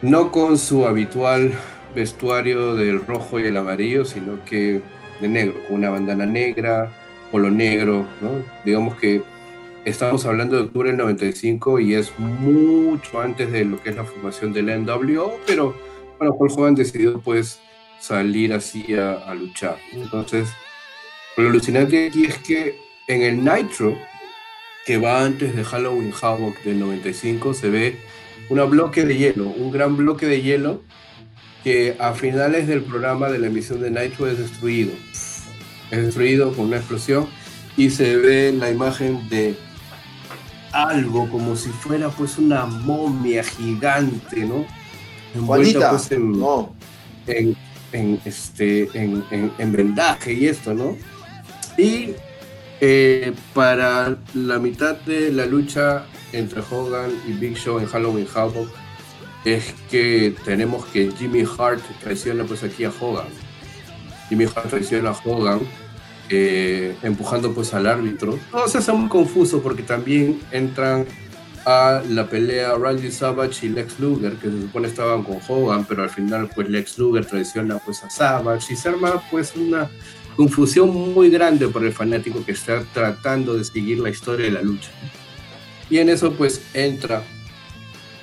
no 0.02 0.32
con 0.32 0.58
su 0.58 0.86
habitual 0.86 1.52
vestuario 1.94 2.74
del 2.74 3.04
rojo 3.04 3.40
y 3.40 3.44
el 3.44 3.56
amarillo, 3.56 4.04
sino 4.04 4.44
que 4.44 4.80
de 5.20 5.28
negro, 5.28 5.54
con 5.66 5.76
una 5.76 5.90
bandana 5.90 6.26
negra, 6.26 6.90
polo 7.30 7.50
negro, 7.50 8.06
¿no? 8.20 8.42
Digamos 8.64 8.96
que 8.96 9.22
estamos 9.84 10.24
hablando 10.26 10.56
de 10.56 10.62
octubre 10.62 10.90
del 10.90 10.98
95 10.98 11.80
y 11.80 11.94
es 11.94 12.18
mucho 12.18 13.20
antes 13.20 13.50
de 13.52 13.64
lo 13.64 13.82
que 13.82 13.90
es 13.90 13.96
la 13.96 14.04
formación 14.04 14.52
del 14.52 14.66
NWO, 14.84 15.38
pero 15.46 15.74
bueno, 16.18 16.36
Paul 16.36 16.50
Hogan 16.50 16.74
decidió 16.74 17.20
pues 17.20 17.60
salir 17.98 18.52
así 18.52 18.94
a, 18.94 19.34
luchar. 19.34 19.76
Entonces, 19.92 20.48
lo 21.36 21.48
alucinante 21.48 22.08
aquí 22.08 22.24
es 22.26 22.38
que 22.38 22.78
en 23.06 23.22
el 23.22 23.44
Nitro, 23.44 23.96
que 24.86 24.98
va 24.98 25.24
antes 25.24 25.54
de 25.54 25.64
Halloween 25.64 26.12
Havoc 26.20 26.58
del 26.62 26.80
95, 26.80 27.54
se 27.54 27.68
ve 27.68 27.96
un 28.50 28.70
bloque 28.70 29.04
de 29.04 29.16
hielo, 29.16 29.48
un 29.48 29.70
gran 29.70 29.96
bloque 29.96 30.26
de 30.26 30.42
hielo 30.42 30.82
que 31.62 31.96
a 31.98 32.12
finales 32.14 32.66
del 32.66 32.82
programa 32.82 33.28
de 33.28 33.38
la 33.38 33.46
emisión 33.46 33.80
de 33.80 33.90
Nitro 33.90 34.26
es 34.26 34.38
destruido. 34.38 34.92
Es 35.90 36.02
destruido 36.04 36.52
con 36.52 36.66
una 36.66 36.78
explosión 36.78 37.28
y 37.76 37.90
se 37.90 38.16
ve 38.16 38.52
la 38.52 38.70
imagen 38.70 39.28
de 39.28 39.56
algo 40.72 41.28
como 41.30 41.56
si 41.56 41.70
fuera 41.70 42.08
pues 42.10 42.38
una 42.38 42.66
momia 42.66 43.44
gigante, 43.44 44.44
¿no? 44.44 44.66
Envuelta 45.34 45.90
pues 45.90 46.10
en, 46.10 46.38
no. 46.38 46.74
en, 47.26 48.20
este, 48.24 48.88
en, 48.94 49.24
en, 49.30 49.72
vendaje 49.72 50.32
y 50.32 50.46
esto, 50.46 50.74
¿no? 50.74 50.96
Y 51.76 52.10
eh, 52.80 53.32
para 53.54 54.16
la 54.34 54.58
mitad 54.58 54.96
de 54.96 55.30
la 55.32 55.46
lucha 55.46 56.04
entre 56.32 56.62
Hogan 56.70 57.10
y 57.26 57.32
Big 57.32 57.56
Show 57.56 57.78
en 57.78 57.86
Halloween 57.86 58.26
Havoc 58.34 58.68
es 59.44 59.74
que 59.90 60.34
tenemos 60.44 60.84
que 60.86 61.10
Jimmy 61.12 61.44
Hart 61.58 61.82
traiciona 62.02 62.44
pues 62.44 62.62
aquí 62.62 62.84
a 62.84 62.90
Hogan. 62.90 63.28
Jimmy 64.28 64.44
Hart 64.44 64.68
traiciona 64.68 65.10
a 65.10 65.20
Hogan 65.24 65.60
eh, 66.28 66.94
empujando 67.02 67.52
pues 67.52 67.74
al 67.74 67.86
árbitro. 67.86 68.38
Todo 68.50 68.68
se 68.68 68.78
hace 68.78 68.92
muy 68.92 69.08
confuso 69.08 69.62
porque 69.62 69.82
también 69.82 70.40
entran 70.52 71.06
a 71.66 72.02
la 72.08 72.26
pelea 72.26 72.74
Randy 72.74 73.10
Savage 73.10 73.66
y 73.66 73.70
Lex 73.70 73.98
Luger, 73.98 74.34
que 74.34 74.50
se 74.50 74.60
supone 74.62 74.88
estaban 74.88 75.22
con 75.22 75.38
Hogan, 75.46 75.84
pero 75.84 76.02
al 76.02 76.10
final 76.10 76.48
pues 76.54 76.68
Lex 76.68 76.98
Luger 76.98 77.26
traiciona 77.26 77.78
pues 77.78 78.02
a 78.04 78.10
Savage 78.10 78.72
y 78.72 78.76
se 78.76 78.88
arma 78.88 79.22
pues 79.30 79.54
una 79.56 79.90
confusión 80.36 81.14
muy 81.14 81.30
grande 81.30 81.68
por 81.68 81.84
el 81.84 81.92
fanático 81.92 82.44
que 82.44 82.52
está 82.52 82.82
tratando 82.94 83.56
de 83.56 83.64
seguir 83.64 83.98
la 83.98 84.10
historia 84.10 84.46
de 84.46 84.52
la 84.52 84.62
lucha. 84.62 84.90
Y 85.90 85.98
en 85.98 86.08
eso 86.08 86.32
pues 86.32 86.62
entra, 86.72 87.24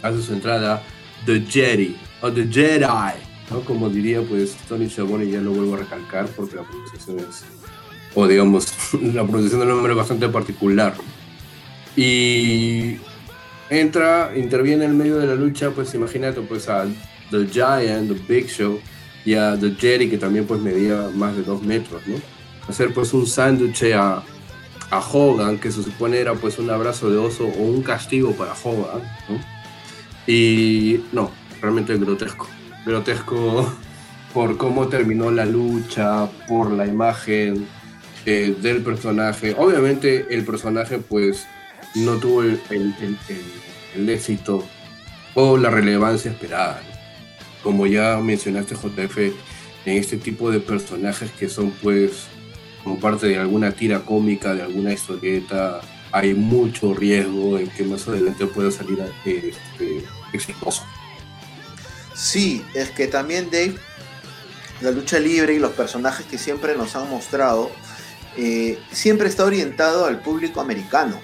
hace 0.01 0.21
su 0.21 0.33
entrada 0.33 0.81
The 1.25 1.41
Jetty, 1.41 1.97
o 2.21 2.31
The 2.31 2.47
Jedi, 2.47 3.19
¿no? 3.51 3.61
Como 3.65 3.89
diría 3.89 4.21
pues 4.21 4.55
Tony 4.67 4.85
y 4.85 5.31
ya 5.31 5.41
lo 5.41 5.51
vuelvo 5.51 5.75
a 5.75 5.79
recalcar 5.79 6.27
porque 6.27 6.55
la 6.55 6.63
pronunciación 6.63 7.19
es, 7.19 7.43
o 8.15 8.25
digamos, 8.25 8.67
la 9.01 9.23
pronunciación 9.23 9.59
del 9.59 9.69
nombre 9.69 9.91
es 9.91 9.97
bastante 9.97 10.29
particular. 10.29 10.95
Y 11.95 12.97
entra, 13.69 14.31
interviene 14.35 14.85
en 14.85 14.97
medio 14.97 15.17
de 15.17 15.27
la 15.27 15.35
lucha, 15.35 15.71
pues 15.71 15.93
imagínate 15.93 16.41
pues 16.41 16.69
a 16.69 16.85
The 17.31 17.47
Giant, 17.47 18.07
The 18.07 18.33
Big 18.33 18.47
Show 18.47 18.79
y 19.25 19.33
a 19.33 19.57
The 19.59 19.71
Jerry 19.71 20.09
que 20.09 20.17
también 20.17 20.45
pues 20.45 20.61
medía 20.61 21.09
más 21.13 21.35
de 21.35 21.43
dos 21.43 21.61
metros, 21.63 22.01
¿no? 22.07 22.15
Hacer 22.69 22.93
pues 22.93 23.13
un 23.13 23.27
sándwich 23.27 23.83
a, 23.93 24.23
a 24.89 24.99
Hogan, 24.99 25.57
que 25.57 25.71
se 25.71 25.83
supone 25.83 26.17
era 26.17 26.33
pues 26.35 26.59
un 26.59 26.69
abrazo 26.69 27.09
de 27.09 27.17
oso 27.17 27.45
o 27.45 27.61
un 27.61 27.83
castigo 27.83 28.31
para 28.33 28.53
Hogan. 28.53 29.01
Y 30.25 31.01
no, 31.11 31.31
realmente 31.61 31.97
grotesco, 31.97 32.47
grotesco 32.85 33.73
por 34.33 34.57
cómo 34.57 34.87
terminó 34.87 35.31
la 35.31 35.45
lucha, 35.45 36.27
por 36.47 36.71
la 36.71 36.85
imagen 36.85 37.67
eh, 38.25 38.55
del 38.61 38.81
personaje. 38.81 39.55
Obviamente 39.57 40.27
el 40.29 40.43
personaje 40.43 40.99
pues 40.99 41.45
no 41.95 42.17
tuvo 42.17 42.43
el, 42.43 42.59
el, 42.69 44.09
éxito 44.09 44.63
o 45.33 45.57
la 45.57 45.69
relevancia 45.69 46.31
esperada. 46.31 46.81
Como 47.63 47.87
ya 47.87 48.17
mencionaste 48.17 48.75
JF, 48.75 49.17
en 49.17 49.97
este 49.97 50.17
tipo 50.17 50.51
de 50.51 50.59
personajes 50.59 51.31
que 51.31 51.49
son 51.49 51.71
pues 51.81 52.27
como 52.87 52.99
parte 53.01 53.27
de 53.27 53.37
alguna 53.37 53.73
tira 53.73 53.99
cómica, 53.99 54.53
de 54.53 54.61
alguna 54.61 54.93
historieta, 54.93 55.81
hay 56.13 56.33
mucho 56.33 56.93
riesgo 56.93 57.59
en 57.59 57.67
que 57.67 57.83
más 57.83 58.07
adelante 58.07 58.45
pueda 58.45 58.71
salir 58.71 58.97
este, 59.25 60.05
exitoso. 60.31 60.83
Sí, 62.15 62.63
es 62.73 62.89
que 62.91 63.07
también 63.07 63.49
Dave, 63.51 63.75
la 64.79 64.91
lucha 64.91 65.19
libre 65.19 65.53
y 65.53 65.59
los 65.59 65.71
personajes 65.73 66.25
que 66.27 66.37
siempre 66.37 66.77
nos 66.77 66.95
han 66.95 67.09
mostrado, 67.09 67.71
eh, 68.37 68.79
siempre 68.93 69.27
está 69.27 69.43
orientado 69.43 70.05
al 70.05 70.21
público 70.21 70.61
americano. 70.61 71.19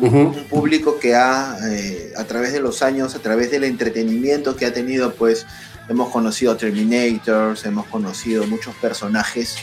Un 0.00 0.44
público 0.50 0.98
que 0.98 1.14
ha, 1.14 1.56
eh, 1.70 2.12
a 2.16 2.24
través 2.24 2.52
de 2.52 2.60
los 2.60 2.82
años, 2.82 3.14
a 3.14 3.20
través 3.20 3.52
del 3.52 3.62
entretenimiento 3.62 4.56
que 4.56 4.66
ha 4.66 4.72
tenido, 4.72 5.14
pues 5.14 5.46
hemos 5.88 6.10
conocido 6.10 6.52
a 6.52 6.56
Terminators, 6.56 7.64
hemos 7.64 7.86
conocido 7.86 8.44
muchos 8.46 8.74
personajes. 8.76 9.56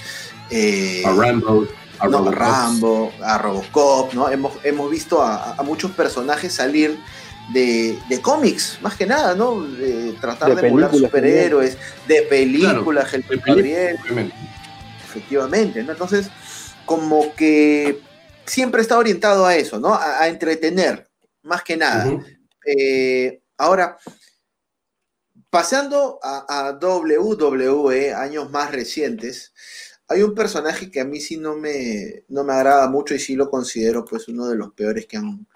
Eh, 0.49 1.03
a 1.05 1.13
Rambo. 1.13 1.67
A, 1.99 2.07
Rambo, 2.07 3.13
a 3.21 3.37
Robocop, 3.37 4.13
¿no? 4.13 4.29
Hemos, 4.29 4.53
hemos 4.63 4.91
visto 4.91 5.21
a, 5.21 5.55
muchos 5.63 5.91
personajes 5.91 6.53
salir 6.53 6.99
de, 7.53 7.97
cómics, 8.21 8.79
más 8.81 8.95
que 8.95 9.05
nada, 9.05 9.33
¿no? 9.33 9.61
De 9.63 10.13
tratar 10.19 10.55
de, 10.55 10.67
emular 10.67 10.93
superhéroes, 10.93 11.77
de 12.07 12.23
películas, 12.23 13.13
el 13.13 13.23
Gabriel. 13.45 13.97
Efectivamente, 15.05 15.83
¿no? 15.83 15.93
Entonces, 15.93 16.29
como 16.85 17.33
que 17.35 18.01
siempre 18.45 18.81
está 18.81 18.97
orientado 18.97 19.45
a 19.45 19.55
eso, 19.55 19.79
¿no? 19.79 19.93
A, 19.93 20.27
entretener, 20.27 21.07
más 21.43 21.63
que 21.63 21.77
nada. 21.77 22.19
Eh, 22.65 23.41
ahora, 23.57 23.97
pasando 25.49 26.19
a, 26.21 26.67
a, 26.67 26.71
WWE, 26.73 28.13
años 28.13 28.51
más 28.51 28.71
recientes, 28.71 29.53
hay 30.07 30.21
un 30.21 30.35
personaje 30.35 30.91
que 30.91 31.01
a 31.01 31.05
mí 31.05 31.19
sí 31.19 31.37
no 31.37 31.55
me, 31.55 32.23
no 32.27 32.43
me 32.43 32.53
agrada 32.53 32.87
mucho 32.89 33.15
y 33.15 33.19
sí 33.19 33.35
lo 33.35 33.49
considero 33.49 34.05
pues 34.05 34.27
uno 34.27 34.47
de 34.47 34.55
los 34.55 34.73
peores 34.73 35.07
que 35.07 35.17
han, 35.17 35.47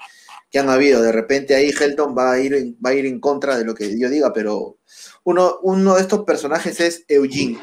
que 0.50 0.60
han 0.60 0.70
habido. 0.70 1.02
De 1.02 1.12
repente 1.12 1.56
ahí 1.56 1.70
Helton 1.70 2.16
va 2.18 2.32
a 2.32 2.40
ir 2.40 2.54
en, 2.56 2.78
va 2.84 2.90
a 2.92 2.94
ir 2.94 3.06
en 3.06 3.20
contra 3.20 3.58
de 3.58 3.66
lo 3.66 3.76
que 3.76 4.00
yo 4.00 4.10
diga, 4.10 4.34
pero 4.34 4.78
uno, 5.24 5.60
uno 5.62 5.96
de 5.96 6.02
estos 6.02 6.24
personajes 6.24 6.80
es 6.80 7.06
Eugene, 7.08 7.60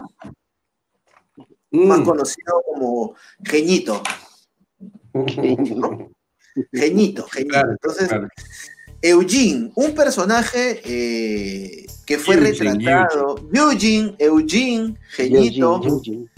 mm. 1.71 1.87
más 1.87 2.01
conocido 2.01 2.63
como 2.73 3.15
Geñito. 3.45 4.03
Geñito, 6.73 7.27
Geñito. 7.27 7.71
Entonces, 7.71 8.11
Eugene, 9.03 9.73
un 9.75 9.95
personaje 9.95 10.81
eh, 10.85 11.87
que 12.07 12.19
fue 12.19 12.37
retratado. 12.37 13.37
Eugene, 13.53 14.15
Eugene, 14.19 14.97
Geñito. 15.11 15.81
Eugene, 15.83 16.31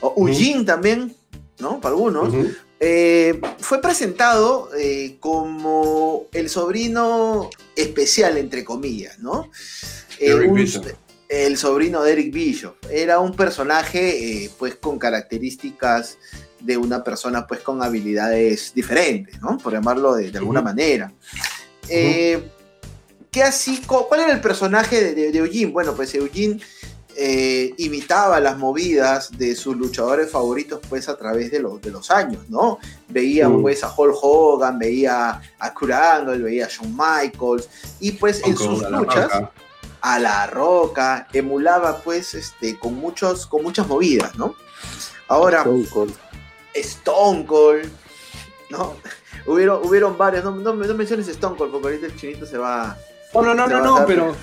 o 0.00 0.28
Eugene 0.28 0.64
también, 0.64 1.14
¿no? 1.58 1.80
Para 1.80 1.94
algunos. 1.94 2.34
Eh, 2.80 3.40
fue 3.58 3.80
presentado 3.80 4.70
eh, 4.76 5.16
como 5.20 6.26
el 6.32 6.48
sobrino 6.48 7.48
especial, 7.76 8.36
entre 8.38 8.64
comillas, 8.64 9.18
¿no? 9.18 9.50
el 11.28 11.56
sobrino 11.56 12.02
de 12.02 12.12
Eric 12.12 12.32
Bishop. 12.32 12.74
Era 12.90 13.18
un 13.18 13.34
personaje, 13.34 14.50
pues, 14.58 14.74
con 14.76 14.98
características 14.98 16.18
de 16.64 16.76
una 16.76 17.02
persona 17.02 17.46
pues 17.46 17.60
con 17.60 17.82
habilidades 17.82 18.72
diferentes, 18.74 19.40
¿no? 19.40 19.58
Por 19.58 19.72
llamarlo 19.72 20.14
de, 20.14 20.36
alguna 20.36 20.62
manera. 20.62 21.12
Eh, 21.88 22.42
¿qué 23.30 23.42
así, 23.42 23.82
¿Cuál 23.86 24.20
era 24.20 24.32
el 24.32 24.40
personaje 24.40 25.14
de, 25.14 25.36
Eugene? 25.36 25.72
Bueno, 25.72 25.94
pues 25.94 26.14
Eugene 26.14 26.60
eh, 27.16 27.74
imitaba 27.78 28.40
las 28.40 28.58
movidas 28.58 29.30
de 29.36 29.54
sus 29.54 29.76
luchadores 29.76 30.30
favoritos 30.30 30.80
pues 30.88 31.08
a 31.08 31.16
través 31.16 31.50
de, 31.50 31.60
los, 31.60 31.80
de 31.80 31.90
los 31.90 32.10
años, 32.10 32.48
¿no? 32.48 32.78
Veía 33.08 33.48
mm. 33.48 33.62
pues 33.62 33.84
a 33.84 33.92
Hulk 33.94 34.16
Hogan, 34.22 34.78
veía 34.78 35.40
a 35.58 35.74
Kurt 35.74 35.92
Angle, 35.92 36.38
veía 36.38 36.66
a 36.66 36.68
Shawn 36.68 36.96
Michaels 36.96 37.68
y 38.00 38.12
pues 38.12 38.42
en 38.44 38.56
sus 38.56 38.88
luchas 38.90 39.30
a 40.00 40.18
la 40.18 40.46
roca 40.48 41.28
emulaba 41.32 41.98
pues 41.98 42.34
este 42.34 42.78
con 42.78 42.94
muchos 42.94 43.46
con 43.46 43.62
muchas 43.62 43.86
movidas, 43.86 44.34
¿no? 44.36 44.54
Ahora 45.28 45.64
Stone 46.74 47.46
Cold, 47.46 47.90
¿no? 48.70 48.96
Hubieron, 49.46 49.84
hubieron 49.86 50.16
varios, 50.16 50.44
no, 50.44 50.52
no, 50.52 50.74
menciones 50.94 51.28
Stone 51.28 51.56
Cold 51.56 51.72
porque 51.72 51.88
ahorita 51.88 52.06
el 52.06 52.16
chinito 52.16 52.46
se 52.46 52.58
va. 52.58 52.96
Oh, 53.32 53.42
no, 53.42 53.54
no, 53.54 53.66
no, 53.66 53.80
no, 53.80 54.06
pero, 54.06 54.34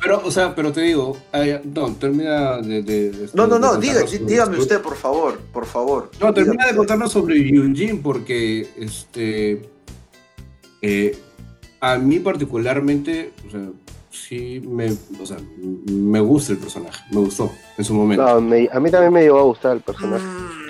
pero, 0.00 0.22
o 0.24 0.30
sea, 0.30 0.54
pero 0.54 0.72
te 0.72 0.82
digo, 0.82 1.16
no, 1.64 1.94
termina 1.94 2.58
de. 2.58 3.28
no, 3.34 3.46
no, 3.46 3.58
no, 3.58 3.76
dígame 3.76 4.58
usted, 4.58 4.80
por 4.80 4.96
favor, 4.96 5.38
por 5.52 5.66
favor. 5.66 6.10
No, 6.20 6.32
termina 6.32 6.66
de 6.66 6.76
contarnos 6.76 7.12
sobre 7.12 7.36
Eugene 7.36 8.00
porque, 8.02 8.68
este. 8.76 9.68
Eh, 10.82 11.18
a 11.80 11.96
mí 11.96 12.18
particularmente, 12.18 13.32
o 13.46 13.50
sea, 13.50 13.60
sí 14.10 14.60
me, 14.66 14.92
o 15.20 15.26
sea, 15.26 15.38
me 15.58 16.20
gusta 16.20 16.52
el 16.52 16.58
personaje, 16.58 17.02
me 17.10 17.20
gustó 17.20 17.50
en 17.76 17.84
su 17.84 17.94
momento. 17.94 18.22
No, 18.22 18.30
a 18.30 18.40
mí 18.80 18.90
también 18.90 19.12
me 19.12 19.22
llegó 19.22 19.38
a 19.38 19.44
gustar 19.44 19.76
el 19.76 19.82
personaje. 19.82 20.24
Mm. 20.24 20.66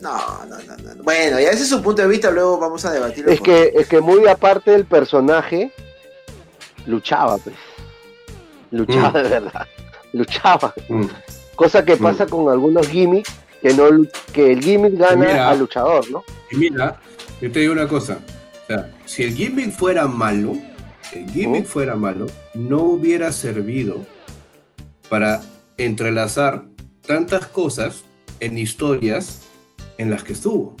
No, 0.00 0.44
no, 0.46 0.56
no, 0.58 0.94
no. 0.94 1.02
Bueno, 1.02 1.40
ya 1.40 1.50
ese 1.50 1.62
es 1.62 1.68
su 1.68 1.82
punto 1.82 2.02
de 2.02 2.08
vista, 2.08 2.30
luego 2.30 2.58
vamos 2.58 2.84
a 2.84 2.92
debatirlo. 2.92 3.32
Es 3.32 3.40
que, 3.40 3.72
es 3.74 3.88
que 3.88 4.00
muy 4.00 4.26
aparte 4.26 4.70
del 4.70 4.84
personaje, 4.84 5.72
luchaba, 6.86 7.38
pues. 7.38 7.56
Luchaba 8.76 9.10
mm. 9.10 9.22
de 9.22 9.28
verdad. 9.28 9.66
Luchaba. 10.12 10.74
Mm. 10.88 11.04
Cosa 11.54 11.84
que 11.84 11.96
pasa 11.96 12.26
mm. 12.26 12.28
con 12.28 12.52
algunos 12.52 12.88
gimmicks, 12.88 13.32
que 13.62 13.72
no 13.74 13.84
que 14.32 14.52
el 14.52 14.62
gimmick 14.62 14.98
gana 14.98 15.48
al 15.48 15.58
luchador, 15.58 16.10
¿no? 16.10 16.22
Y 16.50 16.56
mira, 16.56 17.00
yo 17.40 17.50
te 17.50 17.60
digo 17.60 17.72
una 17.72 17.88
cosa. 17.88 18.18
O 18.64 18.66
sea, 18.66 18.90
si 19.04 19.22
el 19.22 19.34
gimmick 19.34 19.70
fuera 19.70 20.06
malo, 20.06 20.56
el 21.12 21.30
gimmick 21.30 21.66
fuera 21.66 21.96
malo, 21.96 22.26
no 22.54 22.80
hubiera 22.82 23.32
servido 23.32 24.04
para 25.08 25.40
entrelazar 25.78 26.64
tantas 27.06 27.46
cosas 27.46 28.04
en 28.40 28.58
historias 28.58 29.42
en 29.98 30.10
las 30.10 30.24
que 30.24 30.32
estuvo. 30.32 30.76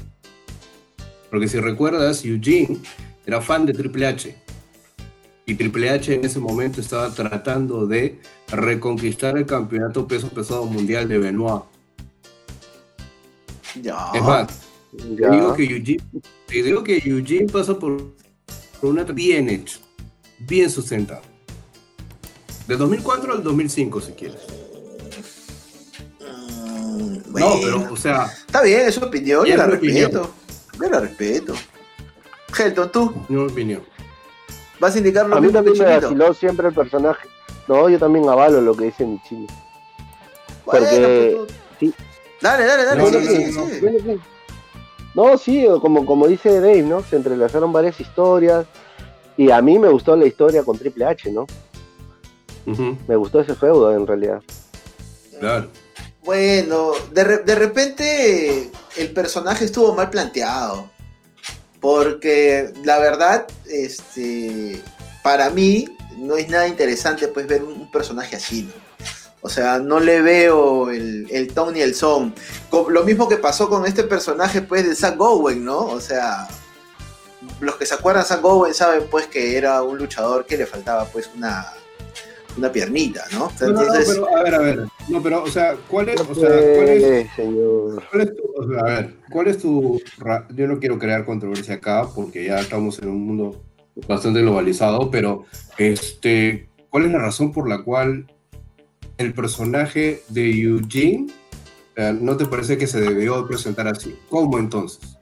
Porque 1.30 1.48
si 1.48 1.60
recuerdas, 1.60 2.24
Eugene 2.24 2.78
era 3.24 3.40
fan 3.40 3.66
de 3.66 3.72
Triple 3.72 4.06
H. 4.06 4.36
Y 5.48 5.54
Triple 5.54 5.90
H 5.90 6.12
en 6.12 6.24
ese 6.24 6.40
momento 6.40 6.80
estaba 6.80 7.08
tratando 7.14 7.86
de 7.86 8.18
reconquistar 8.48 9.38
el 9.38 9.46
campeonato 9.46 10.08
peso 10.08 10.28
pesado 10.28 10.64
mundial 10.64 11.08
de 11.08 11.18
Benoit. 11.18 11.62
Ya. 13.80 14.10
Es 14.12 14.22
más, 14.22 14.48
digo 14.92 15.54
que 15.54 15.62
Eugene, 15.62 16.02
digo 16.48 16.82
que 16.82 17.00
Eugene 17.04 17.46
pasó 17.46 17.78
por, 17.78 18.12
una 18.82 19.04
bien 19.04 19.48
hecho, 19.48 19.78
bien 20.40 20.68
sustentado. 20.68 21.22
De 22.66 22.76
2004 22.76 23.34
al 23.34 23.42
2005, 23.44 24.00
si 24.00 24.12
quieres. 24.12 24.40
No, 26.18 27.60
pero, 27.60 27.92
o 27.92 27.96
sea. 27.96 28.24
Está 28.24 28.62
bien, 28.62 28.80
es 28.80 28.96
su 28.96 29.04
opinión, 29.04 29.46
yo 29.46 29.56
la 29.56 29.66
respeto. 29.66 30.34
Yo 30.80 30.90
la 30.90 30.98
respeto. 30.98 31.54
Helton, 32.58 32.90
tú. 32.90 33.14
Mi 33.28 33.36
opinión. 33.36 33.82
¿Vas 34.78 34.94
a 34.94 34.98
indicar 34.98 35.28
lo 35.28 35.36
A 35.36 35.40
mí 35.40 35.50
también 35.50 35.78
me 35.78 35.98
vaciló 35.98 36.34
siempre 36.34 36.68
el 36.68 36.74
personaje. 36.74 37.28
No, 37.68 37.88
yo 37.88 37.98
también 37.98 38.28
avalo 38.28 38.60
lo 38.60 38.74
que 38.74 38.86
dice 38.86 39.04
mi 39.04 39.20
chile. 39.22 39.46
Porque. 40.64 41.36
Pues 41.36 41.52
sí. 41.80 41.94
Dale, 42.40 42.64
dale, 42.64 42.84
dale. 42.84 43.02
No, 43.02 43.08
sí, 43.08 43.26
sí, 43.26 44.20
no, 45.14 45.38
sí, 45.38 45.66
como, 45.80 46.04
como 46.04 46.28
dice 46.28 46.60
Dave, 46.60 46.82
¿no? 46.82 47.02
Se 47.02 47.16
entrelazaron 47.16 47.72
varias 47.72 47.98
historias. 47.98 48.66
Y 49.38 49.50
a 49.50 49.62
mí 49.62 49.78
me 49.78 49.88
gustó 49.88 50.14
la 50.14 50.26
historia 50.26 50.62
con 50.62 50.78
Triple 50.78 51.06
H, 51.06 51.32
¿no? 51.32 51.46
Me 53.06 53.16
gustó 53.16 53.40
ese 53.40 53.54
feudo 53.54 53.94
en 53.94 54.06
realidad. 54.06 54.42
Claro. 55.38 55.68
Bueno, 56.22 56.92
de, 57.12 57.38
de 57.38 57.54
repente 57.54 58.70
el 58.96 59.12
personaje 59.12 59.64
estuvo 59.64 59.94
mal 59.94 60.10
planteado. 60.10 60.90
Porque 61.86 62.72
la 62.82 62.98
verdad, 62.98 63.46
este, 63.70 64.82
para 65.22 65.50
mí 65.50 65.86
no 66.16 66.36
es 66.36 66.48
nada 66.48 66.66
interesante 66.66 67.28
pues 67.28 67.46
ver 67.46 67.62
un, 67.62 67.88
personaje 67.92 68.34
así, 68.34 68.64
¿no? 68.64 68.72
O 69.40 69.48
sea, 69.48 69.78
no 69.78 70.00
le 70.00 70.20
veo 70.20 70.90
el, 70.90 71.28
el 71.30 71.54
ton 71.54 71.74
ni 71.74 71.82
el 71.82 71.94
son. 71.94 72.34
Lo 72.88 73.04
mismo 73.04 73.28
que 73.28 73.36
pasó 73.36 73.68
con 73.68 73.86
este 73.86 74.02
personaje 74.02 74.62
pues 74.62 74.84
de 74.84 74.96
Zack 74.96 75.16
Gowen, 75.16 75.64
¿no? 75.64 75.78
O 75.78 76.00
sea, 76.00 76.48
los 77.60 77.76
que 77.76 77.86
se 77.86 77.94
acuerdan 77.94 78.24
de 78.24 78.30
Zack 78.30 78.42
Gowen 78.42 78.74
saben 78.74 79.04
pues 79.08 79.28
que 79.28 79.56
era 79.56 79.80
un 79.84 79.96
luchador 79.96 80.44
que 80.44 80.56
le 80.56 80.66
faltaba 80.66 81.04
pues 81.04 81.30
una, 81.36 81.72
una 82.56 82.72
piernita, 82.72 83.24
¿no? 83.32 83.50
no, 83.60 83.68
no, 83.72 83.82
pero 84.06 84.36
a 84.36 84.42
ver, 84.42 84.54
a 84.54 84.58
ver. 84.58 84.84
No, 85.08 85.22
pero, 85.22 85.42
o 85.42 85.48
sea, 85.48 85.76
¿cuál 85.88 86.08
es, 86.08 86.20
o 86.20 86.34
sea, 86.34 86.48
cuál 86.48 86.88
es, 86.88 87.28
señor. 87.34 88.02
¿cuál 88.10 88.22
es 88.22 88.36
tu, 88.36 88.42
o 88.56 88.68
sea, 88.68 88.78
a 88.78 88.84
ver, 88.84 89.14
cuál 89.30 89.46
es 89.48 89.58
tu, 89.58 90.00
yo 90.54 90.66
no 90.66 90.78
quiero 90.78 90.98
crear 90.98 91.24
controversia 91.24 91.74
acá 91.74 92.08
porque 92.14 92.44
ya 92.44 92.60
estamos 92.60 92.98
en 93.00 93.08
un 93.08 93.26
mundo 93.26 93.62
bastante 94.08 94.40
globalizado, 94.40 95.10
pero, 95.10 95.44
este, 95.78 96.68
¿cuál 96.90 97.06
es 97.06 97.12
la 97.12 97.18
razón 97.18 97.52
por 97.52 97.68
la 97.68 97.82
cual 97.82 98.26
el 99.18 99.32
personaje 99.32 100.22
de 100.28 100.50
Eugene 100.50 101.26
no 102.20 102.36
te 102.36 102.46
parece 102.46 102.76
que 102.76 102.86
se 102.86 103.00
debió 103.00 103.46
presentar 103.46 103.88
así? 103.88 104.16
¿Cómo 104.28 104.58
entonces? 104.58 105.16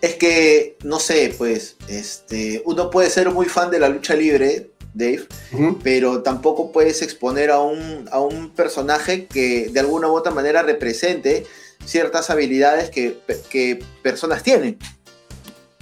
Es 0.00 0.16
que, 0.16 0.76
no 0.84 0.98
sé, 0.98 1.34
pues, 1.38 1.76
este, 1.88 2.62
uno 2.66 2.90
puede 2.90 3.08
ser 3.08 3.30
muy 3.30 3.46
fan 3.46 3.70
de 3.70 3.78
la 3.78 3.88
lucha 3.88 4.14
libre, 4.14 4.70
Dave, 4.94 5.26
pero 5.82 6.22
tampoco 6.22 6.70
puedes 6.70 7.02
exponer 7.02 7.50
a 7.50 7.60
un, 7.60 8.08
a 8.12 8.20
un 8.20 8.50
personaje 8.50 9.26
que 9.26 9.68
de 9.68 9.80
alguna 9.80 10.06
u 10.06 10.12
otra 10.12 10.32
manera 10.32 10.62
represente 10.62 11.44
ciertas 11.84 12.30
habilidades 12.30 12.90
que, 12.90 13.84
personas 14.02 14.44
tienen. 14.44 14.78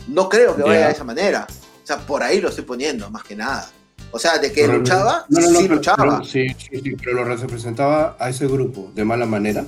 No 0.09 0.31
creo 0.31 0.57
que 0.57 0.62
vaya 0.62 0.87
de 0.87 0.92
esa 0.92 1.05
manera. 1.05 1.46
O 1.83 1.87
sea, 1.87 1.98
por 1.98 2.22
ahí 2.22 2.40
lo 2.40 2.48
estoy 2.48 2.64
poniendo, 2.64 3.11
más 3.11 3.22
que 3.22 3.37
nada. 3.37 3.70
O 4.12 4.18
sea, 4.18 4.38
de 4.38 4.51
que 4.51 4.66
luchaba, 4.66 5.27
sí 5.31 5.68
luchaba. 5.68 6.25
sí, 6.25 6.48
sí, 6.59 6.81
sí, 6.83 6.96
pero 6.96 7.12
lo 7.12 7.25
representaba 7.25 8.16
a 8.18 8.31
ese 8.31 8.46
grupo 8.46 8.90
de 8.94 9.05
mala 9.05 9.27
manera. 9.27 9.64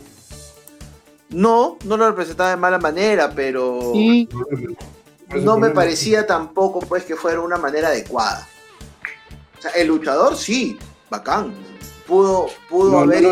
No, 1.29 1.79
no 1.85 1.97
lo 1.99 2.09
representaba 2.09 2.51
de 2.51 2.57
mala 2.57 2.79
manera, 2.79 3.31
pero 3.35 3.93
no 5.35 5.59
me 5.59 5.69
parecía 5.71 6.27
tampoco 6.27 6.81
pues 6.81 7.05
que 7.05 7.15
fuera 7.15 7.41
una 7.41 7.59
manera 7.59 7.89
adecuada 7.89 8.49
el 9.71 9.89
luchador 9.89 10.37
sí, 10.37 10.79
bacán. 11.11 11.53
Pudo, 12.07 12.49
pudo 12.69 12.99
haber 12.99 13.25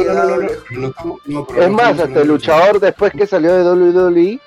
Es 1.59 1.71
más, 1.71 2.01
hasta 2.01 2.23
el 2.23 2.29
luchador 2.29 2.81
después 2.81 3.12
que 3.12 3.27
salió 3.27 3.53
de 3.53 3.64
WWE 3.64 4.40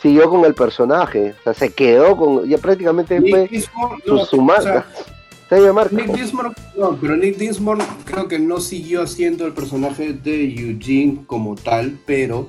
siguió 0.00 0.28
con 0.28 0.44
el 0.44 0.54
personaje. 0.54 1.34
O 1.40 1.42
sea, 1.44 1.54
se 1.54 1.72
quedó 1.72 2.16
con. 2.16 2.48
Ya 2.48 2.58
prácticamente 2.58 3.20
fue 3.20 3.48
su, 4.26 4.42
marca. 4.42 4.86
Nick 5.90 6.12
Dismore, 6.12 6.50
no, 6.76 6.96
pero 7.00 7.16
Nick 7.16 7.36
Dismore 7.36 7.84
creo 8.04 8.28
que 8.28 8.38
no 8.38 8.60
siguió 8.60 9.02
haciendo 9.02 9.46
el 9.46 9.52
personaje 9.52 10.12
de 10.12 10.44
Eugene 10.44 11.24
como 11.26 11.56
tal, 11.56 11.98
pero 12.06 12.48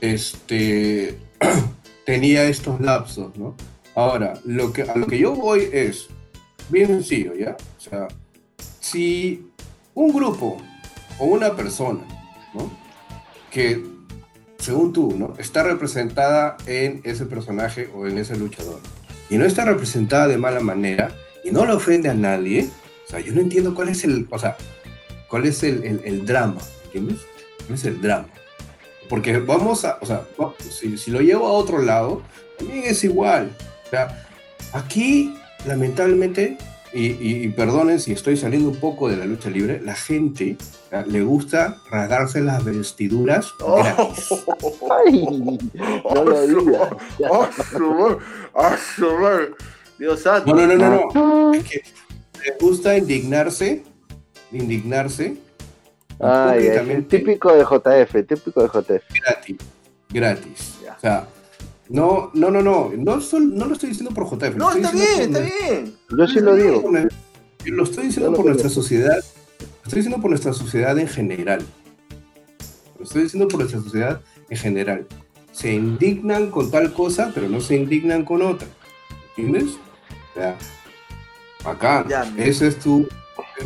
este 0.00 1.18
tenía 2.04 2.44
estos 2.44 2.80
lapsos, 2.80 3.34
¿no? 3.36 3.54
Ahora, 3.94 4.34
lo 4.44 4.72
que, 4.72 4.82
a 4.82 4.96
lo 4.96 5.06
que 5.06 5.18
yo 5.18 5.32
voy 5.32 5.68
es 5.72 6.08
bien 6.68 6.88
sencillo, 6.88 7.34
¿ya? 7.34 7.56
O 7.78 7.80
sea, 7.80 8.08
si 8.82 9.46
un 9.94 10.12
grupo 10.12 10.58
o 11.18 11.24
una 11.24 11.54
persona, 11.54 12.00
que 13.50 13.82
según 14.58 14.92
tú, 14.92 15.14
¿no? 15.16 15.34
Está 15.38 15.62
representada 15.62 16.56
en 16.66 17.00
ese 17.04 17.26
personaje 17.26 17.90
o 17.94 18.06
en 18.06 18.18
ese 18.18 18.36
luchador 18.36 18.80
y 19.30 19.38
no 19.38 19.44
está 19.44 19.64
representada 19.64 20.26
de 20.28 20.36
mala 20.36 20.60
manera 20.60 21.14
y 21.44 21.50
no 21.50 21.64
le 21.64 21.72
ofende 21.72 22.08
a 22.08 22.14
nadie, 22.14 22.68
o 23.06 23.10
sea, 23.10 23.20
yo 23.20 23.32
no 23.32 23.40
entiendo 23.40 23.74
cuál 23.74 23.88
es 23.88 24.04
el, 24.04 24.26
o 24.30 24.38
sea, 24.38 24.56
cuál 25.28 25.46
es 25.46 25.62
el, 25.62 26.26
drama, 26.26 26.60
¿entiendes? 26.84 27.20
¿Cuál 27.66 27.74
es 27.74 27.84
el 27.84 28.00
drama? 28.00 28.28
Porque 29.08 29.38
vamos 29.38 29.84
a, 29.84 29.98
o 30.00 30.06
sea, 30.06 30.26
si, 30.58 30.96
si 30.96 31.10
lo 31.10 31.20
llevo 31.20 31.46
a 31.46 31.52
otro 31.52 31.80
lado, 31.80 32.22
también 32.58 32.84
es 32.84 33.04
igual. 33.04 33.54
O 33.86 33.90
sea, 33.90 34.26
aquí, 34.72 35.36
lamentablemente, 35.66 36.56
y, 36.94 37.48
perdonen 37.50 38.00
si 38.00 38.12
estoy 38.12 38.36
saliendo 38.36 38.68
un 38.68 38.76
poco 38.76 39.08
de 39.08 39.16
la 39.16 39.24
lucha 39.24 39.48
libre, 39.48 39.80
la 39.82 39.94
gente 39.94 40.56
le 41.06 41.22
gusta 41.22 41.78
rasgarse 41.90 42.40
las 42.40 42.64
vestiduras 42.64 43.52
oh. 43.60 43.76
gratis. 43.76 44.30
Ay, 45.06 45.58
no 46.14 46.24
lo 46.24 46.46
digas. 46.46 46.88
Dios 49.98 50.20
santo. 50.20 50.54
No, 50.54 50.66
no, 50.66 50.74
no, 50.74 50.76
no, 50.76 51.08
no. 51.14 51.54
Es 51.54 51.64
que 51.64 51.82
le 52.44 52.56
gusta 52.60 52.96
indignarse, 52.96 53.82
indignarse. 54.50 55.36
Ay, 56.18 56.66
es 56.66 57.08
típico 57.08 57.52
de 57.52 57.64
JF, 57.64 58.26
típico 58.26 58.62
de 58.62 58.68
JF. 58.68 59.04
Gratis, 59.24 59.56
gratis. 60.10 60.78
O 60.96 61.00
sea, 61.00 61.26
no, 61.92 62.30
no, 62.32 62.50
no, 62.50 62.62
no. 62.62 62.90
No, 62.96 63.20
no 63.40 63.66
lo 63.66 63.72
estoy 63.74 63.90
diciendo 63.90 64.14
por 64.14 64.24
JF. 64.24 64.56
No, 64.56 64.72
está 64.72 64.90
bien, 64.92 65.20
está 65.20 65.40
bien. 65.40 65.94
Yo 66.16 66.26
sí 66.26 66.40
lo 66.40 66.54
digo. 66.54 66.90
Lo 67.66 67.84
estoy 67.84 68.06
diciendo 68.06 68.32
por 68.32 68.46
nuestra 68.46 68.70
sociedad. 68.70 69.18
Lo 69.60 69.84
estoy 69.84 69.98
diciendo 69.98 70.20
por 70.20 70.30
nuestra 70.30 70.54
sociedad 70.54 70.98
en 70.98 71.06
general. 71.06 71.62
Lo 72.98 73.04
estoy 73.04 73.24
diciendo 73.24 73.46
por 73.46 73.60
nuestra 73.60 73.80
sociedad 73.82 74.22
en 74.48 74.56
general. 74.56 75.06
Se 75.52 75.74
indignan 75.74 76.50
con 76.50 76.70
tal 76.70 76.94
cosa, 76.94 77.30
pero 77.34 77.48
no 77.50 77.60
se 77.60 77.76
indignan 77.76 78.24
con 78.24 78.40
otra. 78.40 78.68
¿Entiendes? 79.36 79.74
O 80.30 80.34
sea, 80.34 80.56
acá, 81.64 82.06
ese 82.38 82.68
es 82.68 82.78
tu, 82.78 83.06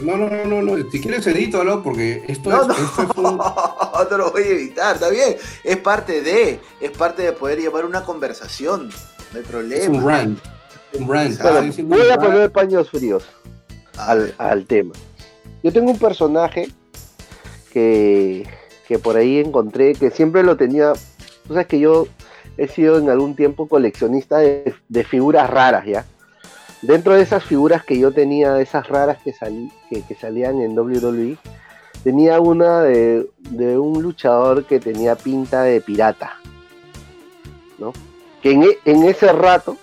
no, 0.02 0.16
no, 0.16 0.44
no, 0.44 0.62
no, 0.62 0.90
si 0.90 1.00
quieres 1.00 1.26
edítalo 1.26 1.82
porque 1.82 2.22
esto 2.28 2.50
no, 2.50 2.62
es... 2.72 3.16
No, 3.16 3.36
no, 3.94 4.06
te 4.06 4.16
lo 4.16 4.30
voy 4.30 4.42
a 4.42 4.46
evitar, 4.46 4.94
está 4.94 5.08
bien. 5.08 5.36
Es 5.64 5.76
parte 5.78 6.22
de, 6.22 6.60
es 6.80 6.90
parte 6.90 7.22
de 7.22 7.32
poder 7.32 7.60
llevar 7.60 7.84
una 7.84 8.04
conversación, 8.04 8.88
no 9.32 9.38
hay 9.38 9.44
problema. 9.44 9.82
Es 9.82 9.88
un 9.88 10.06
rant, 10.06 10.38
un 10.94 11.08
rant. 11.08 11.80
voy 11.82 12.10
a 12.10 12.16
poner 12.18 12.50
paños 12.50 12.90
fríos 12.90 13.24
al, 13.98 14.34
al, 14.38 14.66
tema. 14.66 14.94
Yo 15.62 15.72
tengo 15.72 15.90
un 15.90 15.98
personaje 15.98 16.68
que, 17.72 18.48
que 18.88 18.98
por 18.98 19.16
ahí 19.16 19.38
encontré, 19.38 19.94
que 19.94 20.10
siempre 20.10 20.42
lo 20.42 20.56
tenía, 20.56 20.92
tú 21.46 21.54
sabes 21.54 21.66
que 21.66 21.78
yo 21.78 22.08
he 22.56 22.68
sido 22.68 22.98
en 22.98 23.10
algún 23.10 23.36
tiempo 23.36 23.68
coleccionista 23.68 24.38
de, 24.38 24.74
de 24.88 25.04
figuras 25.04 25.48
raras, 25.50 25.84
¿ya? 25.86 26.04
Dentro 26.82 27.14
de 27.14 27.22
esas 27.22 27.44
figuras 27.44 27.84
que 27.84 27.98
yo 27.98 28.12
tenía, 28.12 28.60
esas 28.60 28.88
raras 28.88 29.18
que, 29.22 29.32
que, 29.90 30.14
salían 30.14 30.60
en 30.60 30.78
WWE, 30.78 31.36
tenía 32.04 32.40
una 32.40 32.82
de, 32.82 33.28
un 33.50 34.02
luchador 34.02 34.64
que 34.64 34.80
tenía 34.80 35.16
pinta 35.16 35.62
de 35.62 35.80
pirata, 35.80 36.38
¿no? 37.78 37.92
Que 38.42 38.52
en, 38.52 38.62
e, 38.62 39.08
ese 39.08 39.32
rato, 39.32 39.76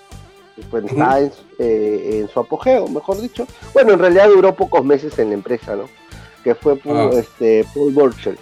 pues 0.69 0.85
estaba 0.85 1.19
eh, 1.19 1.29
en, 1.59 2.27
su 2.29 2.39
apogeo, 2.39 2.87
mejor 2.87 3.19
dicho. 3.19 3.47
Bueno, 3.73 3.93
en 3.93 3.99
realidad 3.99 4.29
duró 4.29 4.55
pocos 4.55 4.85
meses 4.85 5.17
en 5.19 5.29
la 5.29 5.35
empresa, 5.35 5.75
¿no? 5.75 5.85
Que 6.43 6.55
fue 6.55 6.79
ah. 6.85 7.09
este, 7.13 7.65
Paul 7.73 7.93
Burchill. 7.93 8.37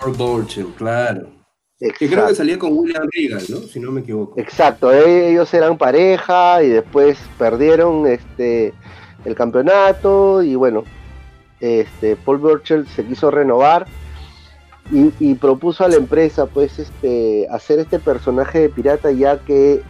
Paul 0.00 0.12
Burchill, 0.14 0.72
claro. 0.76 1.37
Que 1.78 2.08
creo 2.08 2.26
que 2.26 2.34
salía 2.34 2.58
con 2.58 2.76
William 2.76 3.06
Regal, 3.14 3.44
¿no? 3.48 3.58
Si 3.58 3.78
no 3.78 3.92
me 3.92 4.00
equivoco. 4.00 4.38
Exacto, 4.38 4.92
ellos 4.92 5.52
eran 5.54 5.78
pareja 5.78 6.60
y 6.62 6.70
después 6.70 7.18
perdieron 7.38 8.06
este 8.08 8.74
el 9.24 9.34
campeonato 9.36 10.42
y 10.42 10.56
bueno, 10.56 10.82
este 11.60 12.16
Paul 12.16 12.38
Burchell 12.38 12.86
se 12.88 13.04
quiso 13.04 13.30
renovar 13.30 13.86
y, 14.90 15.34
propuso 15.34 15.84
a 15.84 15.88
la 15.88 15.96
empresa 15.96 16.46
pues 16.46 16.78
este 16.78 17.46
hacer 17.50 17.78
este 17.78 17.98
personaje 17.98 18.60
de 18.60 18.68
pirata 18.70 19.12
ya 19.12 19.38
que 19.38 19.82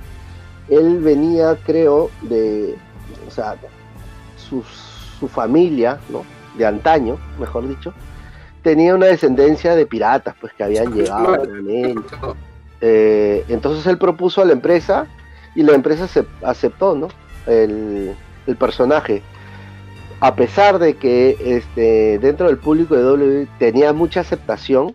él 0.68 0.98
venía 0.98 1.56
creo 1.64 2.10
de 2.22 2.74
o 3.26 3.30
sea 3.30 3.56
su, 4.36 4.62
su 5.20 5.28
familia, 5.28 6.00
¿no? 6.10 6.24
De 6.58 6.66
antaño, 6.66 7.16
mejor 7.38 7.68
dicho, 7.68 7.94
tenía 8.68 8.94
una 8.94 9.06
descendencia 9.06 9.74
de 9.74 9.86
piratas, 9.86 10.34
pues 10.38 10.52
que 10.52 10.62
habían 10.62 10.92
llegado 10.92 11.42
eh, 12.82 13.44
entonces 13.48 13.86
él 13.86 13.96
propuso 13.96 14.42
a 14.42 14.44
la 14.44 14.52
empresa 14.52 15.06
y 15.54 15.62
la 15.62 15.72
empresa 15.72 16.06
se 16.06 16.26
aceptó, 16.42 16.94
¿no? 16.94 17.08
El, 17.46 18.14
personaje. 18.58 19.22
A 20.20 20.34
pesar 20.34 20.78
de 20.78 20.96
que 20.96 21.38
este, 21.40 22.18
dentro 22.18 22.48
del 22.48 22.58
público 22.58 22.94
de 22.94 23.02
W 23.02 23.48
tenía 23.58 23.94
mucha 23.94 24.20
aceptación, 24.20 24.94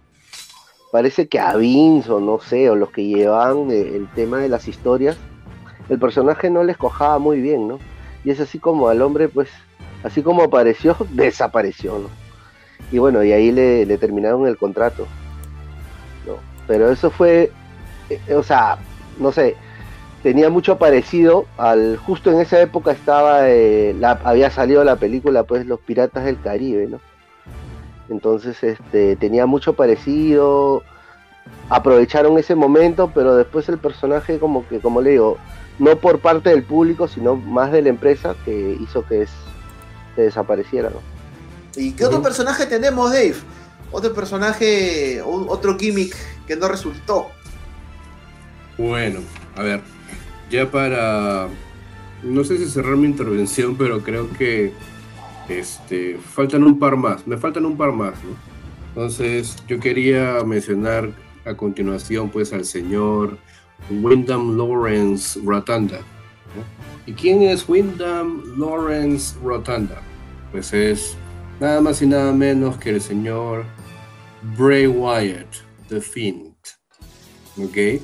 parece 0.91 1.27
que 1.27 1.39
a 1.39 1.55
Vince 1.55 2.11
o 2.11 2.19
no 2.19 2.39
sé, 2.39 2.69
o 2.69 2.75
los 2.75 2.91
que 2.91 3.03
llevaban 3.03 3.71
el 3.71 4.07
tema 4.13 4.37
de 4.37 4.49
las 4.49 4.67
historias, 4.67 5.17
el 5.89 5.97
personaje 5.97 6.51
no 6.51 6.63
les 6.63 6.77
cojaba 6.77 7.17
muy 7.17 7.41
bien, 7.41 7.67
¿no? 7.67 7.79
Y 8.23 8.29
es 8.29 8.39
así 8.39 8.59
como 8.59 8.87
al 8.87 9.01
hombre, 9.01 9.29
pues, 9.29 9.49
así 10.03 10.21
como 10.21 10.43
apareció, 10.43 10.95
desapareció, 11.09 11.97
¿no? 11.97 12.22
Y 12.91 12.97
bueno, 12.99 13.23
y 13.23 13.31
ahí 13.31 13.51
le, 13.51 13.97
terminaron 13.97 14.47
el 14.47 14.57
contrato. 14.57 15.07
¿no? 16.25 16.37
Pero 16.67 16.91
eso 16.91 17.09
fue, 17.09 17.51
eh, 18.09 18.33
o 18.35 18.43
sea, 18.43 18.77
no 19.19 19.31
sé, 19.31 19.55
tenía 20.21 20.49
mucho 20.49 20.77
parecido 20.77 21.45
al, 21.57 21.97
justo 21.97 22.31
en 22.31 22.39
esa 22.39 22.61
época 22.61 22.91
estaba, 22.91 23.49
eh, 23.49 23.95
la, 23.99 24.19
había 24.23 24.49
salido 24.49 24.83
la 24.83 24.95
película, 24.95 25.43
pues, 25.43 25.65
Los 25.65 25.79
Piratas 25.79 26.25
del 26.25 26.39
Caribe, 26.39 26.87
¿no? 26.87 26.99
Entonces, 28.09 28.63
este, 28.63 29.15
tenía 29.15 29.45
mucho 29.45 29.73
parecido, 29.73 30.83
aprovecharon 31.69 32.37
ese 32.37 32.55
momento, 32.55 33.11
pero 33.13 33.35
después 33.35 33.67
el 33.69 33.77
personaje 33.77 34.39
como 34.39 34.67
que, 34.67 34.79
como 34.79 35.01
le 35.01 35.11
digo, 35.11 35.37
no 35.79 35.97
por 35.97 36.19
parte 36.19 36.49
del 36.49 36.63
público, 36.63 37.07
sino 37.07 37.35
más 37.35 37.71
de 37.71 37.81
la 37.81 37.89
empresa 37.89 38.35
que 38.45 38.77
hizo 38.79 39.05
que, 39.05 39.23
es, 39.23 39.31
desapareciera, 40.15 40.89
¿no? 40.89 41.12
¿Y 41.75 41.91
qué 41.93 42.05
otro 42.05 42.21
personaje 42.21 42.65
tenemos, 42.65 43.11
Dave? 43.11 43.35
Otro 43.91 44.13
personaje, 44.13 45.21
otro 45.23 45.77
gimmick 45.77 46.15
que 46.47 46.55
no 46.55 46.67
resultó. 46.67 47.27
Bueno, 48.77 49.19
a 49.55 49.63
ver, 49.63 49.81
ya 50.49 50.69
para, 50.69 51.47
no 52.23 52.43
sé 52.43 52.57
si 52.57 52.67
cerrar 52.67 52.95
mi 52.95 53.07
intervención, 53.07 53.75
pero 53.75 54.01
creo 54.01 54.29
que 54.31 54.73
este, 55.49 56.17
faltan 56.17 56.63
un 56.63 56.79
par 56.79 56.95
más, 56.95 57.27
me 57.27 57.37
faltan 57.37 57.65
un 57.65 57.77
par 57.77 57.91
más, 57.91 58.13
¿no? 58.23 58.35
Entonces, 58.89 59.55
yo 59.67 59.79
quería 59.79 60.43
mencionar 60.43 61.11
a 61.45 61.55
continuación, 61.55 62.29
pues, 62.29 62.53
al 62.53 62.65
señor 62.65 63.37
Wyndham 63.89 64.57
Lawrence 64.57 65.39
Rotunda. 65.43 65.99
¿Y 67.05 67.13
quién 67.13 67.41
es 67.41 67.67
Wyndham 67.67 68.43
Lawrence 68.57 69.35
Rotunda? 69.43 70.01
Pues 70.51 70.71
es 70.73 71.17
nada 71.63 71.79
más 71.79 72.01
y 72.01 72.07
nada 72.07 72.33
menos 72.33 72.77
que 72.77 72.89
el 72.89 73.01
señor 73.01 73.63
Bray 74.57 74.85
Wyatt, 74.85 75.47
The 75.87 76.01
Fiend. 76.01 76.53
¿Ok? 77.57 78.01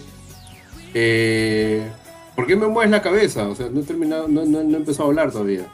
Eh, 0.94 1.92
¿Por 2.38 2.48
qué 2.48 2.56
me 2.56 2.68
mueves 2.68 2.90
la 2.90 3.02
cabeza? 3.02 3.50
O 3.50 3.56
sea, 3.56 3.70
no 3.70 3.82
he 3.82 3.84
terminado, 3.84 4.30
no, 4.30 4.46
no, 4.46 4.60
he 4.62 4.76
empezado 4.78 5.04
a 5.04 5.08
hablar 5.10 5.32
todavía. 5.34 5.68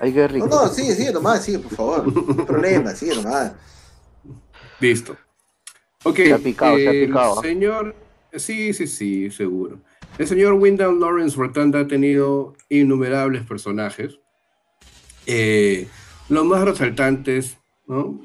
Ay, 0.00 0.14
qué 0.14 0.26
rico. 0.28 0.46
No, 0.46 0.64
no, 0.64 0.68
sigue, 0.72 0.94
sigue 0.94 1.12
nomás, 1.12 1.44
sigue, 1.44 1.58
por 1.58 1.74
favor. 1.74 2.06
No 2.10 2.34
hay 2.38 2.46
problema, 2.46 2.94
sigue 2.94 3.14
nomás. 3.16 3.52
Listo. 4.80 5.14
Ok. 6.04 6.16
Se 6.16 6.32
ha 6.32 6.38
picado, 6.38 6.76
se 6.78 6.88
ha 6.88 6.92
picado. 6.92 7.42
Señor, 7.42 7.96
sí, 8.32 8.72
sí, 8.72 8.86
sí, 8.86 9.30
seguro. 9.30 9.78
El 10.16 10.26
señor 10.26 10.54
Wyndham 10.54 10.98
Lawrence 10.98 11.36
Rotunda 11.36 11.80
ha 11.80 11.86
tenido 11.86 12.54
innumerables 12.70 13.44
personajes. 13.44 14.18
Eh, 15.26 15.86
los 16.30 16.46
más 16.46 16.64
resaltantes. 16.64 17.58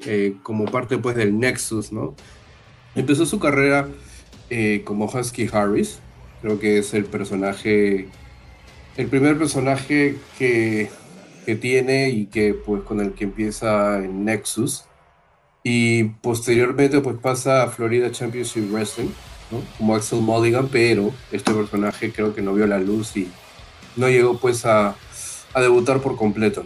Eh, 0.04 0.36
como 0.44 0.66
parte 0.66 0.96
pues 0.96 1.16
del 1.16 1.38
Nexus. 1.40 1.90
Empezó 2.94 3.26
su 3.26 3.40
carrera 3.40 3.88
eh, 4.48 4.82
como 4.84 5.06
Husky 5.06 5.48
Harris, 5.52 5.98
creo 6.40 6.60
que 6.60 6.78
es 6.78 6.94
el 6.94 7.04
personaje, 7.06 8.08
el 8.96 9.08
primer 9.08 9.36
personaje 9.36 10.16
que, 10.38 10.88
que 11.44 11.56
tiene 11.56 12.10
y 12.10 12.26
que 12.26 12.54
pues 12.54 12.82
con 12.84 13.00
el 13.00 13.12
que 13.14 13.24
empieza 13.24 13.98
en 13.98 14.24
Nexus 14.24 14.84
y 15.64 16.04
posteriormente 16.04 17.00
pues 17.00 17.16
pasa 17.18 17.64
a 17.64 17.68
Florida 17.68 18.12
Championship 18.12 18.70
Wrestling, 18.70 19.10
como 19.78 19.96
Axel 19.96 20.20
Mulligan, 20.20 20.68
pero 20.68 21.12
este 21.32 21.52
personaje 21.52 22.12
creo 22.12 22.32
que 22.36 22.40
no 22.42 22.54
vio 22.54 22.68
la 22.68 22.78
luz 22.78 23.16
y 23.16 23.28
no 23.96 24.08
llegó 24.08 24.38
pues 24.38 24.64
a 24.64 24.94
debutar 25.56 26.00
por 26.00 26.16
completo. 26.16 26.64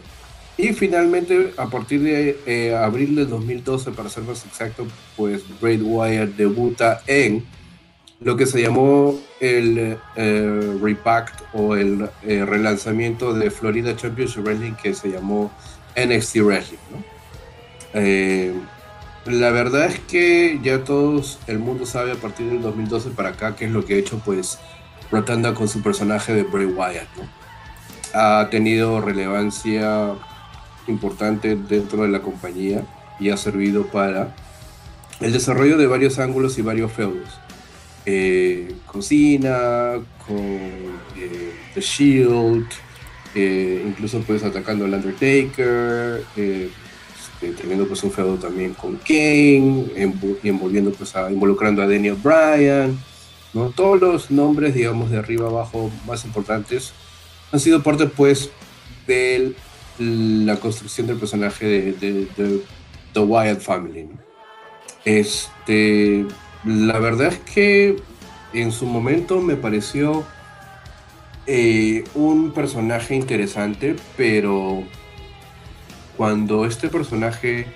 Y 0.61 0.75
finalmente, 0.75 1.55
a 1.57 1.71
partir 1.71 2.03
de 2.03 2.39
eh, 2.45 2.75
abril 2.75 3.17
del 3.17 3.31
2012, 3.31 3.93
para 3.93 4.11
ser 4.11 4.25
más 4.25 4.45
exacto, 4.45 4.87
pues 5.17 5.43
Braid 5.59 5.81
Wyatt 5.83 6.37
debuta 6.37 7.01
en 7.07 7.45
lo 8.21 8.37
que 8.37 8.45
se 8.45 8.61
llamó 8.61 9.19
el 9.41 9.97
eh, 10.17 10.79
repact 10.83 11.41
o 11.55 11.77
el 11.77 12.11
eh, 12.25 12.45
relanzamiento 12.45 13.33
de 13.33 13.51
Florida 13.51 13.97
Championship 13.97 14.45
Wrestling 14.45 14.75
que 14.75 14.93
se 14.93 15.09
llamó 15.09 15.51
NXT 15.97 16.37
Wrestling. 16.43 16.79
Eh, 17.95 18.53
la 19.25 19.51
verdad 19.51 19.87
es 19.87 19.99
que 20.01 20.61
ya 20.63 20.85
todos 20.85 21.39
el 21.47 21.59
mundo 21.59 21.87
sabe 21.87 22.13
a 22.13 22.17
partir 22.17 22.51
del 22.51 22.61
2012 22.61 23.11
para 23.11 23.31
acá 23.31 23.57
qué 23.57 23.65
es 23.65 23.71
lo 23.71 23.85
que 23.87 23.95
ha 23.95 23.97
hecho 23.97 24.21
pues 24.25 24.59
Rotunda 25.11 25.55
con 25.55 25.69
su 25.69 25.83
personaje 25.83 26.35
de 26.35 26.43
Bray 26.43 26.67
Wyatt. 26.67 27.09
Ha 28.13 28.49
tenido 28.51 29.01
relevancia 29.01 30.15
importante 30.91 31.57
dentro 31.57 32.03
de 32.03 32.09
la 32.09 32.21
compañía 32.21 32.85
y 33.19 33.31
ha 33.31 33.37
servido 33.37 33.87
para 33.87 34.35
el 35.21 35.33
desarrollo 35.33 35.79
de 35.79 35.87
varios 35.87 36.19
ángulos 36.19 36.59
y 36.59 36.63
varios 36.63 36.93
feudos 36.93 37.41
eh, 38.07 38.75
cocina, 38.87 40.01
con 40.27 40.39
eh, 40.39 41.53
The 41.75 41.81
Shield, 41.81 42.67
eh, 43.35 43.85
incluso 43.87 44.21
pues 44.21 44.43
atacando 44.43 44.85
al 44.85 44.95
Undertaker, 44.95 46.25
eh, 46.37 46.71
este, 47.19 47.53
teniendo 47.53 47.87
pues 47.87 48.03
un 48.03 48.11
feudo 48.11 48.37
también 48.37 48.75
con 48.75 48.97
Kane, 48.97 49.87
envolviendo 50.43 50.93
pues 50.93 51.13
involucrando 51.31 51.83
a 51.83 51.87
Daniel 51.87 52.17
Bryan, 52.23 52.99
¿no? 53.53 53.71
Todos 53.71 54.01
los 54.01 54.31
nombres, 54.31 54.75
digamos, 54.75 55.11
de 55.11 55.19
arriba 55.19 55.49
abajo 55.49 55.91
más 56.07 56.25
importantes 56.25 56.93
han 57.53 57.61
sido 57.61 57.83
parte 57.83 58.07
pues 58.07 58.51
de 59.07 59.55
la 60.01 60.57
construcción 60.57 61.07
del 61.07 61.19
personaje 61.19 61.93
de, 61.93 62.63
The 63.13 63.21
Wyatt 63.21 63.61
Family, 63.61 64.09
Este, 65.05 66.25
la 66.65 66.99
verdad 66.99 67.29
es 67.29 67.39
que 67.41 67.97
en 68.53 68.73
su 68.73 68.87
momento 68.87 69.41
me 69.41 69.57
pareció 69.57 70.25
eh, 71.47 72.05
un 72.15 72.53
personaje 72.53 73.15
interesante, 73.15 73.97
pero 74.17 74.85
cuando 76.17 76.65
este 76.65 76.89
personaje 76.89 77.67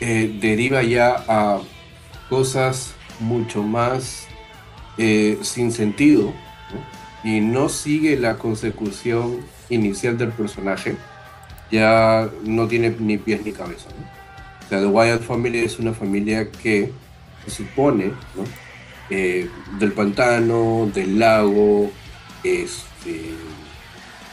eh, 0.00 0.38
deriva 0.40 0.82
ya 0.82 1.24
a 1.28 1.60
cosas 2.30 2.94
mucho 3.20 3.62
más 3.62 4.28
eh, 4.96 5.38
sin 5.42 5.72
sentido 5.72 6.32
y 7.22 7.40
no 7.40 7.68
sigue 7.68 8.16
la 8.16 8.38
consecución 8.38 9.40
inicial 9.68 10.18
del 10.18 10.30
personaje, 10.32 10.96
ya 11.74 12.30
no 12.44 12.68
tiene 12.68 12.94
ni 12.98 13.18
pies 13.18 13.44
ni 13.44 13.52
cabeza. 13.52 13.88
O 14.64 14.68
sea, 14.68 14.78
The 14.78 14.86
Wyatt 14.86 15.22
Family 15.22 15.58
es 15.58 15.78
una 15.80 15.92
familia 15.92 16.48
que 16.50 16.92
se 17.44 17.50
supone, 17.50 18.12
eh, 19.10 19.50
del 19.80 19.92
pantano, 19.92 20.88
del 20.94 21.18
lago, 21.18 21.90
este, 22.44 23.34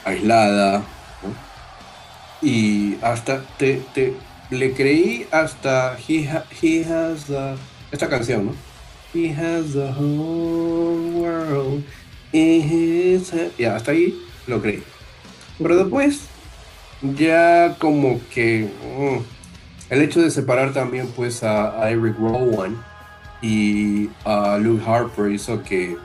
aislada, 0.05 0.83
y 2.43 2.95
hasta 3.01 3.43
te, 3.57 3.81
le 4.51 4.73
creí 4.73 5.27
hasta 5.31 5.97
he, 6.07 6.27
has 6.29 7.25
esta 7.91 8.07
canción, 8.07 8.45
¿no? 8.45 8.55
He 9.13 9.31
has 9.33 9.73
the 9.73 9.91
whole 9.97 11.11
world 11.11 11.83
hasta 13.65 13.91
ahí 13.91 14.17
lo 14.47 14.61
creí. 14.61 14.83
Pero 15.57 15.75
después, 15.77 16.30
ya 17.01 17.75
como 17.79 18.19
que 18.33 18.69
mm, 18.97 19.93
el 19.93 20.01
hecho 20.01 20.21
de 20.21 20.31
separar 20.31 20.73
también 20.73 21.07
pues 21.15 21.43
a, 21.43 21.89
Eric 21.89 22.17
Rowan 22.17 22.77
y 23.41 24.09
a 24.23 24.57
Luke 24.57 24.83
Harper 24.85 25.31
hizo 25.31 25.63
que 25.63 25.97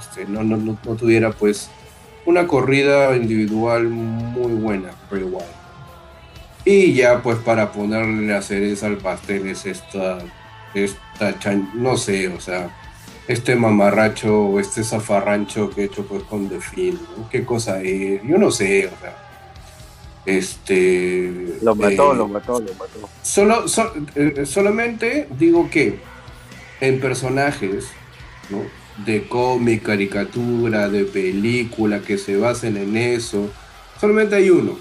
este, 0.00 0.26
no, 0.26 0.42
no, 0.44 0.56
no, 0.56 0.94
tuviera 0.96 1.32
pues 1.32 1.70
una 2.26 2.46
corrida 2.46 3.16
individual 3.16 3.88
muy 3.88 4.52
buena 4.52 4.90
pero 5.08 5.26
igual. 5.26 5.46
Y 6.64 6.92
ya 6.92 7.22
pues 7.22 7.38
para 7.38 7.72
ponerle 7.72 8.34
a 8.34 8.42
cereza 8.42 8.86
al 8.86 8.98
pastel 8.98 9.48
es 9.48 9.64
esta 9.64 10.18
esta 10.74 11.34
no 11.74 11.96
sé 11.96 12.28
o 12.28 12.40
sea 12.40 12.70
este 13.26 13.56
mamarracho 13.56 14.42
o 14.42 14.60
este 14.60 14.84
zafarrancho 14.84 15.70
que 15.70 15.82
he 15.82 15.84
hecho 15.84 16.06
pues 16.06 16.22
con 16.24 16.48
The 16.48 16.60
Film, 16.60 16.98
qué 17.30 17.44
cosa 17.44 17.80
es 17.80 18.22
yo 18.22 18.36
no 18.36 18.50
sé 18.50 18.86
o 18.86 19.00
sea 19.00 19.27
este 20.36 21.32
lo 21.62 21.74
mató, 21.74 22.12
eh, 22.12 22.16
lo 22.16 22.28
mató, 22.28 22.60
lo 22.60 22.74
mató. 22.74 23.08
Solo, 23.22 23.64
eh, 24.14 24.44
solamente 24.44 25.28
digo 25.38 25.70
que 25.70 25.98
en 26.80 27.00
personajes 27.00 27.86
de 29.04 29.28
cómic, 29.28 29.82
caricatura, 29.82 30.88
de 30.88 31.04
película 31.04 32.00
que 32.00 32.18
se 32.18 32.36
basen 32.36 32.76
en 32.76 32.96
eso. 32.96 33.50
Solamente 34.00 34.36
hay 34.36 34.50
uno 34.50 34.78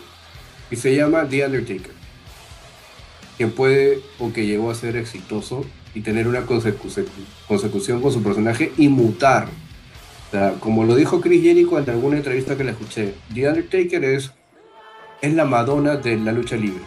y 0.69 0.75
se 0.75 0.95
llama 0.95 1.27
The 1.27 1.45
Undertaker, 1.45 1.91
que 3.37 3.47
puede 3.47 4.01
o 4.19 4.33
que 4.33 4.45
llegó 4.45 4.71
a 4.71 4.75
ser 4.75 4.95
exitoso 4.95 5.65
y 5.93 6.01
tener 6.01 6.27
una 6.27 6.45
consecución 6.45 8.01
con 8.01 8.11
su 8.11 8.21
personaje 8.21 8.71
y 8.77 8.89
mutar. 8.89 9.49
como 10.59 10.83
lo 10.83 10.95
dijo 10.95 11.21
Chris 11.21 11.41
Jericho 11.41 11.79
en 11.79 11.89
alguna 11.89 12.17
entrevista 12.17 12.57
que 12.57 12.63
le 12.63 12.71
escuché, 12.71 13.13
The 13.33 13.47
Undertaker 13.47 14.03
es 14.03 14.31
es 15.21 15.33
la 15.33 15.45
Madonna 15.45 15.95
de 15.95 16.17
la 16.17 16.31
lucha 16.31 16.55
libre. 16.55 16.83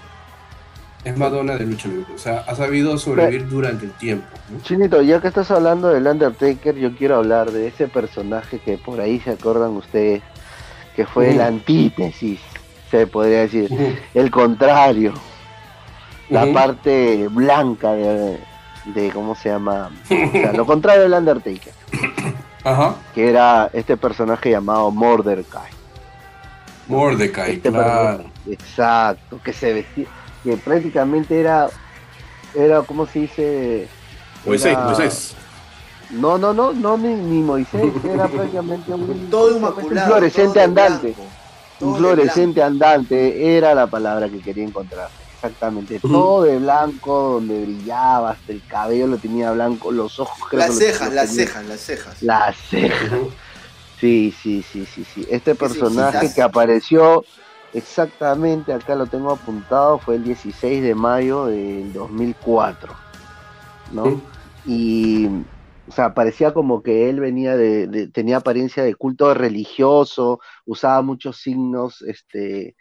Es 1.04 1.16
Madonna 1.16 1.56
de 1.56 1.64
lucha 1.64 1.88
libre. 1.88 2.12
O 2.14 2.18
sea, 2.18 2.44
ha 2.46 2.54
sabido 2.54 2.96
sobrevivir 2.98 3.48
durante 3.48 3.86
el 3.86 3.92
tiempo. 3.92 4.26
Chinito, 4.62 5.00
ya 5.02 5.20
que 5.20 5.28
estás 5.28 5.50
hablando 5.50 5.88
del 5.88 6.06
Undertaker, 6.06 6.76
yo 6.76 6.94
quiero 6.96 7.16
hablar 7.16 7.50
de 7.50 7.68
ese 7.68 7.88
personaje 7.88 8.58
que 8.58 8.76
por 8.78 9.00
ahí 9.00 9.20
se 9.20 9.30
acuerdan 9.30 9.70
ustedes, 9.70 10.22
que 10.94 11.06
fue 11.06 11.32
la 11.34 11.46
antítesis, 11.46 12.40
se 12.90 13.06
podría 13.06 13.40
decir, 13.40 13.70
el 14.14 14.30
contrario, 14.30 15.14
la 16.28 16.52
parte 16.52 17.28
blanca 17.28 17.92
de, 17.92 18.38
de, 18.86 19.10
¿cómo 19.10 19.34
se 19.34 19.48
llama? 19.48 19.90
O 20.04 20.32
sea, 20.32 20.52
lo 20.52 20.66
contrario 20.66 21.02
del 21.02 21.14
Undertaker. 21.14 21.72
Ajá. 22.64 22.96
Que 23.14 23.30
era 23.30 23.70
este 23.72 23.96
personaje 23.96 24.50
llamado 24.50 24.90
Mordecai. 24.90 25.79
Mordecai, 26.90 27.52
este 27.52 27.70
claro. 27.70 28.24
Exacto, 28.48 29.40
que 29.42 29.52
se 29.52 29.72
vestía, 29.72 30.06
que 30.42 30.56
prácticamente 30.56 31.40
era, 31.40 31.68
era, 32.54 32.82
¿cómo 32.82 33.06
se 33.06 33.20
dice? 33.20 33.88
Moisés, 34.44 34.76
Moisés. 34.78 35.34
No, 36.10 36.36
no, 36.38 36.52
no, 36.52 36.72
no 36.72 36.98
ni, 36.98 37.14
Moisés, 37.42 37.92
era 38.04 38.26
prácticamente 38.26 38.92
un, 38.92 39.30
todo 39.30 39.56
un 39.56 39.74
fluorescente 39.86 40.60
andante. 40.60 41.14
un 41.80 41.96
fluorescente 41.96 42.62
andante 42.62 43.56
era 43.56 43.74
la 43.74 43.86
palabra 43.86 44.28
que 44.28 44.40
quería 44.40 44.64
encontrar. 44.64 45.08
Exactamente, 45.34 45.98
todo 46.00 46.42
de 46.42 46.58
blanco, 46.58 47.34
donde 47.34 47.62
brillaba, 47.62 48.32
hasta 48.32 48.52
el 48.52 48.62
cabello 48.66 49.06
lo 49.06 49.16
tenía 49.16 49.50
blanco, 49.52 49.90
los 49.90 50.20
ojos 50.20 50.38
creo 50.50 50.58
Las 50.58 50.76
cejas, 50.76 51.14
las 51.14 51.30
cejas, 51.30 51.64
las 51.64 51.80
cejas. 51.80 52.22
Las 52.22 52.56
cejas. 52.68 53.10
Sí, 54.00 54.34
sí, 54.42 54.62
sí, 54.62 54.86
sí, 54.86 55.04
sí. 55.04 55.26
Este 55.30 55.54
personaje 55.54 56.32
que 56.34 56.40
apareció 56.40 57.22
exactamente, 57.74 58.72
acá 58.72 58.94
lo 58.94 59.06
tengo 59.06 59.30
apuntado, 59.30 59.98
fue 59.98 60.16
el 60.16 60.24
16 60.24 60.82
de 60.82 60.94
mayo 60.94 61.46
del 61.46 61.92
2004, 61.92 62.94
¿no? 63.92 64.20
Y, 64.64 65.26
o 65.86 65.92
sea, 65.92 66.14
parecía 66.14 66.54
como 66.54 66.82
que 66.82 67.10
él 67.10 67.20
venía 67.20 67.56
de, 67.56 68.08
tenía 68.08 68.38
apariencia 68.38 68.82
de 68.82 68.94
culto 68.94 69.34
religioso, 69.34 70.40
usaba 70.64 71.02
muchos 71.02 71.36
signos, 71.36 72.00
este, 72.02 72.76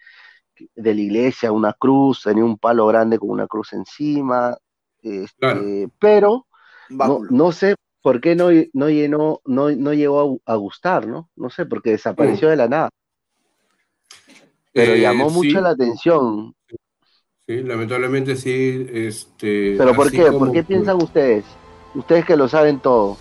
de 0.76 0.96
la 0.96 1.02
iglesia, 1.02 1.52
una 1.52 1.74
cruz, 1.74 2.22
tenía 2.24 2.46
un 2.46 2.58
palo 2.58 2.88
grande 2.88 3.20
con 3.20 3.30
una 3.30 3.48
cruz 3.48 3.74
encima, 3.74 4.56
este, 5.02 5.90
pero 6.00 6.48
no, 6.90 7.52
sé 7.52 7.76
por 8.02 8.22
qué 8.22 8.36
no, 8.36 8.50
no, 8.74 8.90
llenó, 8.90 9.42
no, 9.46 9.72
no 9.72 9.94
llegó 9.94 10.40
a, 10.46 10.56
gustar, 10.56 11.08
¿no? 11.08 11.30
No 11.36 11.50
sé, 11.50 11.66
porque 11.66 11.92
desapareció 11.92 12.48
mm. 12.48 12.52
de 12.52 12.56
la 12.58 12.68
nada. 12.68 12.90
Pero 14.72 14.94
eh, 14.94 15.02
llamó 15.02 15.30
mucho 15.30 15.60
la 15.62 15.72
atención. 15.72 16.54
Sí, 17.48 17.64
lamentablemente 17.64 18.36
sí. 18.36 18.88
Este, 18.92 19.76
¿Pero 19.78 19.94
por 19.94 20.12
qué? 20.12 20.32
¿Por 20.32 20.52
qué 20.52 20.64
piensan 20.64 20.98
ustedes? 20.98 21.46
Ustedes 21.96 22.26
que 22.26 22.38
lo 22.38 22.48
saben 22.48 22.80
todo. 22.80 23.18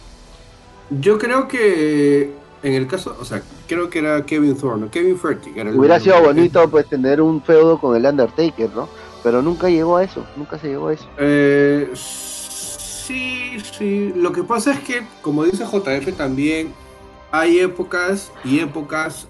Yo 0.91 1.19
creo 1.19 1.49
que 1.49 2.33
en 2.63 2.75
el 2.75 2.87
caso, 2.87 3.17
o 3.21 3.25
sea, 3.25 3.43
creo 3.67 3.89
que 3.89 4.01
era 4.01 4.25
Kevin 4.25 4.57
Thorne, 4.57 4.89
Kevin 4.91 5.19
Fertig. 5.19 5.55
Hubiera 5.75 6.01
sido 6.01 6.21
bonito 6.23 6.69
pues 6.69 6.87
tener 6.87 7.21
un 7.21 7.43
feudo 7.43 7.79
con 7.79 7.97
el 7.97 8.05
Undertaker, 8.05 8.71
¿no? 8.75 8.89
Pero 9.23 9.43
nunca 9.43 9.69
llegó 9.69 9.97
a 9.97 10.05
eso, 10.05 10.25
nunca 10.37 10.59
se 10.59 10.69
llegó 10.69 10.89
a 10.89 10.95
eso. 10.95 11.09
Eh, 11.19 11.91
sí, 11.95 12.28
sí. 13.09 14.13
Lo 14.15 14.33
que 14.33 14.43
pasa 14.43 14.73
es 14.73 14.81
que, 14.81 15.03
como 15.23 15.45
dice 15.45 15.65
JF 15.65 16.17
también, 16.17 16.73
hay 17.31 17.59
épocas 17.59 18.33
y 18.45 18.61
épocas 18.61 19.29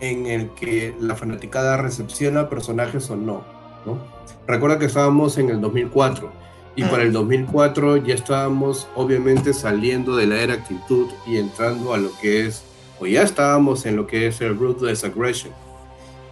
en 0.00 0.26
el 0.26 0.50
que 0.50 0.94
la 1.00 1.14
fanaticada 1.14 1.76
recepciona 1.76 2.48
personajes 2.48 3.10
o 3.10 3.16
no, 3.16 3.44
¿no? 3.86 3.98
Recuerda 4.46 4.78
que 4.78 4.86
estábamos 4.86 5.38
en 5.38 5.50
el 5.50 5.60
2004 5.60 6.44
y 6.76 6.84
para 6.84 7.04
el 7.04 7.12
2004 7.12 7.98
ya 7.98 8.14
estábamos 8.14 8.88
obviamente 8.96 9.54
saliendo 9.54 10.16
de 10.16 10.26
la 10.26 10.40
era 10.40 10.54
actitud 10.54 11.06
y 11.26 11.38
entrando 11.38 11.94
a 11.94 11.98
lo 11.98 12.10
que 12.20 12.46
es, 12.46 12.64
o 13.00 13.06
ya 13.06 13.22
estábamos 13.22 13.86
en 13.86 13.96
lo 13.96 14.06
que 14.06 14.26
es 14.26 14.40
el 14.40 14.58
Ruthless 14.58 15.04
Aggression. 15.04 15.52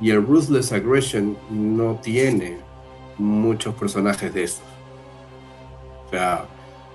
Y 0.01 0.11
el 0.11 0.27
Ruthless 0.27 0.73
Aggression 0.73 1.37
no 1.49 2.01
tiene 2.03 2.59
muchos 3.19 3.75
personajes 3.77 4.35
de 4.35 4.45
estos. 4.45 4.67
O 6.07 6.11
sea, 6.11 6.47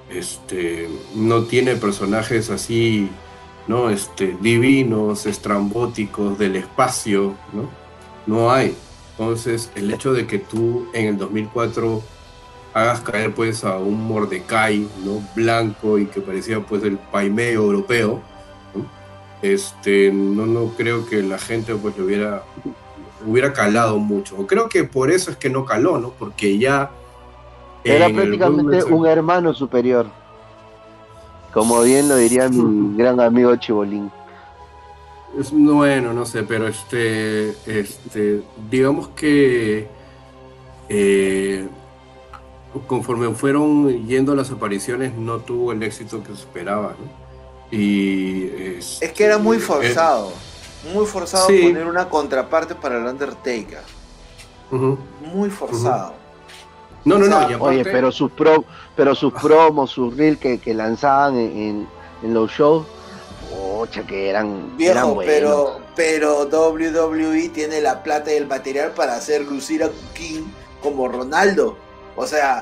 este, 0.10 0.89
no 1.16 1.43
tiene 1.43 1.76
personajes 1.76 2.49
así, 2.49 3.10
¿no? 3.68 3.89
Este, 3.89 4.38
divinos, 4.41 5.26
estrambóticos, 5.26 6.38
del 6.38 6.55
espacio, 6.55 7.36
¿no? 7.53 7.70
No 8.26 8.51
hay. 8.51 8.76
Entonces, 9.12 9.72
el 9.76 9.91
hecho 9.93 10.14
de 10.14 10.28
que 10.28 10.38
tú 10.38 10.88
en 10.93 11.08
el 11.08 11.18
2004 11.18 12.03
hagas 12.74 13.01
caer 13.01 13.34
pues 13.34 13.64
a 13.64 13.78
un 13.78 14.08
Mordecai, 14.08 14.88
¿no? 15.03 15.22
Blanco 15.36 15.97
y 15.97 16.05
que 16.05 16.22
parecía 16.22 16.60
pues 16.60 16.84
el 16.84 16.97
paimeo 16.97 17.64
europeo, 17.64 18.22
Este, 19.41 20.12
no, 20.12 20.47
no 20.47 20.74
creo 20.76 21.05
que 21.05 21.22
la 21.22 21.38
gente 21.38 21.76
pues 21.76 21.95
lo 21.97 22.05
hubiera, 22.05 22.43
hubiera 23.26 23.53
calado 23.53 23.99
mucho. 23.99 24.47
Creo 24.47 24.68
que 24.68 24.84
por 24.84 25.12
eso 25.12 25.30
es 25.32 25.38
que 25.38 25.49
no 25.49 25.66
caló, 25.66 25.97
¿no? 25.99 26.12
Porque 26.12 26.58
ya... 26.58 26.91
Era 27.84 28.09
prácticamente 28.09 28.84
un 28.84 29.05
hermano 29.05 29.53
superior. 29.53 30.07
Como 31.53 31.82
bien 31.82 32.07
lo 32.07 32.17
diría 32.17 32.49
mi 32.49 32.97
gran 32.97 33.19
amigo 33.19 33.55
Chibolín. 33.55 34.11
Es, 35.39 35.51
bueno, 35.51 36.13
no 36.13 36.25
sé, 36.25 36.43
pero 36.43 36.67
este, 36.67 37.49
este, 37.65 38.43
digamos 38.69 39.09
que 39.09 39.88
eh, 40.89 41.67
conforme 42.88 43.34
fueron 43.34 44.05
yendo 44.07 44.36
las 44.36 44.51
apariciones, 44.51 45.13
no 45.15 45.39
tuvo 45.39 45.71
el 45.71 45.84
éxito 45.84 46.21
que 46.23 46.30
se 46.30 46.41
esperaba, 46.41 46.95
Y 47.71 48.45
es, 48.78 48.99
que 49.15 49.23
era 49.23 49.38
muy 49.38 49.59
forzado, 49.59 50.32
muy 50.93 51.05
forzado 51.05 51.47
poner 51.47 51.86
una 51.86 52.07
contraparte 52.07 52.75
para 52.75 52.97
el 52.97 53.05
Undertaker. 53.05 53.82
Muy 55.34 55.49
forzado. 55.49 56.13
No, 57.08 57.18
no, 57.18 57.28
no. 57.28 57.64
oye, 57.64 57.84
pero 57.84 58.12
sus 58.12 58.32
pro, 58.32 58.66
pero 58.95 59.16
sus 59.16 59.34
promos, 59.41 59.91
sus 59.91 60.16
reels 60.16 60.39
que, 60.39 60.74
lanzaban 60.74 61.38
en, 61.38 61.88
los 62.24 62.51
shows, 62.51 62.86
ocha, 63.55 64.05
que 64.05 64.30
eran, 64.30 64.76
Viejo, 64.78 65.20
pero, 65.26 65.80
pero 65.95 66.43
WWE 66.45 67.49
tiene 67.49 67.82
la 67.82 68.03
plata 68.03 68.34
y 68.34 68.38
el 68.38 68.47
material 68.47 68.91
para 68.91 69.16
hacer 69.16 69.41
lucir 69.41 69.84
a 69.84 69.89
King 70.14 70.43
como 70.82 71.08
Ronaldo. 71.08 71.78
O 72.20 72.26
sea, 72.26 72.61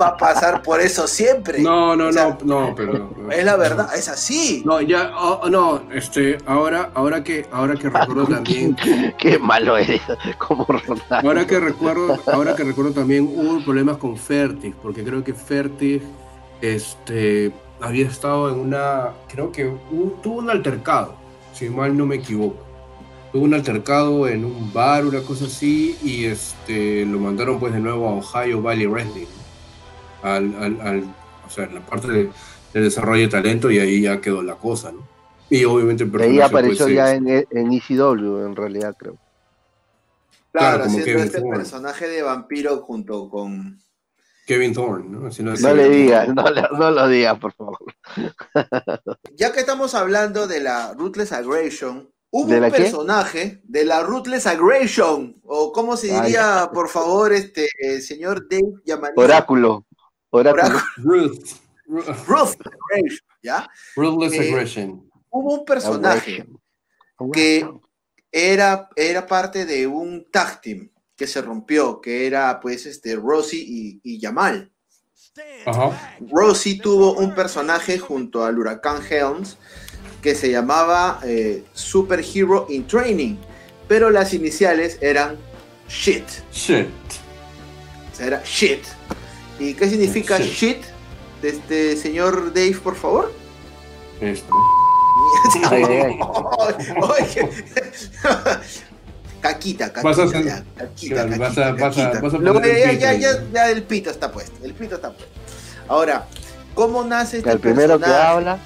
va 0.00 0.06
a 0.06 0.16
pasar 0.16 0.62
por 0.62 0.80
eso 0.80 1.08
siempre. 1.08 1.60
No, 1.60 1.96
no, 1.96 2.12
no, 2.12 2.38
no, 2.44 2.74
pero. 2.76 3.10
Es 3.28 3.44
la 3.44 3.56
verdad, 3.56 3.92
es 3.92 4.08
así. 4.08 4.62
No, 4.64 4.80
ya, 4.80 5.12
oh, 5.18 5.48
no, 5.50 5.82
este, 5.92 6.38
ahora, 6.46 6.92
ahora 6.94 7.24
que, 7.24 7.44
ahora 7.50 7.74
que 7.74 7.90
recuerdo 7.90 8.26
también. 8.28 8.76
Qué, 9.18 9.36
malo 9.38 9.76
eres, 9.76 10.00
como 10.38 10.64
Ronaldo. 10.64 11.28
Ahora 11.28 11.44
que 11.44 11.58
recuerdo, 11.58 12.20
ahora 12.32 12.54
que 12.54 12.62
recuerdo 12.62 12.92
también 12.92 13.24
hubo 13.24 13.64
problemas 13.64 13.96
con 13.96 14.16
Fertig, 14.16 14.76
porque 14.76 15.02
creo 15.02 15.24
que 15.24 15.34
Fertig, 15.34 16.00
este, 16.60 17.52
había 17.80 18.06
estado 18.06 18.48
en 18.50 18.60
una, 18.60 19.10
creo 19.28 19.50
que 19.50 19.72
tuvo 20.22 20.38
un 20.38 20.50
altercado, 20.50 21.16
si 21.52 21.68
mal 21.68 21.96
no 21.96 22.06
me 22.06 22.14
equivoco 22.16 22.63
tuvo 23.34 23.46
un 23.46 23.54
altercado 23.54 24.28
en 24.28 24.44
un 24.44 24.72
bar, 24.72 25.04
una 25.04 25.20
cosa 25.22 25.46
así, 25.46 25.98
y 26.04 26.26
este, 26.26 27.04
lo 27.04 27.18
mandaron 27.18 27.58
pues 27.58 27.72
de 27.72 27.80
nuevo 27.80 28.08
a 28.08 28.12
Ohio 28.12 28.62
Valley 28.62 28.86
Wrestling, 28.86 29.26
al, 30.22 30.54
al, 30.80 31.02
o 31.44 31.50
sea, 31.50 31.64
en 31.64 31.74
la 31.74 31.80
parte 31.84 32.06
de, 32.06 32.30
desarrollo 32.72 33.22
de 33.22 33.28
talento, 33.28 33.72
y 33.72 33.80
ahí 33.80 34.02
ya 34.02 34.20
quedó 34.20 34.40
la 34.40 34.54
cosa, 34.54 34.92
¿no? 34.92 35.04
Y 35.50 35.64
obviamente 35.64 36.04
el 36.04 36.12
personaje, 36.12 36.32
Ahí 36.32 36.48
apareció 36.48 36.86
pues, 36.86 36.94
ya 36.94 37.12
en, 37.12 37.26
en 37.28 37.72
ECW, 37.72 38.46
en 38.46 38.54
realidad, 38.54 38.94
creo. 38.96 39.16
Claro, 40.52 40.84
haciendo 40.84 41.24
este 41.24 41.42
personaje 41.42 42.06
de 42.06 42.22
vampiro 42.22 42.82
junto 42.82 43.28
con... 43.28 43.80
Kevin 44.46 44.74
Thorne, 44.74 45.06
¿no? 45.10 45.28
no, 45.28 45.74
le 45.74 45.88
digas, 45.88 46.28
no, 46.28 46.44
no, 46.78 46.90
lo 46.92 47.08
digas, 47.08 47.36
por 47.40 47.52
favor. 47.52 47.78
ya 49.34 49.50
que 49.50 49.58
estamos 49.58 49.92
hablando 49.96 50.46
de 50.46 50.60
la 50.60 50.94
Ruthless 50.94 51.32
Aggression, 51.32 52.13
Hubo 52.36 52.52
un 52.52 52.70
personaje 52.72 53.60
de 53.62 53.84
la 53.84 54.02
Ruthless 54.02 54.48
Aggression, 54.48 55.40
o 55.44 55.70
cómo 55.70 55.96
se 55.96 56.08
diría, 56.08 56.68
por 56.74 56.88
favor, 56.88 57.32
este 57.32 57.68
señor 58.00 58.48
Dave 58.48 58.82
Yamanía. 58.84 59.14
Oráculo. 59.24 59.86
Oráculo. 60.30 60.80
Ruth. 60.96 61.46
Ruth 61.86 62.56
Aggression, 62.66 63.28
¿ya? 63.40 63.68
Ruthless 63.94 64.32
eh, 64.32 64.50
Aggression. 64.50 65.08
Hubo 65.30 65.60
un 65.60 65.64
personaje 65.64 66.44
que 67.32 67.70
era, 68.32 68.88
era 68.96 69.26
parte 69.28 69.64
de 69.64 69.86
un 69.86 70.26
tag 70.32 70.60
team 70.60 70.90
que 71.14 71.28
se 71.28 71.40
rompió, 71.40 72.00
que 72.00 72.26
era 72.26 72.58
pues 72.58 72.84
este 72.86 73.14
Rosy 73.14 73.64
y, 73.64 74.00
y 74.02 74.18
Yamal. 74.18 74.72
Ajá. 75.66 76.16
Rosy 76.32 76.78
tuvo 76.78 77.14
un 77.14 77.32
personaje 77.32 77.96
junto 78.00 78.44
al 78.44 78.58
huracán 78.58 79.00
Helms 79.08 79.56
que 80.24 80.34
se 80.34 80.50
llamaba 80.50 81.20
eh, 81.22 81.64
Super 81.74 82.24
Hero 82.24 82.64
in 82.70 82.86
Training, 82.86 83.36
pero 83.86 84.08
las 84.08 84.32
iniciales 84.32 84.96
eran 85.02 85.36
shit. 85.86 86.24
Shit. 86.50 86.88
O 88.10 88.16
sea, 88.16 88.26
era 88.28 88.42
shit. 88.42 88.80
¿Y 89.60 89.74
qué 89.74 89.86
significa 89.90 90.38
shit? 90.38 90.78
de 91.42 91.50
este 91.50 91.96
señor 91.98 92.54
Dave, 92.54 92.78
por 92.82 92.96
favor? 92.96 93.30
Esto. 94.18 94.48
Caquita, 99.42 99.92
caquita. 99.92 100.02
Vas 100.02 100.18
a 100.18 100.24
ya, 100.42 100.64
caquita, 100.74 101.14
Claro, 101.14 101.28
caquita, 101.28 101.38
vas 101.38 101.58
a- 101.58 101.72
vas 101.72 101.98
a- 101.98 102.00
caquita. 102.04 102.20
vas 102.22 102.34
a 102.34 102.38
Luego, 102.38 102.60
poner 102.60 102.76
el 102.76 102.82
ya, 102.82 102.88
pito 102.90 103.00
ya, 103.02 103.08
ahí. 103.10 103.20
ya, 103.20 103.44
ya 103.52 103.70
el 103.70 103.82
pito 103.82 104.10
está 104.10 104.32
puesto. 104.32 104.64
El 104.64 104.72
pito 104.72 104.94
está 104.94 105.10
puesto. 105.12 105.28
Ahora, 105.86 106.26
¿cómo 106.74 107.04
nace 107.04 107.38
este 107.38 107.50
El 107.50 107.58
primero 107.60 107.98
que 107.98 108.04
personaje? 108.06 108.26
habla, 108.26 108.58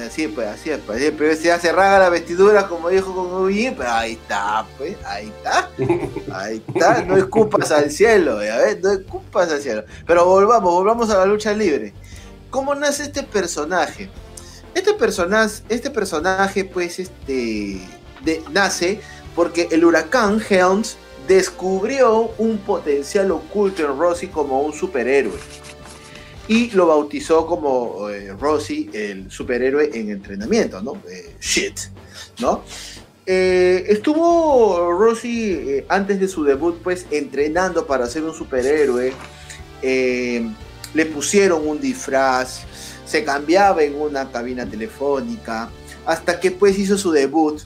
Así 0.00 0.28
pues, 0.28 0.46
así 0.48 0.70
es, 0.70 0.78
pues. 0.86 1.12
Pero 1.16 1.36
se 1.36 1.52
hace 1.52 1.72
raga 1.72 1.98
la 1.98 2.08
vestidura, 2.08 2.66
como 2.68 2.88
dijo 2.88 3.14
con 3.14 3.32
Ubin, 3.44 3.74
pero 3.76 3.90
ahí 3.90 4.12
está, 4.12 4.66
pues, 4.78 4.96
ahí 5.04 5.28
está. 5.28 5.70
Ahí 6.36 6.62
está, 6.66 7.02
no 7.02 7.16
escupas 7.16 7.70
al 7.70 7.90
cielo, 7.90 8.42
ya 8.42 8.56
ves, 8.58 8.80
no 8.82 8.92
escupas 8.92 9.50
al 9.52 9.60
cielo. 9.60 9.84
Pero 10.06 10.24
volvamos, 10.24 10.72
volvamos 10.72 11.10
a 11.10 11.18
la 11.18 11.26
lucha 11.26 11.52
libre. 11.52 11.92
¿Cómo 12.50 12.74
nace 12.74 13.04
este 13.04 13.22
personaje? 13.22 14.08
Este 14.74 14.94
personaje, 14.94 15.62
este 15.68 15.90
personaje 15.90 16.64
pues, 16.64 16.98
este, 16.98 17.80
de- 18.24 18.42
nace 18.50 19.00
porque 19.36 19.68
el 19.70 19.84
huracán 19.84 20.42
Helms 20.48 20.96
descubrió 21.28 22.32
un 22.38 22.58
potencial 22.58 23.30
oculto 23.30 23.82
en 23.82 23.98
Rossi 23.98 24.26
como 24.28 24.60
un 24.62 24.72
superhéroe 24.72 25.38
y 26.48 26.70
lo 26.70 26.86
bautizó 26.86 27.46
como 27.46 28.08
eh, 28.10 28.32
Rossi, 28.38 28.90
el 28.92 29.30
superhéroe 29.30 29.90
en 29.94 30.10
entrenamiento, 30.10 30.80
¿no? 30.82 31.00
Eh, 31.10 31.36
shit, 31.40 31.78
¿no? 32.38 32.62
Eh, 33.26 33.86
estuvo 33.88 34.92
Rossi 34.92 35.52
eh, 35.52 35.86
antes 35.88 36.20
de 36.20 36.28
su 36.28 36.44
debut, 36.44 36.76
pues, 36.82 37.06
entrenando 37.10 37.86
para 37.86 38.06
ser 38.06 38.24
un 38.24 38.34
superhéroe. 38.34 39.12
Le 39.82 41.06
pusieron 41.06 41.66
un 41.66 41.80
disfraz, 41.80 42.62
se 43.04 43.24
cambiaba 43.24 43.82
en 43.82 44.00
una 44.00 44.30
cabina 44.30 44.64
telefónica, 44.64 45.68
hasta 46.06 46.38
que 46.38 46.50
pues 46.50 46.78
hizo 46.78 46.96
su 46.96 47.10
debut 47.10 47.62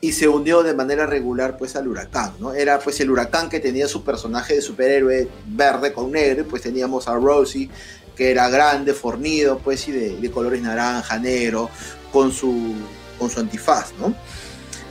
y 0.00 0.12
se 0.12 0.28
unió 0.28 0.62
de 0.62 0.74
manera 0.74 1.06
regular 1.06 1.58
pues 1.58 1.76
al 1.76 1.88
huracán, 1.88 2.32
¿no? 2.38 2.54
Era 2.54 2.78
pues 2.78 3.00
el 3.00 3.10
huracán 3.10 3.50
que 3.50 3.60
tenía 3.60 3.86
su 3.86 4.02
personaje 4.02 4.54
de 4.54 4.62
superhéroe 4.62 5.28
verde 5.46 5.92
con 5.92 6.10
negro, 6.10 6.40
y 6.40 6.44
pues 6.44 6.62
teníamos 6.62 7.06
a 7.06 7.14
Rosie, 7.14 7.68
que 8.16 8.30
era 8.30 8.48
grande, 8.48 8.94
fornido, 8.94 9.58
pues 9.58 9.86
y 9.88 9.92
de, 9.92 10.30
colores 10.30 10.62
naranja, 10.62 11.18
negro, 11.18 11.68
con 12.12 12.32
su, 12.32 12.74
con 13.18 13.28
su 13.28 13.40
antifaz, 13.40 13.92
¿no? 13.98 14.14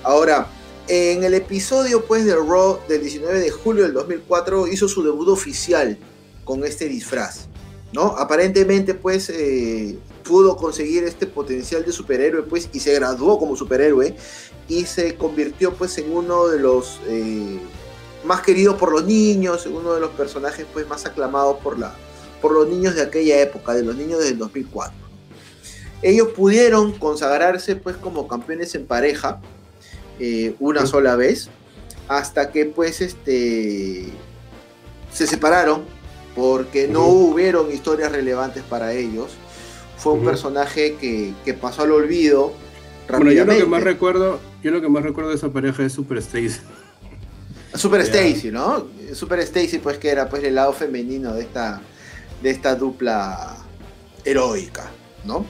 Ahora, 0.04 0.48
en 0.88 1.24
el 1.24 1.34
episodio 1.34 2.06
pues 2.06 2.26
de 2.26 2.36
Raw 2.36 2.80
del 2.88 3.02
19 3.02 3.40
de 3.40 3.52
julio 3.52 3.84
del 3.84 3.94
2004 3.94 4.68
hizo 4.68 4.88
su 4.88 5.04
debut 5.04 5.28
oficial 5.28 5.98
con 6.44 6.64
este 6.64 6.88
disfraz, 6.88 7.48
¿no? 7.94 8.16
Aparentemente 8.18 8.96
pues 8.96 9.30
eh, 9.30 9.98
pudo 10.24 10.58
conseguir 10.58 11.04
este 11.04 11.28
potencial 11.28 11.86
de 11.86 11.92
superhéroe 11.92 12.44
pues 12.44 12.70
y 12.74 12.80
se 12.80 12.94
graduó 12.94 13.38
como 13.38 13.56
superhéroe 13.56 14.16
y 14.70 14.86
se 14.86 15.16
convirtió 15.16 15.74
pues 15.74 15.98
en 15.98 16.12
uno 16.16 16.48
de 16.48 16.60
los 16.60 17.02
eh, 17.08 17.60
más 18.24 18.42
queridos 18.42 18.76
por 18.76 18.92
los 18.92 19.04
niños, 19.04 19.66
en 19.66 19.76
uno 19.76 19.94
de 19.94 20.00
los 20.00 20.12
personajes 20.12 20.66
pues 20.72 20.88
más 20.88 21.06
aclamados 21.06 21.58
por, 21.58 21.78
la, 21.78 21.94
por 22.42 22.54
los 22.54 22.68
niños 22.70 22.96
de 22.96 23.02
aquella 23.02 23.42
época, 23.42 23.74
de 23.74 23.84
los 23.84 23.96
niños 23.96 24.20
del 24.20 24.38
2004. 24.38 24.94
Ellos 26.02 26.30
pudieron 26.30 26.94
consagrarse 26.94 27.76
pues 27.76 27.98
como 27.98 28.28
campeones 28.28 28.74
en 28.76 28.86
pareja 28.86 29.42
eh, 30.20 30.56
una 30.60 30.86
sola 30.86 31.16
vez, 31.16 31.50
hasta 32.08 32.52
que 32.52 32.66
pues 32.66 33.02
este 33.02 34.06
se 35.12 35.28
separaron 35.28 35.84
porque 36.36 36.88
no 36.88 37.08
hubieron 37.08 37.72
historias 37.72 38.12
relevantes 38.12 38.64
para 38.64 38.94
ellos. 38.94 39.32
Fue 39.98 40.14
un 40.14 40.24
personaje 40.24 40.96
que, 40.96 41.34
que 41.44 41.54
pasó 41.54 41.82
al 41.82 41.92
olvido. 41.92 42.54
Bueno, 43.10 43.32
yo 43.32 43.46
lo 43.46 43.58
que 43.58 43.66
más 43.66 43.84
recuerdo, 43.84 44.40
yo 44.64 44.72
lo 44.72 44.82
que 44.82 44.90
más 44.90 45.04
recuerdo 45.04 45.32
de 45.32 45.36
esa 45.38 45.52
pareja 45.52 45.84
es 45.84 45.94
Super 45.94 46.18
Stacy. 46.20 46.60
Super. 47.74 48.02
Stacy, 48.02 48.52
¿no? 48.52 48.88
Super 49.14 49.40
Stacy, 49.40 49.78
pues 49.80 49.98
que 49.98 50.10
era 50.10 50.28
pues 50.30 50.44
el 50.44 50.56
lado 50.56 50.74
femenino 50.74 51.34
de 51.34 51.42
esta, 51.42 51.82
de 52.42 52.50
esta 52.50 52.76
dupla 52.76 53.58
heroica, 54.26 54.90
¿no? 55.24 55.46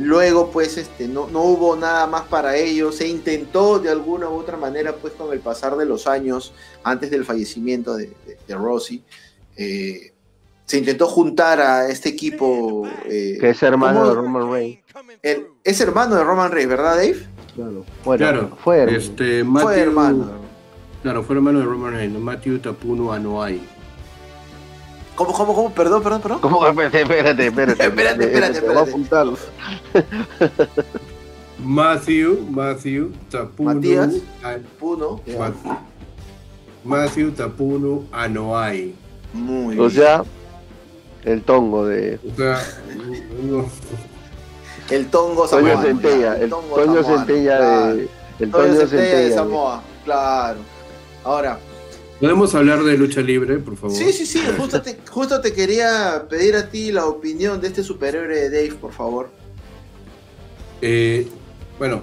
Luego, 0.00 0.50
pues, 0.50 0.76
este, 0.76 1.06
no, 1.06 1.28
no 1.28 1.42
hubo 1.42 1.76
nada 1.76 2.08
más 2.08 2.22
para 2.22 2.56
ellos. 2.56 2.96
Se 2.96 3.06
intentó 3.06 3.78
de 3.78 3.88
alguna 3.88 4.28
u 4.28 4.34
otra 4.34 4.56
manera, 4.56 4.96
pues, 4.96 5.12
con 5.12 5.32
el 5.32 5.38
pasar 5.38 5.76
de 5.76 5.84
los 5.84 6.08
años, 6.08 6.52
antes 6.82 7.12
del 7.12 7.24
fallecimiento 7.24 7.94
de, 7.96 8.12
de, 8.26 8.36
eh, 9.56 10.14
se 10.68 10.78
intentó 10.78 11.06
juntar 11.08 11.60
a 11.60 11.88
este 11.88 12.10
equipo. 12.10 12.86
eh, 13.06 13.38
que 13.40 13.50
es 13.50 13.62
hermano 13.62 14.00
¿cómo? 14.00 14.08
de 14.10 14.14
Roman 14.14 14.52
Reigns. 14.52 14.78
es 15.64 15.80
hermano 15.80 16.14
de 16.14 16.22
Roman 16.24 16.52
Reigns, 16.52 16.68
¿verdad, 16.70 16.94
Dave? 16.96 17.26
Claro. 17.56 17.84
Bueno, 18.04 18.18
Claro, 18.18 18.58
fue 18.62 18.78
hermano. 18.78 18.98
Este, 18.98 19.42
Matthew, 19.44 19.68
Fue 19.68 19.80
hermano. 19.80 20.30
Claro, 21.02 21.22
fue 21.24 21.36
hermano 21.36 21.58
de 21.60 21.64
Roman 21.64 21.94
Reigns, 21.94 22.18
Matthew 22.20 22.58
Tapuno 22.60 23.12
Anoa'i. 23.12 23.60
¿Cómo, 25.16 25.32
cómo, 25.32 25.52
cómo? 25.54 25.70
Perdón, 25.74 26.02
perdón, 26.02 26.20
perdón. 26.22 26.40
¿Cómo? 26.40 26.64
Espérate, 26.68 27.00
espérate, 27.02 27.46
espérate. 27.48 27.82
Espérate, 27.86 28.24
espérate, 28.24 28.60
Voy 28.60 28.68
a 28.68 28.72
espérate. 28.72 28.90
apuntarlo. 28.90 29.36
Matthew, 31.64 32.46
Matthew 32.50 33.12
Tapuno. 33.30 33.74
Matías. 33.74 34.14
An- 34.44 34.62
Puno. 34.78 35.20
Ma- 35.38 35.52
Matthew 36.84 37.32
Tapuno 37.32 38.04
Anoa'i. 38.12 38.94
Muy 39.32 39.74
O 39.78 39.88
bien. 39.88 39.90
sea, 39.90 40.22
el 41.24 41.42
tongo 41.42 41.86
de 41.86 42.18
O 42.32 42.36
sea, 42.36 42.62
no- 43.42 43.66
el 44.90 45.06
Tongo 45.08 45.46
Toño 45.46 45.68
Samoano. 45.68 45.82
Centella. 45.82 46.18
ya, 46.38 46.42
El 46.44 46.48
Tongo 46.50 46.76
Toño 46.76 47.04
Centella 47.04 47.56
claro. 47.58 47.96
de. 47.96 48.08
El 48.40 48.50
Toño 48.50 48.64
Toño 48.66 48.80
Centella 48.86 49.18
de. 49.18 49.34
Samoa, 49.34 49.82
claro. 50.04 50.58
Ahora, 51.24 51.58
¿Podemos 52.20 52.52
hablar 52.54 52.82
de 52.82 52.96
lucha 52.98 53.20
libre, 53.20 53.58
por 53.58 53.76
favor? 53.76 53.94
sí, 53.96 54.12
sí, 54.12 54.26
sí, 54.26 54.42
justo 54.58 54.80
te, 54.82 54.96
justo 55.08 55.40
te 55.40 55.52
quería 55.52 56.24
pedir 56.28 56.56
a 56.56 56.68
ti 56.68 56.90
la 56.90 57.06
opinión 57.06 57.60
de 57.60 57.68
este 57.68 57.84
superhéroe 57.84 58.34
de 58.34 58.50
Dave, 58.50 58.74
por 58.80 58.92
favor. 58.92 59.28
Eh, 60.82 61.28
bueno, 61.78 62.02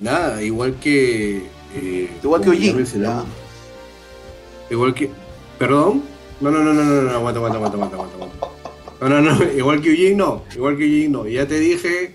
nada, 0.00 0.42
igual 0.42 0.74
que. 0.80 1.46
eh, 1.74 2.10
Igual 2.22 2.40
que 2.40 2.50
Ojin. 2.50 2.84
Igual 4.70 4.94
que. 4.94 5.10
¿Perdón? 5.58 6.02
No, 6.44 6.50
no, 6.50 6.62
no, 6.62 6.74
no, 6.74 6.84
no, 6.84 7.02
no, 7.02 7.10
aguanta, 7.10 7.38
aguanta, 7.38 7.56
aguanta, 7.58 7.76
aguanta, 7.78 7.96
aguanta. 8.16 8.48
No, 9.00 9.08
no, 9.08 9.20
no, 9.20 9.52
igual 9.56 9.80
que 9.80 9.90
Eugene 9.90 10.16
no, 10.16 10.42
igual 10.54 10.76
que 10.76 10.84
Eugene 10.84 11.08
no. 11.08 11.26
Ya 11.26 11.46
te 11.48 11.58
dije, 11.58 12.14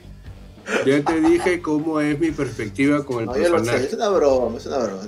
ya 0.86 1.03
te 1.03 1.19
dije 1.21 1.61
cómo 1.61 1.99
es 1.99 2.19
mi 2.19 2.32
perspectiva 2.32 3.03
con 3.05 3.21
el 3.21 3.25
No, 3.25 3.36
yo 3.38 3.41
lo 3.41 3.45
sé, 3.47 3.53
personaje. 3.65 3.86
es 3.88 3.93
una 3.93 4.09
broma, 4.09 4.57
es 4.57 4.65
una 4.67 4.77
broma. 4.77 5.01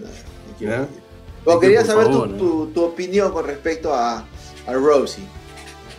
quería 1.60 1.86
saber 1.86 2.08
tu, 2.10 2.26
¿eh? 2.26 2.30
tu- 2.38 2.68
tu 2.74 2.84
opinión 2.84 3.32
con 3.32 3.46
respecto 3.46 3.94
a, 3.94 4.26
a 4.68 4.74
Rosie. 4.74 5.24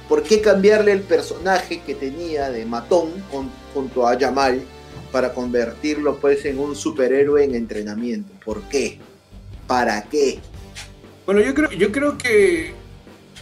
¿Por 0.09 0.23
qué 0.23 0.41
cambiarle 0.41 0.93
el 0.93 1.01
personaje 1.03 1.81
que 1.87 1.95
tenía 1.95 2.51
de 2.51 2.67
matón 2.67 3.11
con- 3.31 3.51
junto 3.73 4.07
a 4.07 4.19
Jamal 4.19 4.61
para 5.11 5.33
convertirlo 5.33 6.17
pues 6.19 6.45
en 6.45 6.59
un 6.59 6.75
superhéroe 6.77 7.45
en 7.45 7.55
entrenamiento? 7.55 8.33
¿Por 8.45 8.63
qué? 8.63 8.99
¿Para 9.67 10.03
qué? 10.05 10.41
Bueno, 11.25 11.41
yo 11.41 11.55
creo, 11.55 11.71
yo 11.71 11.91
creo 11.93 12.19
que 12.19 12.75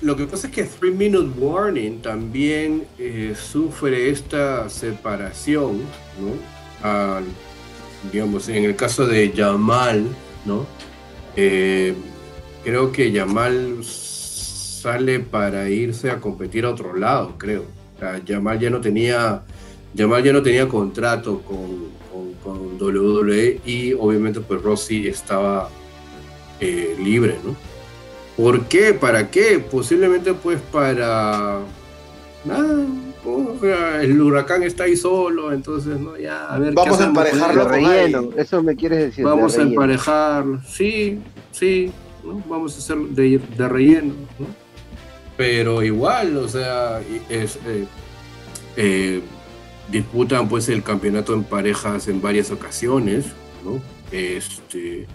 lo 0.03 0.17
que 0.17 0.27
pasa 0.27 0.47
es 0.47 0.53
que 0.53 0.65
Three 0.65 0.93
Minute 0.93 1.39
Warning 1.39 2.01
también 2.01 2.87
eh, 2.99 3.35
sufre 3.39 4.11
esta 4.11 4.69
separación, 4.69 5.81
¿no? 6.19 6.51
Digamos, 8.11 8.49
en 8.49 8.65
el 8.65 8.77
caso 8.77 9.07
de 9.07 9.31
Yamal, 9.31 10.07
¿no? 10.47 10.67
Eh, 11.37 11.95
creo 12.65 12.93
que 12.93 13.13
Yamal 13.13 13.85
sale 13.85 15.21
para 15.21 15.69
irse 15.69 16.11
a 16.11 16.19
competir 16.19 16.65
a 16.65 16.71
otro 16.71 16.97
lado, 16.97 17.35
creo. 17.37 17.67
O 17.97 17.99
sea, 17.99 18.25
Yamal 18.25 18.59
ya 18.59 18.71
no 18.71 18.81
tenía, 18.81 19.43
ya 19.93 20.07
no 20.07 20.43
tenía 20.43 20.67
contrato 20.67 21.43
con, 21.43 21.91
con, 22.11 22.35
con 22.43 22.81
WWE 22.81 23.61
y 23.67 23.93
obviamente 23.93 24.41
pues 24.41 24.63
Rossi 24.63 25.07
estaba 25.07 25.69
eh, 26.61 26.97
libre, 26.99 27.37
¿no? 27.45 27.70
¿Por 28.41 28.67
qué? 28.69 28.95
¿Para 28.95 29.31
qué? 29.31 29.59
Posiblemente 29.59 30.33
pues 30.33 30.61
para... 30.73 31.61
Nada, 32.43 32.87
sea, 33.61 34.03
el 34.03 34.21
huracán 34.21 34.63
está 34.63 34.85
ahí 34.85 34.97
solo, 34.97 35.53
entonces, 35.53 35.99
¿no? 36.01 36.17
Ya, 36.17 36.47
a 36.47 36.59
ver, 36.59 36.71
¿qué 36.71 36.75
Vamos 36.75 37.01
a 37.03 37.05
emparejarlo 37.05 37.63
con 37.65 37.73
relleno. 37.73 38.31
Eso 38.37 38.63
me 38.63 38.77
quieres 38.77 38.99
decir. 39.01 39.25
de 39.25 39.31
Vamos 39.31 39.59
a 39.59 39.63
emparejarlo. 39.63 40.61
Sí, 40.67 41.21
sí, 41.53 41.93
¿no? 42.25 42.43
vamos 42.49 42.75
a 42.77 42.79
hacer 42.79 42.97
de, 43.11 43.39
de 43.59 43.69
relleno, 43.69 44.15
¿no? 44.39 44.47
Pero 45.37 45.83
igual, 45.83 46.37
o 46.39 46.49
sea, 46.49 47.03
es, 47.29 47.57
eh, 47.67 47.85
eh, 48.77 49.21
disputan 49.91 50.49
pues 50.49 50.71
el 50.71 50.83
campeonato 50.83 51.35
en 51.35 51.45
parejas 51.45 52.09
en 52.09 52.23
varias 52.23 52.51
ocasiones, 52.51 53.27
¿no? 53.65 53.83
Este, 54.11 55.07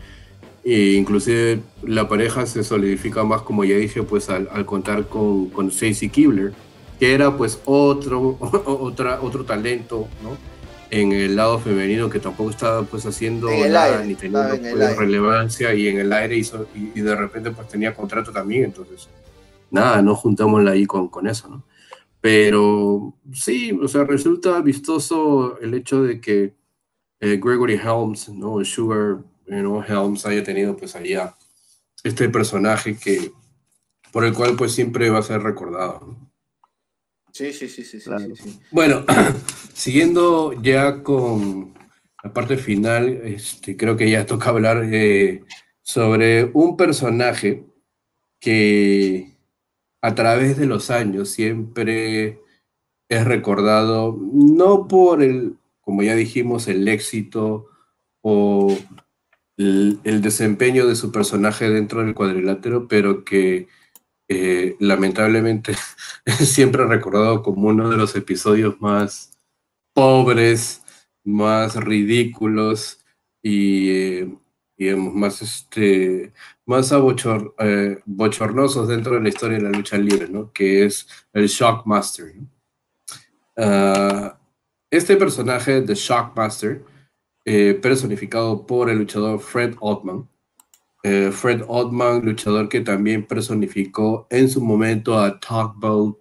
E 0.65 0.93
inclusive 0.93 1.61
la 1.83 2.09
pareja 2.09 2.47
se 2.47 2.63
solidifica 2.63 3.23
más, 3.23 3.43
como 3.43 3.63
ya 3.63 3.75
dije, 3.75 4.01
pues 4.01 4.31
al, 4.31 4.65
contar 4.65 5.07
con, 5.07 5.51
con 5.51 5.67
Stacy 5.67 6.09
Kibler, 6.09 6.53
que 6.99 7.13
era 7.13 7.37
pues 7.37 7.61
otro, 7.65 8.35
otra, 8.65 9.21
otro 9.21 9.45
talento, 9.45 10.07
¿no? 10.23 10.35
En 10.89 11.11
el 11.11 11.35
lado 11.35 11.59
femenino 11.59 12.09
que 12.09 12.19
tampoco 12.19 12.49
estaba 12.49 12.81
pues 12.81 13.05
haciendo 13.05 13.47
nada, 13.51 14.03
ni 14.03 14.15
teniendo 14.15 14.57
pues, 14.59 14.97
relevancia 14.97 15.71
y 15.75 15.87
en 15.87 15.99
el 15.99 16.11
aire 16.11 16.35
hizo, 16.35 16.67
y, 16.73 16.99
de 16.99 17.15
repente 17.15 17.51
pues 17.51 17.67
tenía 17.67 17.93
contrato 17.93 18.31
también, 18.31 18.65
entonces 18.65 19.07
nada, 19.69 20.01
no 20.01 20.15
juntámosla 20.15 20.71
ahí 20.71 20.87
con, 20.87 21.09
con 21.09 21.27
eso, 21.27 21.47
¿no? 21.47 21.63
Pero 22.21 23.13
sí, 23.33 23.77
o 23.79 23.87
sea, 23.87 24.03
resulta 24.03 24.59
vistoso 24.61 25.59
el 25.61 25.75
hecho 25.75 26.01
de 26.01 26.19
que 26.19 26.55
eh, 27.19 27.39
Gregory 27.39 27.75
Helms, 27.75 28.29
¿no? 28.29 28.65
Sugar 28.65 29.19
you 29.47 29.83
Helms 29.87 30.25
haya 30.25 30.43
tenido 30.43 30.75
pues 30.75 30.95
allá 30.95 31.35
este 32.03 32.29
personaje 32.29 32.97
que 32.97 33.31
por 34.11 34.25
el 34.25 34.33
cual 34.33 34.55
pues 34.55 34.71
siempre 34.71 35.09
va 35.09 35.19
a 35.19 35.23
ser 35.23 35.41
recordado. 35.41 36.17
Sí, 37.31 37.51
sí, 37.51 37.67
sí, 37.67 37.83
sí, 37.83 37.99
sí, 37.99 38.59
Bueno, 38.71 39.03
siguiendo 39.73 40.53
ya 40.61 41.03
con 41.03 41.73
la 42.23 42.31
parte 42.31 42.55
final, 42.55 43.09
este, 43.23 43.75
creo 43.75 43.97
que 43.97 44.09
ya 44.09 44.25
toca 44.25 44.49
hablar 44.49 44.85
eh, 44.85 45.43
sobre 45.81 46.45
un 46.53 46.77
personaje 46.77 47.65
que 48.39 49.35
a 50.01 50.15
través 50.15 50.57
de 50.57 50.65
los 50.65 50.89
años 50.91 51.29
siempre 51.29 52.39
es 53.09 53.25
recordado, 53.25 54.17
no 54.31 54.87
por 54.87 55.21
el, 55.21 55.57
como 55.81 56.03
ya 56.03 56.15
dijimos, 56.15 56.67
el 56.67 56.87
éxito 56.87 57.67
o 58.21 58.77
el, 59.57 60.21
desempeño 60.21 60.87
de 60.87 60.95
su 60.95 61.11
personaje 61.11 61.69
dentro 61.69 62.03
del 62.03 62.13
cuadrilátero, 62.13 62.87
pero 62.87 63.23
que 63.23 63.67
eh, 64.27 64.75
lamentablemente 64.79 65.75
siempre 66.39 66.85
recordado 66.85 67.43
como 67.43 67.69
uno 67.69 67.89
de 67.89 67.97
los 67.97 68.15
episodios 68.15 68.79
más 68.81 69.37
pobres, 69.93 70.83
más 71.23 71.75
ridículos 71.75 73.03
y, 73.41 73.89
eh, 74.77 74.95
más 74.95 75.41
este, 75.41 76.33
más 76.65 76.91
eh, 76.91 78.01
bochornosos 78.05 78.87
dentro 78.87 79.15
de 79.15 79.21
la 79.21 79.29
historia 79.29 79.57
de 79.57 79.63
la 79.63 79.69
lucha 79.69 79.97
libre, 79.97 80.27
¿no? 80.27 80.51
Que 80.51 80.85
es 80.85 81.07
el 81.33 81.47
Shockmaster. 81.47 82.33
Ah, 83.57 84.37
este 84.91 85.15
personaje 85.15 85.81
de 85.81 85.95
Shockmaster, 85.95 86.83
eh, 87.45 87.79
personificado 87.81 88.65
por 88.65 88.89
el 88.89 88.97
luchador 88.97 89.39
Fred 89.39 89.75
Ottman, 89.79 90.27
eh, 91.03 91.29
Fred 91.31 91.61
Ottman, 91.67 92.25
luchador 92.25 92.67
que 92.67 92.81
también 92.81 93.27
personificó 93.27 94.25
en 94.31 94.49
su 94.49 94.61
momento 94.61 95.19
a 95.19 95.39
Talkboat 95.39 96.17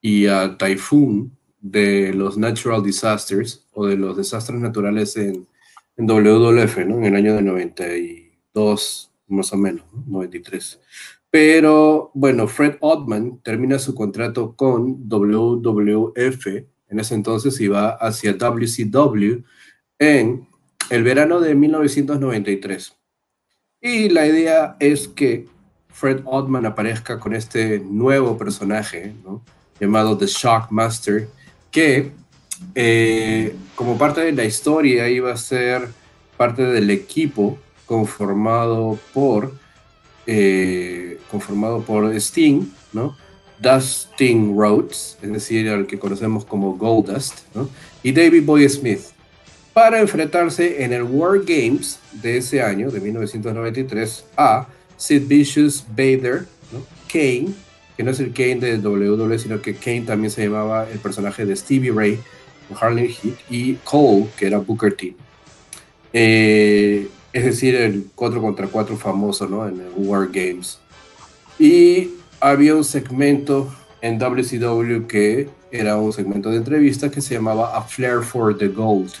y 0.00 0.26
a 0.26 0.56
Typhoon 0.56 1.36
de 1.60 2.12
los 2.14 2.38
Natural 2.38 2.82
Disasters 2.82 3.66
o 3.72 3.86
de 3.86 3.96
los 3.96 4.16
desastres 4.16 4.58
naturales 4.60 5.16
en, 5.16 5.46
en 5.96 6.06
WWF, 6.06 6.78
¿no? 6.86 6.98
En 6.98 7.04
el 7.04 7.16
año 7.16 7.34
de 7.34 7.42
92 7.42 9.10
más 9.28 9.52
o 9.52 9.56
menos, 9.56 9.84
93. 10.06 10.80
Pero 11.30 12.10
bueno, 12.14 12.46
Fred 12.46 12.76
Ottman 12.80 13.40
termina 13.42 13.78
su 13.78 13.94
contrato 13.94 14.54
con 14.56 15.08
WWF 15.08 16.46
en 16.88 17.00
ese 17.00 17.14
entonces 17.14 17.60
y 17.60 17.68
va 17.68 17.90
hacia 17.90 18.34
WCW 18.34 19.42
en 19.98 20.48
el 20.90 21.02
verano 21.02 21.40
de 21.40 21.54
1993. 21.54 22.96
Y 23.80 24.08
la 24.08 24.26
idea 24.26 24.76
es 24.80 25.08
que 25.08 25.46
Fred 25.88 26.22
Ottman 26.24 26.66
aparezca 26.66 27.20
con 27.20 27.34
este 27.34 27.78
nuevo 27.80 28.36
personaje 28.36 29.12
llamado 29.78 30.16
The 30.16 30.26
Shockmaster, 30.26 31.28
que 31.70 32.10
eh, 32.74 33.54
como 33.74 33.98
parte 33.98 34.22
de 34.22 34.32
la 34.32 34.44
historia 34.44 35.08
iba 35.08 35.32
a 35.32 35.36
ser 35.36 35.88
parte 36.36 36.62
del 36.62 36.90
equipo 36.90 37.58
conformado 37.86 38.98
por, 39.12 39.54
eh, 40.26 41.18
conformado 41.30 41.82
por 41.82 42.12
Sting, 42.14 42.62
¿no? 42.92 43.16
Dustin 43.58 44.56
Rhodes, 44.56 45.16
es 45.22 45.32
decir, 45.32 45.68
al 45.68 45.86
que 45.86 45.98
conocemos 45.98 46.44
como 46.44 46.76
Goldust, 46.76 47.40
y 48.02 48.12
David 48.12 48.44
Boy 48.44 48.68
Smith, 48.68 49.00
para 49.74 50.00
enfrentarse 50.00 50.82
en 50.84 50.94
el 50.94 51.02
War 51.02 51.40
Games 51.40 51.98
de 52.12 52.38
ese 52.38 52.62
año, 52.62 52.90
de 52.90 53.00
1993, 53.00 54.24
a 54.36 54.66
Sid 54.96 55.26
Vicious, 55.26 55.84
Vader. 55.94 56.46
Kane, 57.14 57.54
que 57.96 58.02
no 58.02 58.10
es 58.10 58.18
el 58.18 58.32
Kane 58.32 58.56
de 58.56 58.78
WWE, 58.78 59.38
sino 59.38 59.62
que 59.62 59.76
Kane 59.76 60.00
también 60.00 60.32
se 60.32 60.42
llamaba 60.42 60.88
el 60.90 60.98
personaje 60.98 61.46
de 61.46 61.54
Stevie 61.54 61.92
Ray, 61.92 62.18
Harlem 62.80 63.06
Heat, 63.06 63.36
y 63.48 63.74
Cole, 63.84 64.26
que 64.36 64.48
era 64.48 64.58
Booker 64.58 64.96
T. 64.96 65.14
Eh, 66.12 67.08
es 67.32 67.44
decir, 67.44 67.76
el 67.76 68.06
4 68.16 68.40
contra 68.40 68.66
4 68.66 68.96
famoso, 68.96 69.46
¿no? 69.46 69.68
En 69.68 69.80
el 69.80 69.92
War 69.96 70.28
Games. 70.32 70.80
Y 71.58 72.10
había 72.40 72.74
un 72.74 72.84
segmento 72.84 73.72
en 74.00 74.18
WCW 74.18 75.06
que 75.06 75.48
era 75.70 75.96
un 75.96 76.12
segmento 76.12 76.50
de 76.50 76.56
entrevista 76.56 77.10
que 77.12 77.20
se 77.20 77.34
llamaba 77.34 77.76
A 77.76 77.82
Flair 77.82 78.22
for 78.22 78.56
the 78.56 78.68
Gold, 78.68 79.12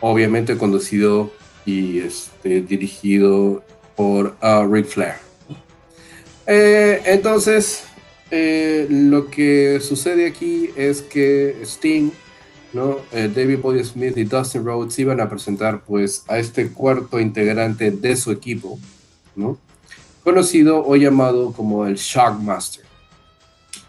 obviamente 0.00 0.56
conducido 0.56 1.32
y 1.64 2.00
este, 2.00 2.60
dirigido 2.60 3.62
por 3.96 4.36
uh, 4.42 4.72
Ric 4.72 4.86
Flair. 4.86 5.14
Eh, 6.46 7.02
entonces, 7.06 7.84
eh, 8.30 8.86
lo 8.88 9.28
que 9.28 9.80
sucede 9.80 10.26
aquí 10.26 10.70
es 10.76 11.02
que 11.02 11.56
Sting 11.62 12.10
eh, 13.12 13.30
David 13.34 13.58
Boy 13.60 13.82
Smith 13.82 14.16
y 14.16 14.24
Dustin 14.24 14.64
Rhodes 14.64 14.98
iban 14.98 15.20
a 15.20 15.28
presentar 15.28 15.82
pues 15.84 16.24
a 16.28 16.38
este 16.38 16.68
cuarto 16.68 17.18
integrante 17.18 17.90
de 17.90 18.16
su 18.16 18.30
equipo, 18.30 18.78
¿no? 19.34 19.58
Conocido 20.22 20.84
o 20.86 20.94
llamado 20.96 21.52
como 21.52 21.86
el 21.86 21.96
Shockmaster. 21.96 22.84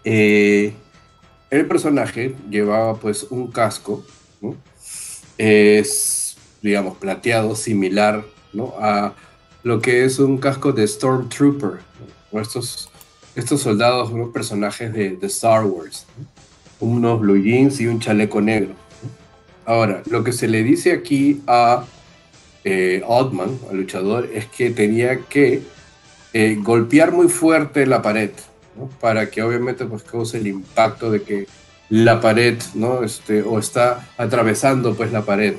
El 0.03 0.74
personaje 1.68 2.34
llevaba 2.49 2.95
pues 2.95 3.24
un 3.30 3.51
casco, 3.51 4.05
Es, 5.38 6.38
digamos, 6.62 6.98
plateado, 6.98 7.56
similar, 7.56 8.24
¿no? 8.54 8.74
A 8.80 9.14
lo 9.64 9.82
que 9.82 10.06
es 10.06 10.20
un 10.20 10.38
casco 10.38 10.72
de 10.72 10.88
Stormtrooper, 10.88 11.80
o 12.32 12.40
estos, 12.40 12.90
estos 13.36 13.62
soldados, 13.62 14.12
unos 14.12 14.30
personajes 14.30 14.94
de, 14.94 15.18
Star 15.24 15.66
Wars, 15.66 16.06
unos 16.80 17.20
blue 17.20 17.42
jeans 17.42 17.80
y 17.80 17.88
un 17.88 18.00
chaleco 18.00 18.42
negro. 18.42 18.76
Ahora, 19.66 20.04
lo 20.10 20.24
que 20.24 20.32
se 20.32 20.48
le 20.48 20.64
dice 20.64 20.94
aquí 20.94 21.42
a 21.48 21.84
eh, 22.64 23.02
Oddman, 23.06 23.60
al 23.70 23.78
luchador, 23.78 24.30
es 24.34 24.46
que 24.46 24.70
tenía 24.70 25.20
que 25.22 25.64
eh, 26.34 26.58
golpear 26.60 27.12
muy 27.12 27.28
fuerte 27.28 27.86
la 27.86 28.02
pared, 28.02 28.32
para 29.02 29.30
que 29.30 29.42
obviamente 29.42 29.86
pues, 29.86 30.04
cause 30.04 30.38
el 30.38 30.48
impacto 30.48 31.12
de 31.12 31.24
que 31.24 31.48
la 31.90 32.20
pared, 32.20 32.58
¿no? 32.74 33.04
Este, 33.04 33.42
o 33.42 33.60
está 33.60 34.10
atravesando 34.18 34.96
pues 34.96 35.12
la 35.12 35.24
pared. 35.24 35.56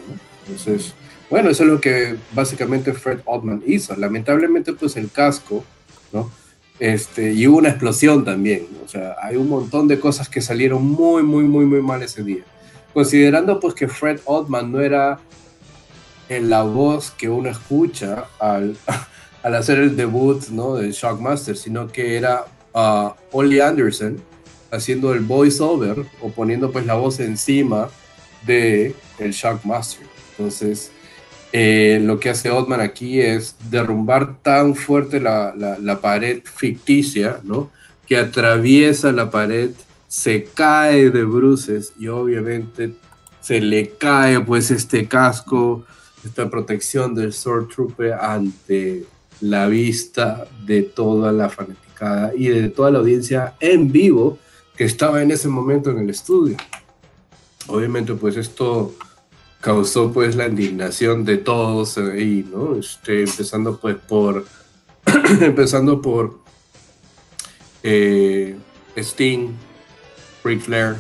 Entonces, 0.47 0.95
bueno, 1.31 1.51
eso 1.51 1.63
es 1.63 1.69
lo 1.69 1.81
que 1.81 2.17
básicamente 2.33 2.93
Fred 2.93 3.21
Oddman 3.25 3.63
hizo. 3.67 3.97
Lamentablemente 3.97 4.73
pues 4.73 4.97
el 4.97 5.11
casco, 5.11 5.65
¿no? 6.13 6.31
Este, 6.79 7.33
y 7.33 7.47
hubo 7.47 7.59
una 7.59 7.71
explosión 7.71 8.25
también. 8.25 8.67
O 8.85 8.89
sea, 8.89 9.17
hay 9.21 9.37
un 9.37 9.49
montón 9.49 9.89
de 9.89 9.99
cosas 9.99 10.29
que 10.29 10.41
salieron 10.41 10.85
muy, 10.85 11.23
muy, 11.23 11.45
muy, 11.45 11.65
muy 11.65 11.83
mal 11.83 12.03
ese 12.03 12.23
día. 12.23 12.45
Considerando 12.95 13.59
pues 13.61 13.75
que 13.75 13.89
Fred 13.89 14.21
Ottman 14.25 14.71
no 14.71 14.81
era 14.81 15.19
en 16.29 16.51
la 16.51 16.63
voz 16.63 17.11
que 17.11 17.29
uno 17.29 17.49
escucha 17.49 18.27
al, 18.39 18.77
al 19.43 19.55
hacer 19.55 19.79
el 19.79 19.97
debut 19.97 20.49
¿no? 20.49 20.75
de 20.75 20.93
Shockmaster, 20.93 21.57
sino 21.57 21.89
que 21.89 22.17
era 22.17 22.45
uh, 22.75 23.11
Ollie 23.33 23.63
Anderson 23.63 24.28
haciendo 24.71 25.13
el 25.13 25.21
voiceover 25.21 26.05
o 26.21 26.31
poniendo 26.31 26.71
pues 26.71 26.87
la 26.87 26.95
voz 26.95 27.21
encima 27.21 27.89
de 28.47 28.95
el 29.19 29.33
Shockmaster. 29.33 30.07
Entonces, 30.31 30.91
eh, 31.53 32.01
lo 32.03 32.21
que 32.21 32.31
hace 32.31 32.51
Ottman 32.51 32.81
aquí 32.81 33.21
es 33.21 33.57
derrumbar 33.71 34.39
tan 34.43 34.75
fuerte 34.75 35.21
la, 35.21 35.55
la, 35.57 36.01
pared 36.01 36.43
ficticia, 36.45 37.41
¿no? 37.43 37.71
Que 38.07 38.19
atraviesa 38.19 39.13
la 39.13 39.31
pared, 39.31 39.71
se 40.09 40.45
cae 40.45 41.11
de 41.11 41.25
bruces 41.25 41.93
y 41.99 42.09
obviamente 42.09 42.93
se 43.41 43.61
le 43.61 43.91
cae 43.91 44.41
pues 44.41 44.71
este 44.71 45.09
casco, 45.09 45.85
esta 46.25 46.51
protección 46.51 47.15
del 47.15 47.33
Sword 47.33 47.69
Trooper 47.69 48.13
ante 48.13 49.05
la 49.41 49.69
vista 49.69 50.47
de 50.67 50.83
toda 50.83 51.33
la 51.33 51.49
fanaticada 51.49 52.33
y 52.37 52.49
de 52.49 52.69
toda 52.69 52.91
la 52.91 52.99
audiencia 52.99 53.55
en 53.61 53.91
vivo 53.91 54.39
que 54.79 54.85
estaba 54.85 55.21
en 55.21 55.33
ese 55.33 55.49
momento 55.49 55.91
en 55.91 55.99
el 55.99 56.09
estudio. 56.09 56.57
Obviamente 57.67 58.15
pues 58.15 58.37
esto 58.37 58.95
causó 59.61 60.13
pues 60.13 60.37
la 60.37 60.47
indignación 60.47 61.25
de 61.25 61.39
todos 61.39 61.99
ahí, 61.99 62.49
¿no? 62.49 62.77
Este, 62.77 63.25
empezando 63.25 63.81
pues 63.81 63.97
por, 63.97 64.47
empezando 65.41 66.01
por 66.01 66.39
eh, 67.83 68.57
Sting, 68.97 69.49
Ric 70.45 70.61
Flair, 70.61 70.95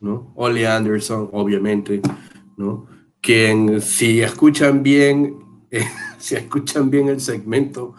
¿no? 0.00 0.30
Ollie 0.36 0.66
Anderson, 0.66 1.30
obviamente, 1.32 2.02
¿no? 2.58 2.86
Quien, 3.22 3.80
si 3.80 4.20
escuchan 4.20 4.82
bien, 4.82 5.38
si 6.18 6.34
escuchan 6.34 6.90
bien 6.90 7.08
el 7.08 7.22
segmento, 7.22 7.94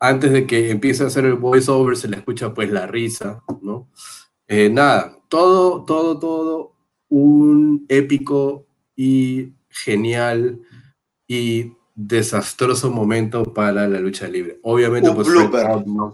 antes 0.00 0.32
de 0.32 0.48
que 0.48 0.72
empiece 0.72 1.04
a 1.04 1.06
hacer 1.06 1.26
el 1.26 1.34
voiceover, 1.34 1.96
se 1.96 2.08
le 2.08 2.16
escucha 2.16 2.52
pues 2.52 2.72
la 2.72 2.88
risa, 2.88 3.40
¿no? 3.62 3.88
Eh, 4.54 4.68
nada, 4.68 5.18
todo, 5.28 5.82
todo, 5.86 6.18
todo 6.18 6.76
un 7.08 7.86
épico 7.88 8.66
y 8.94 9.54
genial 9.70 10.60
y 11.26 11.72
desastroso 11.94 12.90
momento 12.90 13.44
para 13.44 13.88
la 13.88 13.98
lucha 13.98 14.28
libre. 14.28 14.58
Obviamente, 14.62 15.10
pues 15.10 15.26
Fred 15.26 15.54
Altman, 15.54 16.12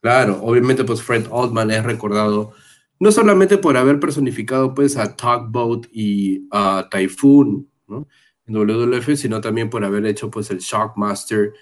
claro, 0.00 0.40
obviamente 0.42 0.82
pues 0.82 1.00
Fred 1.00 1.28
Altman 1.32 1.70
es 1.70 1.84
recordado 1.84 2.54
no 2.98 3.12
solamente 3.12 3.56
por 3.56 3.76
haber 3.76 4.00
personificado 4.00 4.74
pues 4.74 4.96
a 4.96 5.14
Tugboat 5.14 5.86
y 5.92 6.48
a 6.50 6.88
Typhoon 6.90 7.70
¿no? 7.86 8.08
en 8.46 8.54
WWF, 8.56 9.14
sino 9.14 9.40
también 9.40 9.70
por 9.70 9.84
haber 9.84 10.06
hecho 10.06 10.28
pues 10.28 10.50
el 10.50 10.58
Shockmaster 10.58 11.52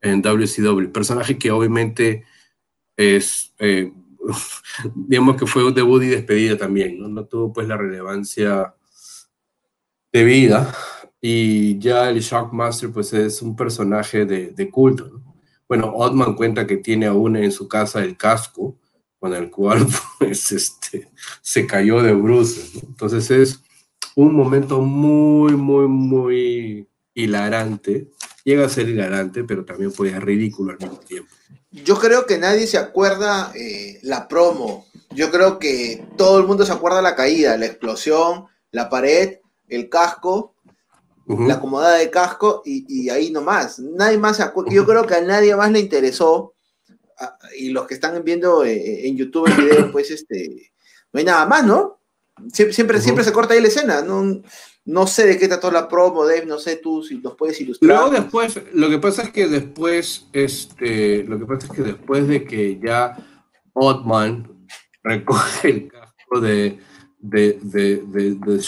en 0.00 0.22
WCW, 0.22 0.92
personaje 0.92 1.36
que 1.36 1.50
obviamente 1.50 2.24
es, 2.96 3.54
eh, 3.58 3.92
digamos 4.94 5.36
que 5.36 5.46
fue 5.46 5.64
un 5.64 5.74
debut 5.74 6.02
y 6.02 6.08
despedida 6.08 6.56
también, 6.56 6.98
¿no? 6.98 7.08
no 7.08 7.24
tuvo 7.24 7.52
pues 7.52 7.68
la 7.68 7.76
relevancia 7.76 8.74
de 10.12 10.24
vida 10.24 10.74
y 11.20 11.78
ya 11.78 12.08
el 12.10 12.20
Shockmaster 12.20 12.90
pues 12.90 13.12
es 13.12 13.42
un 13.42 13.56
personaje 13.56 14.24
de, 14.24 14.50
de 14.50 14.70
culto. 14.70 15.20
Bueno, 15.68 15.92
Oddman 15.94 16.34
cuenta 16.34 16.66
que 16.66 16.78
tiene 16.78 17.06
aún 17.06 17.36
en 17.36 17.52
su 17.52 17.68
casa 17.68 18.02
el 18.02 18.16
casco 18.16 18.78
con 19.18 19.34
el 19.34 19.50
cual 19.50 19.86
pues, 20.18 20.52
este, 20.52 21.08
se 21.42 21.66
cayó 21.66 22.02
de 22.02 22.14
bruces. 22.14 22.82
Entonces 22.82 23.30
es 23.30 23.62
un 24.14 24.34
momento 24.34 24.80
muy, 24.80 25.52
muy, 25.56 25.86
muy 25.86 26.88
hilarante. 27.14 28.10
Llega 28.44 28.66
a 28.66 28.68
ser 28.68 28.88
hilarante, 28.88 29.44
pero 29.44 29.64
también 29.64 29.92
puede 29.92 30.12
ser 30.12 30.24
ridículo 30.24 30.72
al 30.72 30.78
mismo 30.78 30.98
tiempo. 30.98 31.34
Yo 31.70 31.98
creo 31.98 32.26
que 32.26 32.38
nadie 32.38 32.66
se 32.66 32.78
acuerda 32.78 33.52
eh, 33.54 33.98
la 34.02 34.28
promo. 34.28 34.86
Yo 35.10 35.30
creo 35.30 35.58
que 35.58 36.06
todo 36.16 36.38
el 36.38 36.46
mundo 36.46 36.64
se 36.64 36.72
acuerda 36.72 37.02
la 37.02 37.16
caída, 37.16 37.56
la 37.56 37.66
explosión, 37.66 38.46
la 38.70 38.88
pared, 38.88 39.38
el 39.68 39.88
casco, 39.88 40.54
la 41.26 41.54
acomodada 41.54 41.96
de 41.96 42.10
casco 42.10 42.62
y, 42.64 42.86
y, 42.88 43.10
ahí 43.10 43.30
nomás. 43.30 43.78
Nadie 43.78 44.16
más 44.16 44.38
se 44.38 44.42
acuerda. 44.42 44.72
Yo 44.72 44.86
creo 44.86 45.06
que 45.06 45.14
a 45.14 45.20
nadie 45.20 45.54
más 45.54 45.70
le 45.70 45.80
interesó 45.80 46.54
y 47.56 47.70
los 47.70 47.86
que 47.86 47.94
están 47.94 48.22
viendo 48.24 48.64
eh, 48.64 48.74
eh, 48.74 49.08
en 49.08 49.16
YouTube 49.16 49.46
el 49.46 49.54
video, 49.54 49.92
pues 49.92 50.10
este, 50.10 50.72
no 51.12 51.18
hay 51.18 51.24
nada 51.24 51.46
más, 51.46 51.64
¿no? 51.64 51.98
siempre, 52.52 53.00
siempre 53.00 53.24
se 53.24 53.32
corta 53.32 53.54
ahí 53.54 53.60
la 53.60 53.66
escena, 53.66 54.00
no, 54.00 54.40
no 54.88 55.06
sé 55.06 55.26
de 55.26 55.38
qué 55.38 55.48
trató 55.48 55.70
la 55.70 55.88
promo, 55.88 56.24
Dave, 56.24 56.46
no 56.46 56.58
sé 56.58 56.76
tú 56.76 57.02
si 57.02 57.20
los 57.20 57.36
puedes 57.36 57.60
ilustrar. 57.60 57.88
Luego 57.88 58.10
después, 58.10 58.60
lo 58.72 58.88
que 58.88 58.98
pasa 58.98 59.22
es 59.22 59.30
que 59.30 59.46
después, 59.46 60.28
este, 60.32 61.24
lo 61.24 61.38
que 61.38 61.44
pasa 61.44 61.66
es 61.66 61.72
que 61.72 61.82
después 61.82 62.26
de 62.26 62.44
que 62.44 62.80
ya 62.82 63.16
Oddman 63.74 64.66
recoge 65.02 65.68
el 65.68 65.88
casco 65.88 66.40
de, 66.40 66.78
de, 67.18 67.58
de, 67.62 68.36
de, 68.36 68.62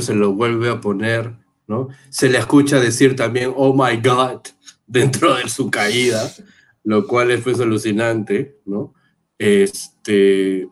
se 0.00 0.14
lo 0.14 0.32
vuelve 0.34 0.68
a 0.68 0.80
poner, 0.80 1.34
¿no? 1.66 1.88
Se 2.10 2.28
le 2.28 2.38
escucha 2.38 2.78
decir 2.78 3.16
también, 3.16 3.52
oh 3.56 3.72
my 3.72 3.96
God, 3.96 4.42
dentro 4.86 5.34
de 5.34 5.48
su 5.48 5.70
caída 5.70 6.30
lo 6.84 7.06
cual 7.06 7.30
es 7.30 7.60
alucinante, 7.60 8.60
¿no? 8.66 8.94
Este, 9.38 10.68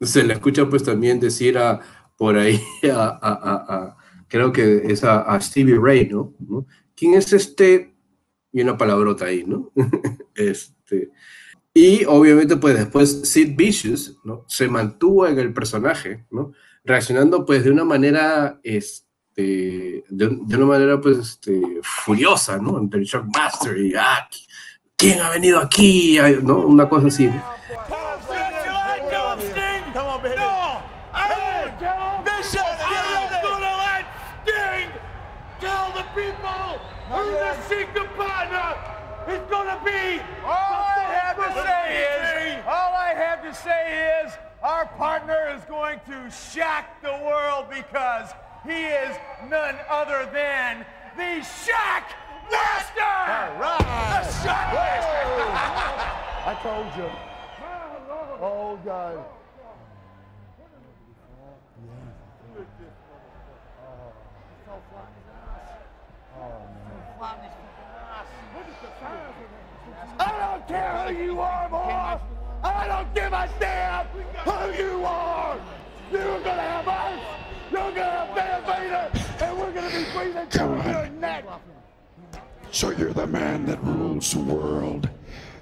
se 0.00 0.24
le 0.24 0.32
escucha 0.32 0.68
pues 0.68 0.82
también 0.82 1.20
decir 1.20 1.58
a, 1.58 1.80
por 2.16 2.36
ahí 2.36 2.60
a, 2.90 3.96
creo 4.32 4.50
que 4.50 4.82
es 4.86 5.04
a, 5.04 5.38
Stevie 5.42 5.78
Ray, 5.78 6.08
¿no? 6.08 6.32
¿Quién 6.96 7.12
es 7.12 7.34
este? 7.34 7.94
Y 8.50 8.62
una 8.62 8.78
palabrota 8.78 9.26
ahí, 9.26 9.44
¿no? 9.46 9.70
este, 10.34 11.10
y 11.74 12.06
obviamente 12.06 12.56
pues 12.56 12.78
después 12.78 13.28
Sid 13.28 13.54
Vicious, 13.54 14.16
¿no? 14.24 14.46
Se 14.48 14.68
mantuvo 14.68 15.26
en 15.26 15.38
el 15.38 15.52
personaje, 15.52 16.24
¿no? 16.30 16.52
Reaccionando 16.82 17.44
pues 17.44 17.62
de 17.62 17.72
una 17.72 17.84
manera, 17.84 18.58
este, 18.62 20.02
de, 20.08 20.26
una 20.26 20.66
manera 20.66 20.98
pues 20.98 21.18
este, 21.18 21.60
furiosa, 21.82 22.56
¿no? 22.56 22.78
Ante 22.78 22.96
el 22.96 23.04
Shockmaster 23.04 23.76
y, 23.76 23.94
ah, 23.94 24.26
¿quién 24.96 25.20
ha 25.20 25.28
venido 25.28 25.58
aquí? 25.58 26.18
¿No? 26.42 26.66
Una 26.66 26.88
cosa 26.88 27.08
así. 27.08 27.28
Is 39.32 39.50
going 39.50 39.68
to 39.68 39.80
be. 39.84 40.20
All 40.44 40.84
I 40.92 41.04
have 41.20 41.36
to 41.36 41.48
say 41.64 41.86
is, 42.04 42.64
all 42.66 42.92
I 42.94 43.14
have 43.16 43.42
to 43.42 43.54
say 43.54 44.24
is, 44.24 44.32
our 44.62 44.86
partner 44.86 45.54
is 45.56 45.64
going 45.64 46.00
to 46.06 46.30
shock 46.30 46.84
the 47.02 47.18
world 47.24 47.66
because 47.70 48.30
he 48.64 48.84
is 48.84 49.16
none 49.48 49.76
other 49.88 50.28
than 50.32 50.84
the 51.16 51.42
Shock 51.42 52.14
Master! 52.50 53.00
All 53.00 53.58
right. 53.60 54.22
The 54.24 54.32
shot 54.44 54.74
master. 54.74 55.46
I 56.44 56.54
told 56.62 56.86
you. 56.96 57.10
Oh, 58.40 58.78
God. 58.84 59.24
I 67.22 67.71
don't 70.68 70.78
care 70.78 71.14
who 71.14 71.24
you 71.24 71.40
are, 71.40 71.68
boy. 71.68 72.20
I 72.64 72.86
don't 72.86 73.14
give 73.14 73.32
a 73.32 73.48
damn 73.58 74.06
who 74.06 74.82
you 74.82 75.04
are. 75.04 75.58
You're 76.10 76.40
gonna 76.40 76.62
have 76.62 76.88
us. 76.88 77.20
You're 77.70 77.92
gonna 77.92 78.04
have 78.04 78.34
Van 78.34 78.62
Vader, 78.64 79.44
and 79.44 79.58
we're 79.58 79.72
gonna 79.72 79.88
be 79.88 80.04
breathing 80.14 80.46
through 80.48 80.92
your 80.92 81.08
neck. 81.08 81.44
So 82.70 82.90
you're 82.90 83.12
the 83.12 83.26
man 83.26 83.66
that 83.66 83.82
rules 83.82 84.32
the 84.32 84.40
world. 84.40 85.08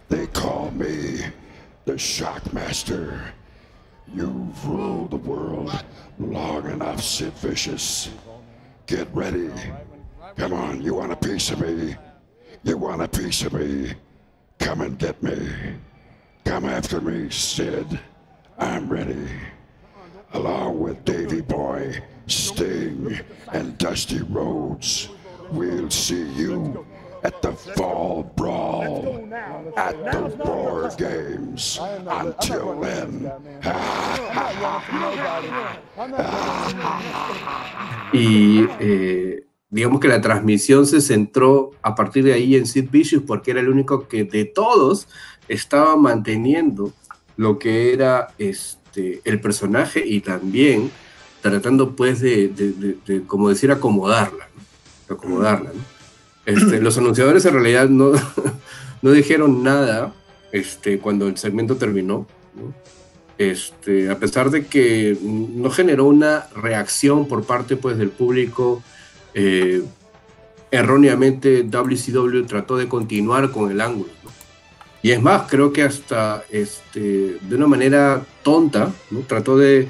They 0.09 0.27
call 0.29 0.71
me 0.73 1.25
the 1.85 1.93
Shockmaster. 1.95 3.21
You've 4.13 4.69
ruled 4.69 5.13
the 5.13 5.17
world 5.17 5.85
long 6.19 6.69
enough, 6.71 7.01
Sid 7.01 7.33
Vicious. 7.35 8.11
Get 8.87 9.09
ready. 9.15 9.51
Come 10.37 10.53
on, 10.53 10.83
you 10.83 10.95
want 10.95 11.13
a 11.13 11.17
piece 11.17 11.51
of 11.51 11.61
me? 11.61 11.97
You 12.65 12.77
want 12.77 13.03
a 13.03 13.09
piece 13.09 13.43
of 13.43 13.53
me? 13.53 13.95
Come 14.61 14.83
and 14.83 14.99
get 14.99 15.21
me. 15.23 15.51
Come 16.45 16.67
after 16.67 17.01
me, 17.01 17.31
Sid. 17.31 17.99
I'm 18.59 18.89
ready. 18.89 19.29
Along 20.33 20.79
with 20.79 21.05
Davy 21.05 21.41
Boy, 21.41 22.01
Sting, 22.29 23.19
and 23.53 23.77
Dusty 23.79 24.23
Rhodes, 24.23 25.09
we'll 25.51 25.91
see 25.91 26.31
you 26.35 26.87
at 27.25 27.43
the 27.43 27.53
Fall 27.53 28.23
Brawl, 28.37 29.29
at 29.77 29.97
the 30.13 30.37
War 30.45 30.91
Games. 30.97 31.79
Until 31.81 32.81
then. 32.81 33.33
y 38.13 38.69
eh, 38.81 39.50
digamos 39.71 40.01
que 40.01 40.09
la 40.09 40.21
transmisión 40.21 40.87
se 40.87 41.01
centró 41.01 41.71
a 41.83 41.95
partir 41.95 42.25
de 42.25 42.33
ahí 42.33 42.57
en 42.57 42.67
Sid 42.67 42.91
Vicious 42.91 43.23
porque 43.25 43.53
era 43.53 43.61
el 43.61 43.69
único 43.69 44.09
que 44.09 44.25
de 44.25 44.45
todos 44.45 45.07
estaba 45.49 45.97
manteniendo 45.97 46.93
lo 47.37 47.59
que 47.59 47.93
era 47.93 48.35
este, 48.39 49.21
el 49.25 49.41
personaje 49.41 50.05
y 50.05 50.21
también 50.21 50.91
tratando 51.41 51.97
pues 51.97 52.21
de, 52.21 52.49
de, 52.49 52.97
de, 53.07 53.23
como 53.23 53.49
decir, 53.49 53.71
acomodarla, 53.71 54.49
acomodarla, 55.09 55.71
¿no? 55.73 56.01
Este, 56.45 56.81
los 56.83 56.99
anunciadores 56.99 57.45
en 57.47 57.55
realidad 57.55 57.89
no, 57.89 58.13
no 59.03 59.11
dijeron 59.13 59.63
nada 59.63 60.13
este, 60.53 60.99
cuando 60.99 61.29
el 61.29 61.37
segmento 61.37 61.77
terminó. 61.77 62.27
Este, 63.39 64.11
a 64.11 64.19
pesar 64.19 64.51
de 64.51 64.67
que 64.67 65.17
no 65.23 65.71
generó 65.71 66.05
una 66.05 66.49
reacción 66.55 67.27
por 67.27 67.45
parte 67.45 67.77
pues, 67.77 67.97
del 67.97 68.11
público, 68.11 68.83
eh, 69.35 69.83
erróneamente 70.71 71.65
WCW 71.65 72.47
trató 72.47 72.77
de 72.77 72.89
continuar 72.89 73.51
con 73.51 73.71
el 73.71 73.81
ángulo. 73.81 74.11
Y 75.03 75.13
es 75.13 75.23
más, 75.23 75.49
creo 75.49 75.73
que 75.73 75.83
hasta 75.83 76.45
este, 76.51 77.39
de 77.41 77.57
una 77.57 77.67
manera 77.67 78.23
tonta, 78.43 78.93
¿no? 79.11 79.21
trató 79.21 79.57
de 79.57 79.89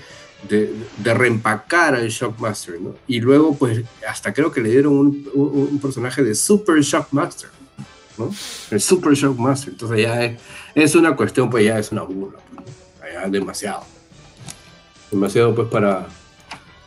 de, 0.49 0.75
de, 0.99 1.15
reempacar 1.15 1.95
al 1.95 2.09
Shockmaster. 2.09 2.79
Y 3.07 3.21
luego, 3.21 3.57
pues, 3.57 3.83
hasta 4.09 4.33
creo 4.33 4.51
que 4.51 4.61
le 4.61 4.71
dieron 4.71 4.95
un, 5.35 5.79
personaje 5.81 6.23
de 6.23 6.35
Super 6.35 6.81
Shockmaster. 6.81 7.51
El 8.71 8.81
Super 8.81 9.15
Shockmaster. 9.15 9.73
Entonces 9.73 10.01
ya 10.01 10.25
es, 10.25 10.41
es 10.75 10.95
una 10.95 11.17
cuestión, 11.17 11.51
pues 11.51 11.65
ya 11.65 11.79
es 11.79 11.91
una 11.93 12.03
burla, 12.03 12.39
pues, 12.55 13.13
ya 13.13 13.29
demasiado. 13.29 13.85
Demasiado, 15.11 15.55
pues, 15.55 15.69
para, 15.69 16.07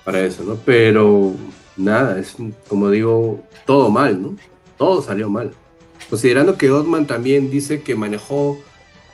para 0.03 0.21
eso, 0.21 0.43
¿no? 0.43 0.55
Pero 0.55 1.35
nada, 1.77 2.19
es 2.19 2.35
como 2.67 2.89
digo, 2.89 3.43
todo 3.65 3.89
mal, 3.89 4.21
¿no? 4.21 4.37
Todo 4.77 5.01
salió 5.01 5.29
mal. 5.29 5.51
Considerando 6.09 6.57
que 6.57 6.71
Otman 6.71 7.07
también 7.07 7.49
dice 7.49 7.81
que 7.81 7.95
manejó 7.95 8.59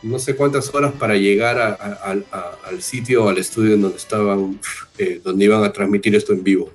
no 0.01 0.18
sé 0.18 0.36
cuántas 0.36 0.74
horas 0.74 0.93
para 0.97 1.16
llegar 1.16 1.60
al 1.60 2.82
sitio, 2.82 3.28
al 3.28 3.38
estudio 3.38 3.74
en 3.76 3.82
donde 3.82 3.97
estaban, 3.97 4.60
eh, 4.97 5.20
donde 5.24 5.45
iban 5.45 5.64
a 5.64 5.74
transmitir 5.74 6.16
esto 6.16 6.34
en 6.34 6.43
vivo. 6.43 6.70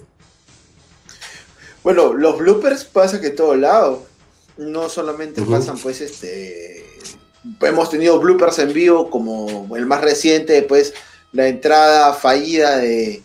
Bueno, 1.83 2.13
los 2.13 2.39
bloopers 2.39 2.85
pasa 2.85 3.21
que 3.21 3.31
todo 3.31 3.55
lado. 3.55 4.07
No 4.57 4.89
solamente 4.89 5.43
pasan, 5.43 5.77
pues, 5.79 6.01
este. 6.01 6.85
Hemos 7.61 7.91
tenido 7.91 8.21
bloopers 8.21 8.59
en 8.61 8.73
vivo, 8.73 9.11
como 9.11 9.75
el 9.77 9.85
más 9.85 10.01
reciente, 10.01 10.63
pues, 10.63 10.95
la 11.33 11.49
entrada 11.49 12.13
fallida 12.15 12.77
de, 12.79 13.23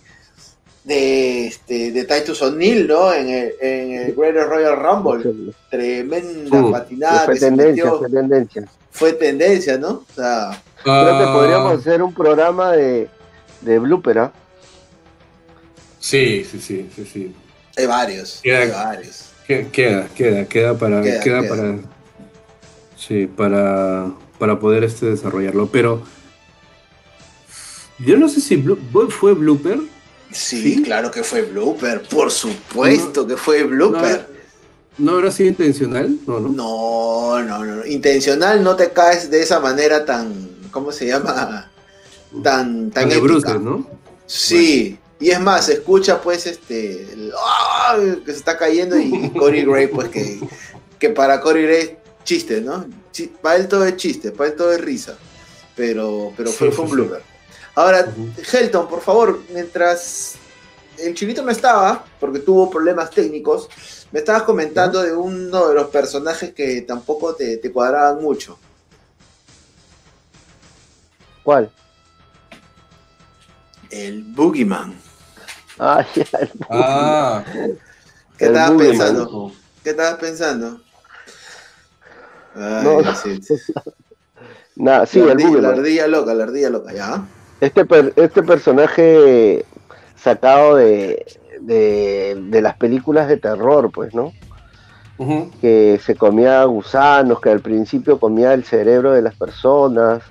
de, 0.84 1.47
este, 1.47 1.91
de 1.91 2.05
Titus 2.05 2.41
O'Neill, 2.41 2.88
¿no? 2.88 3.13
En 3.13 3.30
el, 3.30 3.53
en 3.61 3.91
el 3.91 4.15
Greater 4.15 4.47
Royal 4.47 4.75
Rumble. 4.75 5.53
Tremenda 5.69 6.71
patinada. 6.71 7.25
Fue 7.25 7.39
tendencia, 7.39 7.91
fue 7.91 8.09
tendencia. 8.09 8.65
Fue 8.91 9.13
tendencia, 9.13 9.77
¿no? 9.77 9.89
O 9.89 10.13
sea, 10.15 10.61
creo 10.84 11.19
que 11.19 11.25
podríamos 11.25 11.80
hacer 11.80 12.01
un 12.01 12.13
programa 12.13 12.71
de, 12.71 13.07
de 13.61 13.80
blooper, 13.80 14.19
¿ah? 14.19 14.34
Sí, 15.99 16.45
sí, 16.49 16.59
sí, 16.59 16.89
sí, 16.95 17.05
sí. 17.05 17.36
Hay 17.77 17.86
varios, 17.86 18.39
queda, 18.41 18.59
hay 18.59 18.71
varios. 18.71 19.25
Queda, 19.45 20.07
queda, 20.15 20.45
queda 20.45 20.77
para, 20.77 21.01
queda, 21.01 21.47
para, 21.47 21.77
sí, 22.95 23.27
para, 23.27 24.11
para 24.38 24.59
poder 24.59 24.84
este 24.84 25.07
desarrollarlo. 25.07 25.67
Pero 25.67 26.03
yo 27.99 28.17
no 28.17 28.30
sé 28.30 28.41
si 28.41 28.63
fue 29.09 29.34
blooper 29.34 29.80
Sí, 30.32 30.82
claro 30.84 31.09
que 31.09 31.23
fue 31.23 31.41
blooper, 31.41 32.03
por 32.03 32.32
supuesto 32.32 33.25
que 33.25 33.36
fue 33.36 33.63
blooper. 33.63 34.27
No, 34.97 35.13
habrá 35.13 35.32
sido 35.32 35.49
intencional? 35.49 36.17
No 36.27 36.39
no. 36.39 37.41
no, 37.41 37.65
no, 37.65 37.86
Intencional 37.86 38.63
no 38.63 38.75
te 38.75 38.91
caes 38.91 39.32
de 39.32 39.41
esa 39.41 39.59
manera 39.59 40.05
tan, 40.05 40.49
¿cómo 40.71 40.91
se 40.91 41.07
llama? 41.07 41.71
Tan, 42.43 42.91
tan, 42.91 43.09
tan 43.11 43.63
¿no? 43.63 43.88
Sí. 44.25 44.99
Y 45.21 45.32
es 45.32 45.39
más, 45.39 45.67
escucha 45.67 46.21
pues 46.21 46.45
este 46.47 47.07
¡ah! 47.36 47.97
que 48.25 48.32
se 48.32 48.38
está 48.38 48.57
cayendo 48.57 48.97
y 48.97 49.30
Corey 49.38 49.65
Gray, 49.65 49.88
pues 49.88 50.09
que, 50.09 50.39
que 50.97 51.09
para 51.09 51.41
Corey 51.41 51.63
Gray 51.63 51.77
es 51.77 51.91
chiste, 52.23 52.61
¿no? 52.61 52.86
Para 53.41 53.57
él 53.57 53.67
todo 53.67 53.86
es 53.86 53.97
chiste, 53.97 54.32
para 54.32 54.51
él 54.51 54.55
todo 54.55 54.71
es 54.71 54.80
risa. 54.80 55.17
Pero, 55.75 56.34
pero 56.38 56.51
fue, 56.51 56.71
fue 56.71 56.86
un 56.86 56.91
blooper. 56.91 57.21
Ahora, 57.80 58.11
Helton, 58.51 58.89
por 58.89 58.99
favor, 58.99 59.39
mientras 59.53 60.36
el 60.97 61.13
chinito 61.13 61.41
no 61.41 61.49
estaba, 61.49 62.03
porque 62.19 62.39
tuvo 62.39 62.69
problemas 62.69 63.09
técnicos, 63.09 63.69
me 64.11 64.19
estabas 64.19 64.43
comentando 64.43 65.01
de 65.01 65.13
uno 65.13 65.69
de 65.69 65.75
los 65.75 65.88
personajes 65.88 66.53
que 66.53 66.82
tampoco 66.82 67.36
te, 67.36 67.71
cuadraban 67.71 68.21
mucho. 68.21 68.59
¿Cuál? 71.41 71.71
El 73.89 74.23
Boogeyman. 74.23 74.99
Ah, 75.80 76.05
ya, 76.13 76.25
el 76.38 76.51
ah. 76.69 77.45
¿Qué 78.38 78.45
estabas 78.45 78.71
pensando? 78.77 79.53
¿Qué 79.82 79.89
estabas 79.91 80.15
pensando? 80.15 80.82
Ay, 82.55 82.84
no, 82.84 83.15
sí. 83.15 83.39
Nada, 84.75 85.05
sí, 85.05 85.21
la 85.21 85.32
el 85.32 85.38
Boogeyman. 85.38 85.61
La 85.61 85.69
ardilla 85.69 86.07
loca, 86.07 86.34
la 86.34 86.43
ardilla 86.43 86.69
loca, 86.69 86.91
ya. 86.91 87.25
Este, 87.62 87.86
este 88.16 88.43
personaje 88.43 89.66
sacado 90.16 90.76
de, 90.76 91.26
de, 91.62 92.62
las 92.62 92.76
películas 92.78 93.28
de 93.28 93.38
terror, 93.38 93.91
pues, 93.91 94.14
¿no? 94.14 94.32
Que 95.60 95.99
se 96.01 96.16
comía 96.16 96.64
gusanos, 96.64 97.41
que 97.41 97.49
al 97.49 97.60
principio 97.60 98.20
comía 98.20 98.53
el 98.53 98.64
cerebro 98.64 99.12
de 99.12 99.22
las 99.22 99.36
personas, 99.36 100.24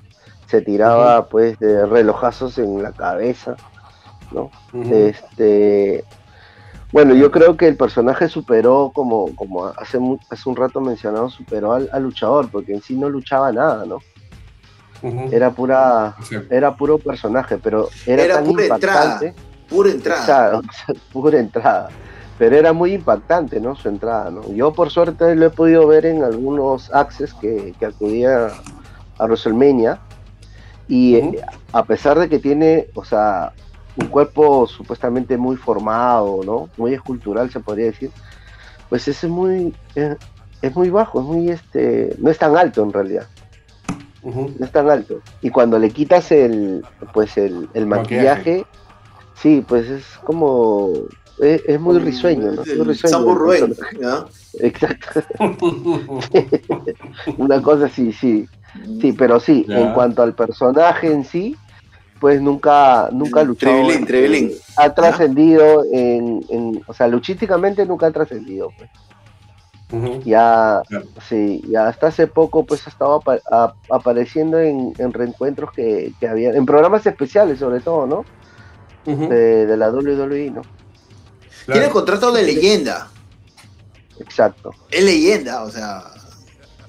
se 0.46 0.62
tiraba, 0.62 1.26
pues, 1.26 1.58
de 1.58 1.84
relojazos 1.84 2.56
en 2.58 2.82
la 2.82 2.92
cabeza, 2.92 3.56
¿no? 4.32 4.50
Este. 4.90 6.04
Bueno, 6.90 7.14
yo 7.14 7.30
creo 7.30 7.58
que 7.58 7.68
el 7.68 7.76
personaje 7.76 8.28
superó, 8.28 8.90
como, 8.94 9.36
como 9.36 9.66
hace, 9.66 9.98
hace 10.30 10.48
un 10.48 10.56
rato 10.56 10.80
mencionado, 10.80 11.28
superó 11.28 11.74
al, 11.74 11.90
al 11.92 12.02
luchador, 12.02 12.50
porque 12.50 12.72
en 12.72 12.80
sí 12.80 12.96
no 12.96 13.10
luchaba 13.10 13.52
nada, 13.52 13.84
¿no? 13.84 13.98
Era 15.02 15.50
pura, 15.50 16.16
era 16.50 16.76
puro 16.76 16.98
personaje, 16.98 17.58
pero 17.58 17.88
era, 18.06 18.34
tan 18.34 18.44
pura 18.44 18.64
impactante. 18.64 19.26
Entrada, 19.26 19.48
pura 19.68 19.90
entrada. 19.90 20.60
pura 21.12 21.38
entrada. 21.38 21.88
Pero 22.38 22.56
era 22.56 22.72
muy 22.72 22.94
impactante, 22.94 23.60
¿no? 23.60 23.74
Su 23.74 23.88
entrada, 23.88 24.30
¿no? 24.30 24.52
Yo 24.52 24.72
por 24.72 24.90
suerte 24.90 25.34
lo 25.34 25.46
he 25.46 25.50
podido 25.50 25.86
ver 25.86 26.06
en 26.06 26.22
algunos 26.22 26.92
access 26.94 27.34
que, 27.34 27.74
que 27.78 27.86
acudía 27.86 28.48
a 29.18 29.24
WrestleMania. 29.24 29.98
Y 30.88 31.16
eh, 31.16 31.42
a 31.72 31.84
pesar 31.84 32.18
de 32.18 32.28
que 32.28 32.38
tiene, 32.38 32.86
o 32.94 33.04
sea, 33.04 33.52
un 33.96 34.06
cuerpo 34.06 34.66
supuestamente 34.66 35.36
muy 35.36 35.56
formado, 35.56 36.40
¿no? 36.44 36.68
Muy 36.76 36.94
escultural, 36.94 37.50
se 37.50 37.60
podría 37.60 37.86
decir. 37.86 38.10
Pues 38.88 39.06
es 39.06 39.22
muy, 39.24 39.74
es, 39.94 40.16
es 40.62 40.74
muy 40.74 40.90
bajo, 40.90 41.20
es 41.20 41.26
muy, 41.26 41.50
este, 41.50 42.16
no 42.18 42.30
es 42.30 42.38
tan 42.38 42.56
alto 42.56 42.82
en 42.82 42.92
realidad 42.92 43.26
no 44.34 44.64
es 44.64 44.72
tan 44.72 44.90
alto. 44.90 45.20
Y 45.42 45.50
cuando 45.50 45.78
le 45.78 45.90
quitas 45.90 46.30
el, 46.32 46.84
pues 47.12 47.36
el, 47.36 47.68
maquillaje, 47.86 48.64
sí, 49.34 49.64
pues 49.66 49.88
es 49.88 50.04
como, 50.24 50.92
es, 51.38 51.80
muy 51.80 51.98
risueño, 51.98 52.52
¿no? 52.52 52.62
Muy 52.64 52.86
risueño. 52.86 53.18
Exacto. 54.60 55.22
Una 57.36 57.62
cosa 57.62 57.86
así, 57.86 58.12
sí. 58.12 58.48
Sí, 59.00 59.12
pero 59.12 59.40
sí, 59.40 59.64
en 59.68 59.92
cuanto 59.92 60.22
al 60.22 60.34
personaje 60.34 61.10
en 61.10 61.24
sí, 61.24 61.56
pues 62.20 62.40
nunca, 62.40 63.08
nunca 63.12 63.42
luchó. 63.42 63.68
Ha 64.76 64.94
trascendido 64.94 65.84
en, 65.90 66.44
en, 66.48 66.82
o 66.86 66.92
sea, 66.92 67.08
luchísticamente 67.08 67.86
nunca 67.86 68.06
ha 68.06 68.10
trascendido, 68.10 68.70
pues. 68.76 68.90
Ya, 70.24 70.82
sí, 71.28 71.62
ya 71.66 71.88
hasta 71.88 72.08
hace 72.08 72.26
poco 72.26 72.66
pues 72.66 72.86
estaba 72.86 73.20
apareciendo 73.88 74.58
en, 74.58 74.94
reencuentros 75.12 75.72
que, 75.72 76.12
que, 76.20 76.28
había, 76.28 76.50
en 76.50 76.66
programas 76.66 77.06
especiales 77.06 77.58
sobre 77.58 77.80
todo, 77.80 78.06
¿no? 78.06 78.24
de, 79.06 79.76
la 79.76 79.90
WWE, 79.90 80.50
¿no? 80.50 80.62
Tiene 81.66 81.88
contrato 81.88 82.32
de 82.32 82.42
leyenda. 82.42 83.08
Exacto. 84.20 84.74
Es 84.90 85.04
leyenda, 85.04 85.62
o 85.62 85.70
sea, 85.70 86.02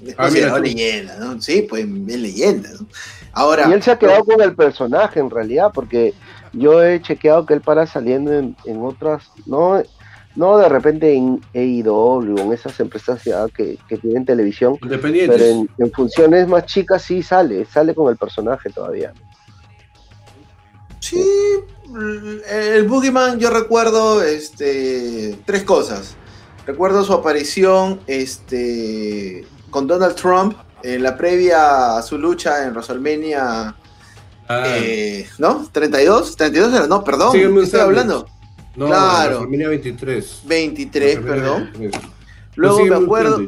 es 0.06 0.16
ah, 0.18 0.60
leyenda, 0.60 1.18
¿no? 1.20 1.42
Sí, 1.42 1.66
pues 1.70 1.84
es 1.84 2.20
leyenda, 2.20 2.70
¿no? 2.80 2.88
Ahora, 3.32 3.70
y 3.70 3.74
él 3.74 3.84
se 3.84 3.92
ha 3.92 4.00
quedado 4.00 4.26
con 4.26 4.42
el 4.42 4.56
personaje 4.56 5.20
en 5.20 5.30
realidad, 5.30 5.72
porque 5.74 6.14
yo 6.52 6.84
he 6.84 7.02
chequeado 7.02 7.46
que 7.46 7.54
él 7.54 7.62
para 7.62 7.86
saliendo 7.86 8.34
en, 8.34 8.56
en 8.66 8.84
otras, 8.84 9.30
no 9.46 9.82
no 10.36 10.58
de 10.58 10.70
repente 10.70 11.14
en 11.14 11.42
AEW 11.54 11.90
o 11.90 12.40
en 12.40 12.54
esas 12.54 12.80
empresas 12.80 13.24
ya 13.24 13.48
que, 13.50 13.78
tienen 14.02 14.26
televisión, 14.26 14.78
pero 14.80 15.08
en, 15.08 15.92
funciones 15.94 16.48
más 16.48 16.66
chicas 16.66 17.02
sí 17.02 17.24
sale, 17.24 17.66
sale 17.66 17.94
con 17.96 18.10
el 18.10 18.18
personaje 18.18 18.70
todavía. 18.70 19.14
Sí, 21.00 21.24
el 22.52 22.88
Boogeyman 22.88 23.40
yo 23.40 23.50
recuerdo 23.50 24.22
este, 24.22 25.38
tres 25.46 25.64
cosas. 25.64 26.16
Recuerdo 26.68 27.04
su 27.04 27.14
aparición 27.14 28.00
este, 28.06 29.48
con 29.72 29.88
Donald 29.88 30.16
Trump 30.16 30.56
en 30.84 31.02
la 31.02 31.18
previa 31.18 31.98
a 31.98 32.02
su 32.04 32.18
lucha 32.18 32.64
en 32.66 32.74
WrestleMania. 32.74 33.76
Ah. 34.48 34.64
Eh, 34.78 35.28
¿No? 35.40 35.68
¿32? 35.72 36.38
¿32 36.38 36.88
No, 36.88 37.04
perdón. 37.04 37.32
¿Qué 37.32 37.62
estoy 37.64 37.80
hablando? 37.80 38.28
No, 38.80 38.88
claro. 38.88 39.46
23. 39.46 40.42
23, 40.46 41.20
perdón. 41.20 41.72
Luego 42.56 42.86
me 42.86 42.96
acuerdo. 42.96 43.42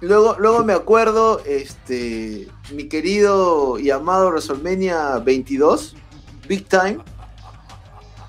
Luego, 0.00 0.36
luego 0.38 0.64
me 0.64 0.72
acuerdo, 0.72 1.42
este, 1.44 2.48
mi 2.72 2.88
querido 2.88 3.78
y 3.78 3.90
amado 3.90 4.30
WrestleMania 4.30 5.18
22, 5.18 5.96
Big 6.48 6.66
Time, 6.66 6.98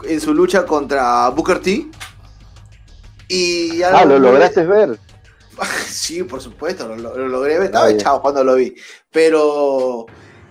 en 0.04 0.20
su 0.20 0.34
lucha 0.34 0.66
contra 0.66 1.30
Booker 1.30 1.60
T. 1.60 1.90
Y 3.30 3.82
ah, 3.84 4.04
lo 4.04 4.20
lograste 4.20 4.64
ver. 4.66 5.00
sí, 5.88 6.24
por 6.24 6.42
supuesto, 6.42 6.98
lo, 6.98 7.30
logré 7.30 7.60
ver. 7.60 7.68
Estaba 7.68 7.90
echado 7.90 8.22
cuando 8.22 8.44
lo 8.44 8.56
vi. 8.56 8.76
Pero 9.10 10.06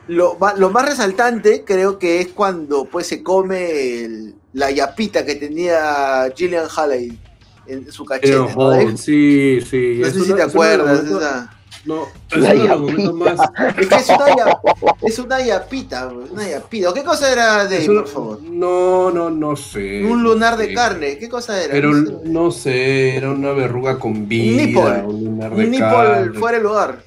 lo, 0.09 0.39
lo, 0.57 0.71
más 0.71 0.87
resaltante 0.87 1.63
creo 1.63 1.99
que 1.99 2.21
es 2.21 2.29
cuando 2.29 2.87
pues 2.87 3.07
se 3.07 3.23
come 3.23 4.35
la 4.55 4.71
yapita 4.71 5.25
que 5.25 5.35
tenía 5.35 6.33
Gillian 6.35 6.67
Halley 6.75 7.19
en 7.67 7.93
su 7.93 8.05
cachete. 8.05 8.37
¿no? 8.37 8.97
Sí, 8.97 9.61
sí. 9.61 9.99
No 10.01 10.11
sé 10.11 10.21
si 10.21 10.33
te 10.33 10.43
acuerdas. 10.43 11.05
Esa... 11.05 11.51
No, 11.85 12.07
es, 12.31 13.13
Más... 13.13 13.39
es 13.77 13.89
que 13.89 13.95
es 13.95 14.09
una, 14.09 14.59
es 15.03 15.19
una 15.19 15.45
yapita, 15.45 16.09
una 16.09 16.49
yapita. 16.49 16.95
¿Qué 16.95 17.03
cosa 17.03 17.31
era 17.31 17.67
de 17.67 17.85
por 17.85 18.09
favor? 18.09 18.43
No, 18.43 19.11
no, 19.11 19.29
no 19.29 19.55
sé. 19.55 20.03
Un 20.03 20.23
lunar 20.23 20.57
de 20.57 20.73
carne, 20.73 21.19
¿qué 21.19 21.29
cosa 21.29 21.63
era? 21.63 21.73
Pero 21.73 21.93
no 21.93 22.51
sé, 22.51 23.17
era 23.17 23.31
una 23.31 23.53
verruga 23.53 23.99
con 23.99 24.27
vida. 24.27 25.05
Un 25.05 25.25
lunar 25.25 25.55
de 25.55 25.65
un 25.65 25.71
nipple 25.71 26.39
fuera 26.39 26.57
de 26.57 26.65
lugar. 26.65 27.03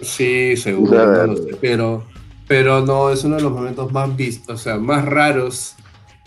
Sí, 0.00 0.56
seguro, 0.56 1.26
no 1.26 1.36
sé, 1.36 1.56
pero, 1.60 2.06
pero 2.48 2.80
no, 2.86 3.10
es 3.10 3.22
uno 3.24 3.36
de 3.36 3.42
los 3.42 3.52
momentos 3.52 3.92
más 3.92 4.14
vistos, 4.16 4.60
o 4.60 4.62
sea, 4.62 4.76
más 4.76 5.04
raros 5.04 5.74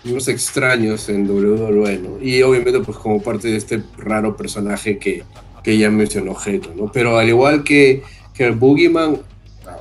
más 0.05 0.27
extraños 0.27 1.09
en 1.09 1.29
WWE, 1.29 1.97
¿no? 1.97 2.21
Y 2.21 2.41
obviamente 2.41 2.79
pues 2.79 2.97
como 2.97 3.21
parte 3.21 3.49
de 3.49 3.57
este 3.57 3.83
raro 3.97 4.35
personaje 4.37 4.97
que, 4.97 5.23
que 5.63 5.77
ya 5.77 5.89
mencionó 5.89 6.35
Geto, 6.35 6.73
¿no? 6.75 6.91
Pero 6.91 7.17
al 7.17 7.27
igual 7.27 7.63
que, 7.63 8.03
que 8.33 8.45
el 8.45 8.53
Boogeyman, 8.53 9.19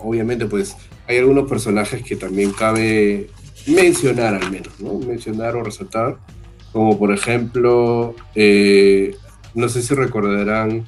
obviamente 0.02 0.46
pues 0.46 0.76
hay 1.06 1.18
algunos 1.18 1.48
personajes 1.48 2.02
que 2.02 2.16
también 2.16 2.52
cabe 2.52 3.28
mencionar 3.66 4.34
al 4.34 4.50
menos, 4.50 4.80
¿no? 4.80 4.98
Mencionar 4.98 5.56
o 5.56 5.62
resaltar, 5.62 6.16
como 6.72 6.98
por 6.98 7.12
ejemplo, 7.12 8.14
eh, 8.34 9.16
no 9.54 9.68
sé 9.68 9.82
si 9.82 9.94
recordarán 9.94 10.86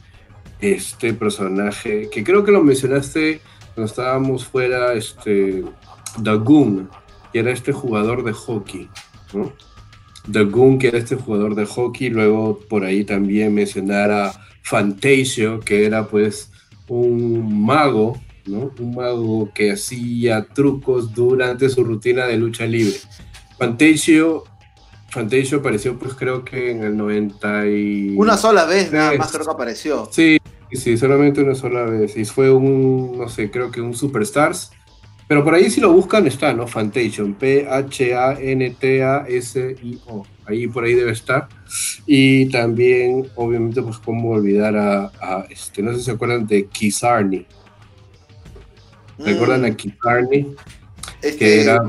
este 0.61 1.14
personaje, 1.14 2.11
que 2.11 2.22
creo 2.22 2.45
que 2.45 2.53
lo 2.53 2.62
mencionaste 2.62 3.41
cuando 3.74 3.91
estábamos 3.91 4.45
fuera, 4.45 4.93
este, 4.93 5.64
Dagoon, 6.18 6.91
que 7.33 7.39
era 7.39 7.51
este 7.51 7.72
jugador 7.72 8.24
de 8.24 8.33
hockey. 8.33 8.89
¿No? 9.33 9.53
Dagoon, 10.26 10.78
que 10.78 10.89
era 10.89 10.99
este 10.99 11.16
jugador 11.16 11.55
de 11.55 11.66
hockey, 11.66 12.11
luego 12.11 12.59
por 12.68 12.85
ahí 12.85 13.05
también 13.05 13.55
mencionar 13.55 14.11
a 14.11 14.33
Fantasio, 14.62 15.61
que 15.61 15.87
era 15.87 16.07
pues 16.07 16.51
un 16.89 17.64
mago, 17.64 18.20
¿no? 18.47 18.72
Un 18.78 18.95
mago 18.95 19.51
que 19.55 19.72
hacía 19.72 20.47
trucos 20.47 21.14
durante 21.14 21.68
su 21.68 21.85
rutina 21.85 22.26
de 22.26 22.37
lucha 22.37 22.66
libre. 22.66 22.97
Fantasio, 23.59 24.45
Fantasio 25.09 25.59
apareció 25.59 25.99
pues 25.99 26.14
creo 26.14 26.45
que 26.45 26.70
en 26.70 26.85
el 26.85 26.97
90 26.97 27.66
y... 27.66 28.14
Una 28.16 28.37
sola 28.37 28.64
vez 28.64 28.93
nada 28.93 29.16
más 29.16 29.33
creo 29.33 29.45
que 29.45 29.53
apareció. 29.53 30.09
Sí, 30.12 30.39
sí, 30.72 30.97
solamente 30.97 31.43
una 31.43 31.55
sola 31.55 31.85
vez. 31.85 32.16
Y 32.16 32.24
fue 32.24 32.53
un, 32.53 33.18
no 33.18 33.28
sé, 33.28 33.51
creo 33.51 33.70
que 33.70 33.81
un 33.81 33.95
Superstars 33.95 34.70
pero 35.31 35.45
por 35.45 35.55
ahí 35.55 35.70
si 35.70 35.81
lo 35.81 35.93
buscan 35.93 36.26
está, 36.26 36.53
¿no? 36.53 36.66
Fantation, 36.66 37.35
P-H-A-N-T-A-S-I-O. 37.35 37.87
Ahí 40.45 40.66
por 40.66 40.83
ahí 40.83 40.95
debe 40.95 41.12
estar. 41.12 41.47
Y 42.05 42.47
también, 42.47 43.28
obviamente, 43.37 43.81
pues 43.81 43.99
cómo 43.99 44.31
olvidar 44.31 44.76
a, 44.76 45.47
este, 45.49 45.83
no 45.83 45.93
sé 45.93 45.99
si 45.99 46.05
se 46.07 46.11
acuerdan 46.11 46.49
de 46.49 46.66
Kizarni. 46.66 47.47
¿Recuerdan 49.20 49.66
a 49.66 49.76
Kizarni? 49.76 50.53
Este, 51.22 51.39
que 51.39 51.62
era 51.62 51.81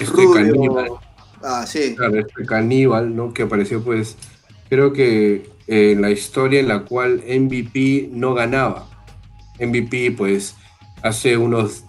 este 0.00 0.24
caníbal. 0.34 0.88
Ah, 1.44 1.64
sí. 1.68 1.94
Claro, 1.94 2.18
este 2.18 2.44
caníbal, 2.46 3.14
¿no? 3.14 3.32
Que 3.32 3.44
apareció, 3.44 3.80
pues, 3.84 4.16
creo 4.68 4.92
que 4.92 5.48
en 5.68 6.02
la 6.02 6.10
historia 6.10 6.58
en 6.58 6.66
la 6.66 6.80
cual 6.80 7.22
MVP 7.28 8.10
no 8.10 8.34
ganaba. 8.34 8.88
MVP, 9.60 10.16
pues, 10.16 10.56
hace 11.02 11.36
unos 11.36 11.84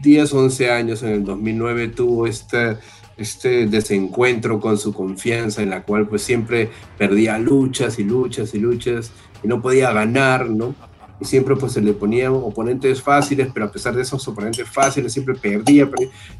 10, 0.00 0.32
11 0.32 0.70
años, 0.70 1.02
en 1.02 1.10
el 1.10 1.24
2009, 1.24 1.88
tuvo 1.88 2.26
este, 2.26 2.78
este 3.16 3.66
desencuentro 3.66 4.60
con 4.60 4.78
su 4.78 4.92
confianza, 4.92 5.62
en 5.62 5.70
la 5.70 5.82
cual 5.82 6.08
pues 6.08 6.22
siempre 6.22 6.70
perdía 6.96 7.38
luchas 7.38 7.98
y 7.98 8.04
luchas 8.04 8.54
y 8.54 8.58
luchas 8.58 9.12
y 9.42 9.48
no 9.48 9.60
podía 9.60 9.92
ganar, 9.92 10.48
¿no? 10.48 10.74
Y 11.20 11.26
siempre 11.26 11.54
pues 11.54 11.72
se 11.72 11.82
le 11.82 11.92
ponían 11.92 12.32
oponentes 12.32 13.02
fáciles, 13.02 13.48
pero 13.52 13.66
a 13.66 13.72
pesar 13.72 13.94
de 13.94 14.02
esos 14.02 14.26
oponentes 14.26 14.66
fáciles 14.68 15.12
siempre 15.12 15.34
perdía. 15.34 15.88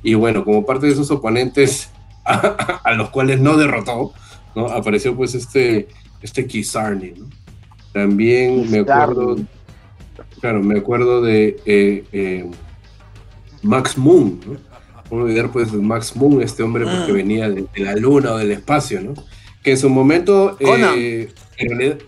Y 0.02 0.14
bueno, 0.14 0.42
como 0.42 0.64
parte 0.64 0.86
de 0.86 0.92
esos 0.92 1.11
oponentes 1.11 1.90
a, 2.24 2.94
los 2.94 3.11
cuales 3.11 3.40
no 3.40 3.58
derrotó, 3.58 4.12
¿no? 4.54 4.68
Apareció 4.68 5.14
pues 5.14 5.34
este, 5.34 5.88
este 6.22 6.46
Kizarni, 6.46 7.12
¿no? 7.12 7.28
También 7.92 8.70
me 8.70 8.78
acuerdo, 8.78 9.36
claro, 10.40 10.62
me 10.62 10.78
acuerdo 10.78 11.20
de... 11.20 11.61
Eh, 11.66 12.04
eh, 12.12 12.50
Max 13.62 13.96
Moon, 13.96 14.40
¿no? 14.46 14.52
No 15.11 15.24
olvidar 15.24 15.50
pues 15.50 15.72
Max 15.72 16.14
Moon, 16.14 16.40
este 16.40 16.62
hombre 16.62 16.84
pues, 16.84 17.00
que 17.00 17.12
mm. 17.12 17.16
venía 17.16 17.50
de, 17.50 17.66
la 17.76 17.96
luna 17.96 18.32
o 18.32 18.38
del 18.38 18.52
espacio, 18.52 19.00
¿no? 19.00 19.14
Que 19.62 19.72
en 19.72 19.78
su 19.78 19.90
momento, 19.90 20.56
eh, 20.61 21.28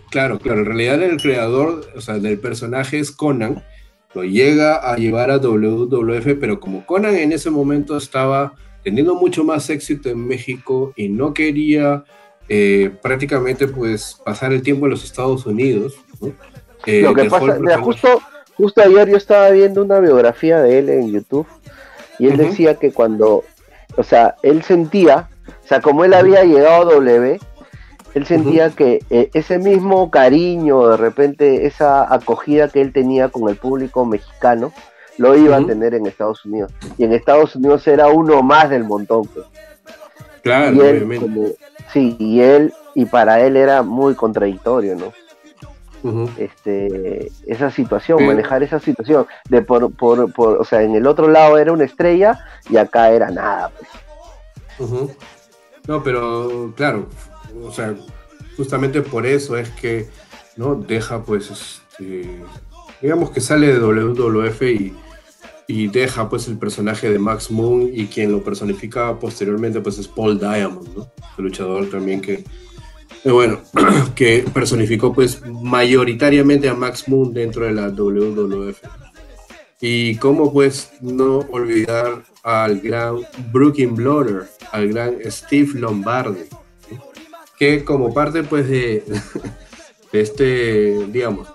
claro, 0.09 0.39
claro, 0.39 0.59
en 0.59 0.65
realidad 0.65 1.03
el 1.03 1.21
creador, 1.21 1.87
o 1.95 2.01
sea, 2.01 2.17
del 2.17 2.39
personaje 2.39 2.99
es 2.99 3.11
Conan, 3.11 3.63
lo 4.15 4.23
llega 4.23 4.75
a 4.75 4.97
llevar 4.97 5.31
a 5.31 5.37
WWF, 5.37 6.39
pero 6.39 6.59
como 6.59 6.85
Conan 6.85 7.15
en 7.15 7.31
ese 7.31 7.49
momento 7.49 7.97
estaba 7.97 8.53
teniendo 8.83 9.15
mucho 9.15 9.43
más 9.43 9.69
éxito 9.69 10.09
en 10.09 10.25
México 10.27 10.93
y 10.95 11.09
no 11.09 11.33
quería 11.33 12.03
eh, 12.49 12.91
prácticamente 13.01 13.67
pues 13.67 14.19
pasar 14.25 14.53
el 14.53 14.61
tiempo 14.61 14.85
en 14.85 14.91
los 14.91 15.03
Estados 15.03 15.45
Unidos, 15.45 15.95
¿no? 16.21 16.33
Eh, 16.85 17.01
lo 17.01 17.13
que 17.13 17.25
pasa, 17.25 17.57
mira, 17.59 17.77
justo 17.79 18.21
Justo 18.57 18.81
ayer 18.81 19.09
yo 19.09 19.17
estaba 19.17 19.49
viendo 19.49 19.83
una 19.83 19.99
biografía 19.99 20.61
de 20.61 20.79
él 20.79 20.89
en 20.89 21.11
YouTube 21.11 21.47
y 22.19 22.27
él 22.27 22.37
decía 22.37 22.75
que 22.75 22.91
cuando, 22.91 23.43
o 23.97 24.03
sea, 24.03 24.35
él 24.43 24.63
sentía, 24.63 25.29
o 25.63 25.67
sea, 25.67 25.81
como 25.81 26.05
él 26.05 26.13
había 26.13 26.43
llegado 26.43 26.81
a 26.81 26.93
W, 26.93 27.39
él 28.13 28.25
sentía 28.27 28.69
que 28.69 28.99
eh, 29.09 29.31
ese 29.33 29.57
mismo 29.57 30.11
cariño, 30.11 30.87
de 30.89 30.97
repente 30.97 31.65
esa 31.65 32.13
acogida 32.13 32.69
que 32.69 32.81
él 32.81 32.93
tenía 32.93 33.29
con 33.29 33.49
el 33.49 33.55
público 33.55 34.05
mexicano, 34.05 34.71
lo 35.17 35.35
iba 35.35 35.57
a 35.57 35.65
tener 35.65 35.93
en 35.95 36.05
Estados 36.05 36.45
Unidos. 36.45 36.71
Y 36.97 37.05
en 37.05 37.13
Estados 37.13 37.55
Unidos 37.55 37.87
era 37.87 38.07
uno 38.07 38.43
más 38.43 38.69
del 38.69 38.83
montón. 38.83 39.25
Pues. 39.27 39.45
Claro, 40.43 40.75
y 40.75 40.79
él, 40.81 41.55
sí, 41.91 42.15
y 42.19 42.41
él, 42.41 42.73
y 42.95 43.05
para 43.05 43.41
él 43.41 43.55
era 43.55 43.81
muy 43.81 44.13
contradictorio, 44.13 44.95
¿no? 44.95 45.13
Este, 46.37 47.31
esa 47.47 47.71
situación, 47.71 48.25
manejar 48.25 48.63
esa 48.63 48.79
situación. 48.79 49.25
De 49.49 49.61
por, 49.61 49.93
por, 49.93 50.31
por, 50.33 50.57
o 50.57 50.63
sea, 50.63 50.81
en 50.81 50.95
el 50.95 51.07
otro 51.07 51.27
lado 51.27 51.57
era 51.57 51.71
una 51.71 51.85
estrella 51.85 52.39
y 52.69 52.77
acá 52.77 53.11
era 53.11 53.29
nada. 53.31 53.71
Pues. 54.77 54.89
No, 55.87 56.03
pero 56.03 56.73
claro, 56.75 57.07
o 57.61 57.71
sea, 57.71 57.95
justamente 58.57 59.01
por 59.01 59.25
eso 59.25 59.57
es 59.57 59.69
que 59.69 60.07
no 60.55 60.75
deja, 60.75 61.23
pues, 61.23 61.49
este, 61.51 62.41
digamos 63.01 63.31
que 63.31 63.41
sale 63.41 63.67
de 63.67 63.79
WWF 63.79 64.61
y, 64.63 64.95
y 65.67 65.87
deja 65.87 66.29
pues 66.29 66.47
el 66.47 66.57
personaje 66.57 67.09
de 67.09 67.19
Max 67.19 67.51
Moon 67.51 67.89
y 67.91 68.07
quien 68.07 68.31
lo 68.31 68.43
personifica 68.43 69.17
posteriormente 69.19 69.81
pues 69.81 69.97
es 69.97 70.07
Paul 70.07 70.39
Diamond, 70.39 70.95
¿no? 70.95 71.11
El 71.37 71.45
luchador 71.45 71.89
también 71.89 72.21
que 72.21 72.43
bueno, 73.31 73.61
que 74.15 74.45
personificó 74.53 75.13
pues 75.13 75.41
mayoritariamente 75.45 76.67
a 76.69 76.73
Max 76.73 77.07
Moon 77.07 77.33
dentro 77.33 77.65
de 77.65 77.73
la 77.73 77.89
WWF. 77.89 78.79
Y 79.79 80.15
cómo 80.15 80.51
pues 80.51 80.91
no 81.01 81.39
olvidar 81.51 82.23
al 82.43 82.79
gran 82.79 83.17
Brooklyn 83.51 83.95
Blotter, 83.95 84.43
al 84.71 84.89
gran 84.89 85.15
Steve 85.25 85.79
Lombardi, 85.79 86.43
que 87.57 87.83
como 87.83 88.13
parte 88.13 88.43
pues 88.43 88.67
de, 88.67 89.03
de 90.11 90.21
este, 90.21 91.05
digamos, 91.07 91.47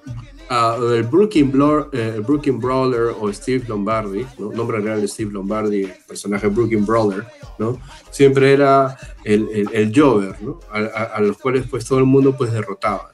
uh, 0.51 0.93
el 0.93 1.05
Brooklyn, 1.05 1.53
eh, 1.93 2.21
Brooklyn 2.25 2.59
Brawler 2.59 3.15
o 3.19 3.33
Steve 3.33 3.65
Lombardi, 3.69 4.27
¿no? 4.39 4.53
nombre 4.53 4.81
real 4.81 5.01
de 5.01 5.09
Steve 5.09 5.33
Lombardi, 5.33 5.89
personaje 6.07 6.49
Brooklyn 6.49 6.85
Brawler, 6.85 7.25
¿no? 7.59 7.79
siempre 8.11 8.53
era 8.53 8.97
el, 9.25 9.49
el, 9.53 9.69
el 9.73 9.93
Jover, 9.95 10.41
¿no? 10.43 10.61
a, 10.71 10.79
a, 11.03 11.21
los 11.21 11.39
cuales 11.39 11.67
pues 11.69 11.85
todo 11.85 11.99
el 11.99 12.05
mundo 12.05 12.37
pues 12.37 12.53
derrotaba. 12.53 13.11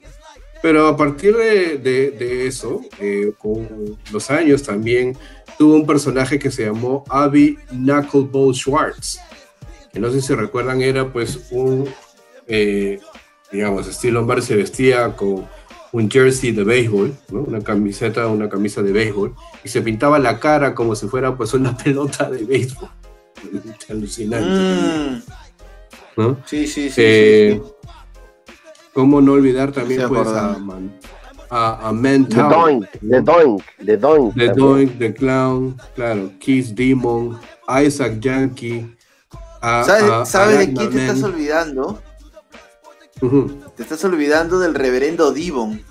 Pero 0.65 0.89
a 0.89 0.97
partir 0.97 1.37
de, 1.37 1.77
de, 1.77 2.11
de 2.13 2.47
eso, 2.47 2.81
eh, 2.99 3.35
con 3.37 3.99
los 4.11 4.31
años 4.31 4.63
también 4.63 5.15
tuvo 5.59 5.75
un 5.75 5.87
personaje 5.87 6.39
que 6.39 6.51
se 6.51 6.65
llamó 6.65 7.05
Abby 7.11 7.59
Knuckleball 7.69 8.55
Schwartz, 8.55 9.21
que 9.93 10.01
no 10.01 10.11
sé 10.11 10.23
si 10.23 10.35
recuerdan 10.35 10.81
era 10.81 11.13
pues 11.13 11.49
un, 11.51 11.87
eh, 12.47 12.99
digamos, 13.53 13.85
Steve 13.87 14.15
Lombardi 14.15 14.41
se 14.41 14.57
vestía 14.57 15.15
con 15.15 15.47
un 15.95 16.11
jersey 16.11 16.51
de 16.51 16.65
béisbol, 16.65 17.15
¿no? 17.31 17.43
una 17.43 17.61
camiseta, 17.61 18.27
una 18.27 18.49
camisa 18.49 18.83
de 18.83 18.91
béisbol, 18.91 19.33
y 19.63 19.69
se 19.69 19.81
pintaba 19.81 20.19
la 20.19 20.41
cara 20.41 20.75
como 20.75 20.97
si 20.97 21.07
fuera 21.07 21.37
pues 21.37 21.55
una 21.55 21.77
pelota 21.85 22.29
de 22.29 22.45
béisbol. 22.45 22.89
Alucinante. 23.89 24.49
Mm. 24.49 25.23
¿no? 26.21 26.37
Sí, 26.47 26.67
sí, 26.67 26.91
sí, 26.91 26.95
eh, 27.01 27.63
¿Cómo 28.93 29.21
no 29.21 29.33
olvidar 29.33 29.71
también 29.71 30.09
pues, 30.09 30.27
a, 30.29 30.57
a, 31.51 31.89
a 31.89 31.93
Man 31.93 32.29
The 32.29 32.37
Doink, 32.43 32.87
The 33.01 33.21
Doink, 33.21 33.63
The 33.85 33.97
Doink. 33.97 34.35
The 34.35 34.47
también. 34.47 34.57
Doink, 34.57 34.99
The 34.99 35.15
Clown, 35.15 35.77
claro, 35.95 36.31
Kiss 36.41 36.75
Demon, 36.75 37.39
Isaac 37.85 38.19
Yankee. 38.21 38.97
a- 39.61 39.85
¿Sabes, 39.85 40.03
a- 40.11 40.25
sabes 40.27 40.59
de 40.59 40.65
quién 40.75 40.91
te 40.91 40.97
Man. 40.97 40.99
estás 41.07 41.23
olvidando? 41.23 42.03
Ujú. 43.23 43.61
Te 43.77 43.83
estás 43.83 44.05
olvidando 44.05 44.59
del 44.59 44.75
reverendo 44.75 45.33
Divon. 45.33 45.83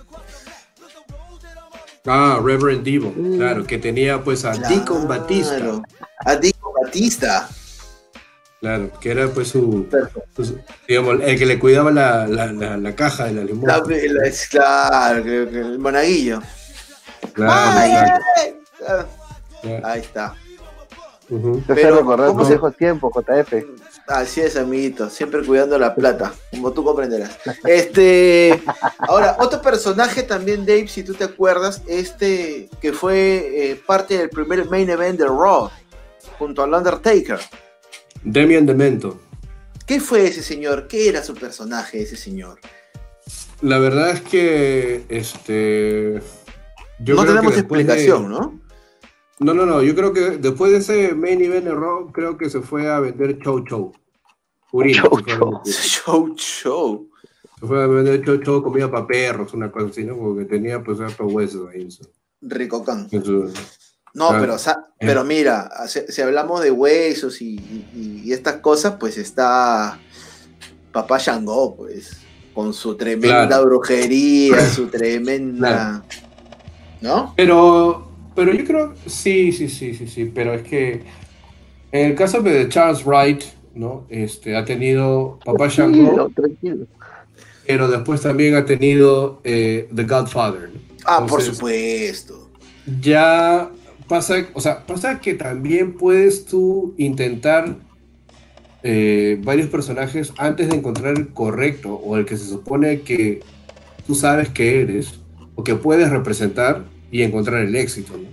Ah, 2.06 2.40
Reverend 2.44 2.84
Devon, 2.84 3.14
Mm. 3.16 3.38
claro, 3.38 3.64
que 3.66 3.78
tenía 3.78 4.22
pues 4.24 4.44
a 4.44 4.52
Deacon 4.52 5.08
Batista, 5.08 5.56
Claro. 5.58 5.84
A 6.26 6.36
Deacon 6.36 6.72
Batista. 6.84 7.50
claro, 8.60 8.92
que 9.00 9.12
era 9.12 9.28
pues 9.30 9.48
su, 9.50 9.88
su- 10.36 10.60
digamos, 10.88 11.20
el 11.22 11.38
que 11.40 11.46
le 11.46 11.60
cuidaba 11.60 11.92
la, 11.92 12.28
la, 12.28 12.52
la, 12.52 12.76
la 12.78 12.96
caja 12.96 13.26
de 13.26 13.34
la 13.34 13.44
limón. 13.46 13.68
La- 13.68 13.78
la- 13.86 14.28
es 14.28 14.48
claro, 14.50 15.24
el 15.24 15.80
monaguillo. 15.80 16.42
Claro, 17.34 17.80
Ay, 17.80 18.52
claro. 18.78 19.08
Ahí 19.86 20.02
está. 20.02 20.36
Ujú. 21.30 21.64
Te 21.66 21.74
Pero, 21.74 21.96
recordar 22.00 22.28
¿cómo 22.28 22.44
se- 22.44 22.50
viejos 22.52 22.76
tiempos, 22.76 23.14
JF. 23.16 23.66
Así 24.08 24.42
es, 24.42 24.58
amiguito, 24.58 25.10
siempre 25.10 25.42
cuidando 25.46 25.80
la 25.80 25.96
plata, 25.96 26.34
como 26.52 26.72
tú 26.74 26.84
comprenderás. 26.84 27.38
Este, 27.66 28.62
ahora, 29.00 29.38
otro 29.40 29.62
personaje 29.62 30.24
también, 30.24 30.66
Dave, 30.66 30.90
si 30.90 31.04
tú 31.04 31.14
te 31.14 31.24
acuerdas, 31.24 31.82
este 31.88 32.70
que 32.82 32.92
fue 32.92 33.72
eh, 33.72 33.82
parte 33.88 34.18
del 34.18 34.30
primer 34.30 34.70
main 34.70 34.90
event 34.90 35.18
de 35.20 35.26
Raw, 35.26 35.70
junto 36.38 36.64
al 36.64 36.74
Undertaker. 36.74 37.40
Demian 38.24 38.66
Demento. 38.66 39.20
¿Qué 39.86 40.00
fue 40.02 40.28
ese 40.28 40.44
señor? 40.44 40.88
¿Qué 40.88 41.08
era 41.10 41.24
su 41.24 41.34
personaje, 41.34 42.02
ese 42.02 42.18
señor? 42.18 42.60
La 43.62 43.80
verdad 43.80 44.10
es 44.10 44.22
que 44.22 45.06
este 45.08 46.22
yo 47.00 47.16
no 47.16 47.22
creo 47.22 47.26
que 47.26 47.28
tenemos 47.28 47.54
de- 47.54 47.60
explicación, 47.62 48.30
¿no? 48.30 48.60
No, 49.44 49.54
no, 49.54 49.66
no, 49.66 49.82
yo 49.82 49.94
creo 49.96 50.14
que 50.14 50.22
después 50.38 50.72
de 50.72 50.78
ese 50.78 51.14
main 51.16 51.42
event 51.42 51.68
Raw, 51.68 52.12
creo 52.12 52.38
que 52.38 52.50
se 52.50 52.62
fue 52.62 52.90
a 52.90 53.00
vender 53.00 53.40
Chow 53.40 53.64
Chow. 53.66 53.92
Urina, 54.72 55.02
Chow 55.04 55.18
se 55.18 55.24
fue 55.24 55.34
a 55.34 55.38
Chow. 55.38 55.52
vender. 55.64 55.74
Show, 55.74 56.36
show. 56.36 57.10
Se 57.60 57.68
fue 57.68 57.84
a 57.84 57.88
vender 57.88 58.24
Chow 58.26 58.38
Chow, 58.38 58.64
comida 58.64 58.90
para 58.90 59.06
perros, 59.08 59.54
una 59.54 59.72
cosa 59.72 59.88
así, 59.88 60.04
¿no? 60.04 60.18
Porque 60.18 60.46
tenía 60.46 60.82
pues 60.84 61.00
hartos 61.00 61.32
huesos 61.32 61.70
ahí 61.74 61.82
en 61.82 61.92
su... 61.92 62.04
Rico 62.42 62.84
can. 62.84 63.08
en 63.12 63.24
su- 63.24 63.54
No, 64.14 64.30
Ah, 64.30 64.38
pero, 64.40 64.58
sa- 64.58 64.88
pero 65.00 65.24
mira, 65.24 65.70
si, 65.88 66.02
si 66.10 66.22
hablamos 66.22 66.62
de 66.62 66.72
huesos 66.72 67.42
y, 67.42 67.56
y- 67.56 68.22
y 68.26 68.34
estas 68.34 68.56
cosas, 68.58 68.96
pues 69.00 69.18
está 69.18 70.00
Papá 70.92 71.18
Shango, 71.18 71.76
pues, 71.76 72.18
con 72.54 72.74
su 72.74 72.96
tremenda 72.96 73.48
Claro. 73.48 73.66
brujería, 73.66 74.70
su 74.70 74.88
tremenda... 74.90 76.04
¿No? 77.02 77.34
Pero, 77.36 78.13
pero 78.36 78.54
yo 78.54 78.66
creo, 78.66 78.94
sí, 79.06 79.52
sí, 79.52 79.70
sí, 79.70 79.94
sí, 79.94 80.08
sí, 80.08 80.32
pero 80.34 80.54
es 80.54 80.64
que 80.64 81.02
en 81.92 82.12
el 82.12 82.16
caso 82.16 82.42
de 82.42 82.68
Charles 82.70 83.06
Wright, 83.06 83.44
¿no? 83.76 84.06
Este, 84.10 84.56
ha 84.56 84.66
tenido 84.66 85.40
Papá 85.46 85.68
Shango, 85.68 86.30
tranquilo. 86.36 86.88
pero 87.68 87.88
después 87.88 88.22
también 88.22 88.56
ha 88.56 88.66
tenido 88.66 89.42
eh, 89.44 89.88
The 89.94 90.04
Godfather, 90.04 90.70
¿no? 90.74 90.80
Ah, 91.06 91.26
por 91.26 91.42
supuesto. 91.42 92.50
ya 93.02 93.70
pasa, 94.08 94.48
o 94.54 94.62
sea, 94.62 94.86
pasa 94.86 95.20
que 95.20 95.34
también 95.34 95.94
puedes 95.94 96.46
tú 96.46 96.94
intentar 96.98 97.76
eh, 98.84 99.40
varios 99.44 99.68
personajes 99.68 100.34
antes 100.38 100.70
de 100.70 100.76
encontrar 100.76 101.18
el 101.18 101.30
correcto 101.30 101.94
o 101.94 102.18
el 102.18 102.26
que 102.26 102.38
se 102.38 102.46
supone 102.46 103.02
que 103.02 103.42
tú 104.06 104.16
sabes 104.16 104.50
que 104.50 104.82
eres 104.82 105.20
o 105.56 105.64
que 105.64 105.76
puedes 105.76 106.10
representar 106.10 106.84
y 107.14 107.22
encontrar 107.22 107.62
el 107.64 107.76
éxito, 107.76 108.18
¿no? 108.18 108.28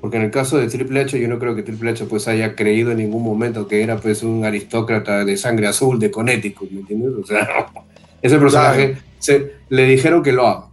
Porque 0.00 0.16
en 0.16 0.24
el 0.24 0.32
caso 0.32 0.58
de 0.58 0.66
Triple 0.66 1.02
H, 1.02 1.20
yo 1.20 1.28
no 1.28 1.38
creo 1.38 1.54
que 1.54 1.62
Triple 1.62 1.90
H 1.90 2.04
pues 2.06 2.26
haya 2.26 2.56
creído 2.56 2.90
en 2.90 2.98
ningún 2.98 3.22
momento 3.22 3.68
que 3.68 3.80
era 3.80 3.96
pues 3.96 4.24
un 4.24 4.44
aristócrata 4.44 5.24
de 5.24 5.36
sangre 5.36 5.68
azul 5.68 6.00
de 6.00 6.10
Connecticut, 6.10 6.68
¿me 6.72 6.80
entiendes? 6.80 7.12
O 7.12 7.24
sea, 7.24 7.68
ese 8.22 8.38
personaje 8.40 8.96
se, 9.20 9.52
le 9.68 9.86
dijeron 9.86 10.24
que 10.24 10.32
lo 10.32 10.48
haga, 10.48 10.66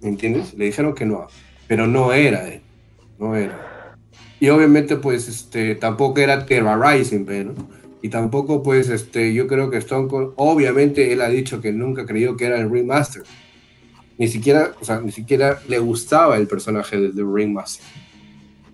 ¿me 0.00 0.10
entiendes? 0.10 0.54
Le 0.54 0.66
dijeron 0.66 0.94
que 0.94 1.04
no 1.04 1.16
haga, 1.16 1.26
pero 1.66 1.88
no 1.88 2.12
era 2.12 2.48
él, 2.48 2.60
no 3.18 3.34
era. 3.34 3.96
Y 4.38 4.48
obviamente 4.50 4.94
pues 4.94 5.26
este, 5.26 5.74
tampoco 5.74 6.20
era 6.20 6.46
Terrorizing, 6.46 7.26
¿no? 7.44 7.54
Y 8.02 8.08
tampoco 8.08 8.62
pues 8.62 8.88
este, 8.88 9.34
yo 9.34 9.48
creo 9.48 9.68
que 9.68 9.78
Stone 9.78 10.06
Cold, 10.06 10.34
obviamente 10.36 11.12
él 11.12 11.22
ha 11.22 11.28
dicho 11.28 11.60
que 11.60 11.72
nunca 11.72 12.06
creyó 12.06 12.36
que 12.36 12.44
era 12.44 12.60
el 12.60 12.70
Ringmaster. 12.70 13.24
Ni 14.18 14.28
siquiera, 14.28 14.72
o 14.80 14.84
sea, 14.84 15.00
ni 15.00 15.12
siquiera 15.12 15.60
le 15.68 15.78
gustaba 15.78 16.36
el 16.36 16.48
personaje 16.48 16.98
de 16.98 17.10
The 17.10 17.22
Ringmaster. 17.22 17.86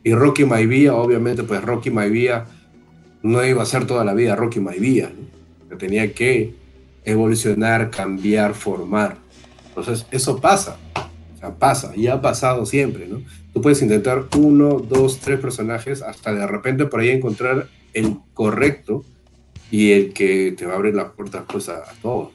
Y 0.02 0.14
Rocky 0.14 0.44
Maivia, 0.44 0.94
obviamente, 0.94 1.42
pues 1.42 1.62
Rocky 1.62 1.90
Maivia 1.90 2.46
no 3.22 3.44
iba 3.44 3.62
a 3.62 3.66
ser 3.66 3.86
toda 3.86 4.04
la 4.04 4.14
vida 4.14 4.36
Rocky 4.36 4.60
Maivia, 4.60 5.10
¿no? 5.70 5.78
Tenía 5.78 6.12
que 6.12 6.54
evolucionar, 7.04 7.90
cambiar, 7.90 8.54
formar. 8.54 9.16
Entonces, 9.68 10.06
eso 10.10 10.40
pasa. 10.40 10.76
O 11.34 11.38
sea, 11.38 11.54
pasa, 11.54 11.92
y 11.96 12.06
ha 12.06 12.20
pasado 12.20 12.64
siempre, 12.64 13.06
¿no? 13.08 13.22
Tú 13.52 13.60
puedes 13.60 13.82
intentar 13.82 14.24
uno, 14.36 14.78
dos, 14.78 15.20
tres 15.20 15.40
personajes, 15.40 16.02
hasta 16.02 16.32
de 16.34 16.46
repente 16.46 16.86
por 16.86 17.00
ahí 17.00 17.10
encontrar 17.10 17.68
el 17.92 18.18
correcto 18.34 19.04
y 19.70 19.92
el 19.92 20.12
que 20.12 20.54
te 20.56 20.66
va 20.66 20.74
a 20.74 20.76
abrir 20.76 20.94
las 20.94 21.12
puertas 21.12 21.44
pues 21.48 21.68
a, 21.68 21.78
a 21.78 21.92
todos. 22.02 22.30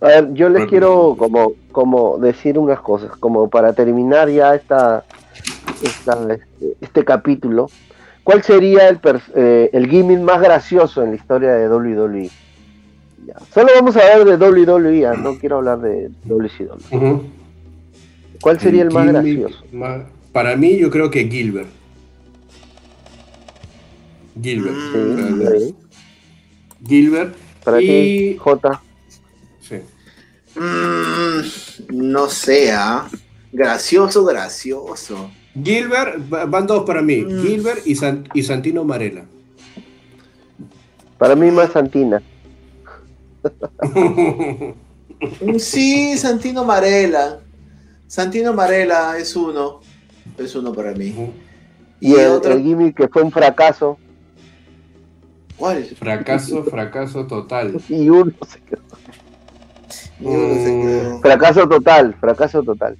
A 0.00 0.06
ver, 0.08 0.34
yo 0.34 0.48
les 0.48 0.58
Bueno. 0.58 0.70
quiero 0.70 1.16
como, 1.18 1.52
como 1.72 2.18
decir 2.18 2.58
unas 2.58 2.80
cosas, 2.80 3.10
como 3.18 3.48
para 3.48 3.72
terminar 3.72 4.28
ya 4.28 4.54
esta, 4.54 5.04
esta- 5.82 6.34
este, 6.34 6.76
este 6.80 7.04
capítulo. 7.04 7.70
¿Cuál 8.22 8.42
sería 8.42 8.88
el, 8.88 9.00
eh, 9.34 9.70
el 9.72 9.88
gimmick 9.88 10.20
más 10.20 10.40
gracioso 10.40 11.02
en 11.02 11.10
la 11.10 11.16
historia 11.16 11.52
de 11.52 11.68
WWE? 11.68 12.28
Ya. 13.26 13.34
Solo 13.54 13.68
vamos 13.74 13.96
a 13.96 14.00
hablar 14.00 14.24
de 14.24 14.36
WWE, 14.36 14.98
ya, 15.00 15.14
no 15.14 15.38
quiero 15.38 15.56
hablar 15.58 15.80
de 15.80 16.10
WCW. 16.24 16.76
Ujú. 16.96 17.22
¿Cuál 18.40 18.60
sería 18.60 18.82
el, 18.82 18.90
más 18.90 19.06
gracioso? 19.06 19.64
más- 19.72 20.02
para 20.32 20.54
mí, 20.56 20.76
yo 20.76 20.90
creo 20.90 21.10
que 21.10 21.24
Gilbert. 21.28 21.68
Gilbert. 24.40 24.76
Sí, 24.92 24.98
Mm. 24.98 26.86
Gilbert. 26.86 27.34
Para 27.64 27.80
y... 27.80 27.86
ti, 27.86 28.36
J. 28.38 28.82
Mm, 30.56 31.40
no 32.12 32.28
sé, 32.28 32.72
¿ah? 32.72 33.08
Gracioso, 33.52 34.24
gracioso. 34.24 35.30
Gilbert, 35.62 36.20
va- 36.32 36.44
van 36.46 36.66
dos 36.66 36.84
para 36.84 37.02
mí. 37.02 37.22
Mm. 37.22 37.42
Gilbert 37.42 37.86
y, 37.86 37.94
San- 37.94 38.28
y 38.34 38.42
Santino 38.42 38.84
Marella. 38.84 39.24
Para 41.18 41.34
mí 41.34 41.50
más 41.50 41.72
Santina. 41.72 42.22
Sí, 45.58 46.16
Santino 46.18 46.64
Marella. 46.64 47.38
Santino 48.06 48.52
Marella 48.52 49.16
es 49.16 49.34
uno. 49.34 49.80
Es 50.36 50.54
uno 50.54 50.72
para 50.74 50.92
mí. 50.92 51.14
Y, 52.00 52.14
el, 52.14 52.40
el 52.44 52.62
gimmick 52.62 52.94
que 52.96 53.08
fue 53.08 53.22
un 53.22 53.32
fracaso. 53.32 53.98
¿Cuál? 55.56 55.84
fracaso, 55.84 56.62
fracaso 56.64 57.26
total. 57.26 57.80
Y 57.88 58.10
uno 58.10 58.30
se 58.46 58.60
quedó. 58.60 58.82
Quedó. 60.18 61.20
Fracaso 61.20 61.68
total, 61.68 62.14
fracaso 62.14 62.62
total. 62.62 62.96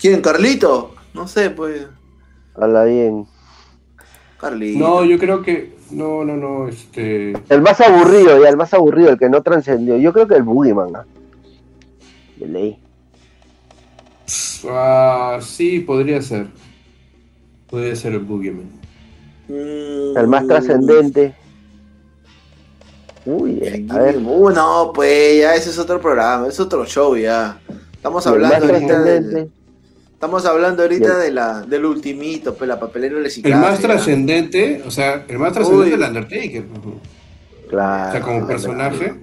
¿Quién? 0.00 0.20
¿Carlito? 0.20 0.94
No 1.14 1.26
sé, 1.28 1.50
pues. 1.50 1.86
Habla 2.54 2.84
bien. 2.84 3.26
Carlito. 4.40 4.78
No, 4.78 5.04
yo 5.04 5.18
creo 5.18 5.42
que. 5.42 5.76
No, 5.90 6.24
no, 6.24 6.36
no. 6.36 6.68
Este. 6.68 7.32
El 7.48 7.62
más 7.62 7.80
aburrido, 7.80 8.42
ya, 8.42 8.48
el 8.48 8.56
más 8.56 8.72
aburrido, 8.74 9.10
el 9.10 9.18
que 9.18 9.28
no 9.28 9.42
trascendió. 9.42 9.96
Yo 9.96 10.12
creo 10.12 10.28
que 10.28 10.34
el 10.34 10.42
Boogeyman, 10.42 10.94
¿ah? 10.96 11.04
De 12.36 12.46
ley. 12.46 12.78
ah, 14.68 15.38
sí, 15.40 15.80
podría 15.80 16.20
ser. 16.22 16.46
Podría 17.68 17.96
ser 17.96 18.12
el 18.12 18.20
Boogeyman. 18.20 18.70
Mm, 19.48 20.16
El 20.16 20.26
más 20.28 20.46
trascendente. 20.46 21.34
Uy, 23.30 23.58
eh, 23.62 23.86
a 23.90 23.98
ver. 23.98 24.16
Uh, 24.16 24.50
no, 24.50 24.90
pues 24.94 25.38
ya 25.40 25.54
ese 25.54 25.70
es 25.70 25.78
otro 25.78 26.00
programa, 26.00 26.48
es 26.48 26.58
otro 26.58 26.86
show 26.86 27.16
ya. 27.16 27.60
Estamos 27.92 28.24
el 28.26 28.32
hablando 28.32 28.72
ahorita 28.72 29.02
del, 29.02 29.22
trascendente. 29.22 29.52
estamos 30.14 30.46
hablando 30.46 30.82
ahorita 30.82 31.06
Bien. 31.08 31.20
de 31.20 31.30
la, 31.32 31.60
del 31.62 31.84
ultimito, 31.84 32.54
pues 32.54 32.68
la 32.68 32.80
papelera 32.80 33.16
El 33.18 33.24
reciclaje. 33.24 33.60
más 33.60 33.80
trascendente, 33.80 34.82
o 34.86 34.90
sea, 34.90 35.24
el 35.28 35.38
más 35.38 35.52
trascendente 35.52 35.94
es 35.94 36.00
el 36.00 36.06
Undertaker. 36.08 36.64
Claro. 37.68 38.08
O 38.08 38.12
sea, 38.12 38.20
como 38.22 38.46
personaje, 38.46 39.14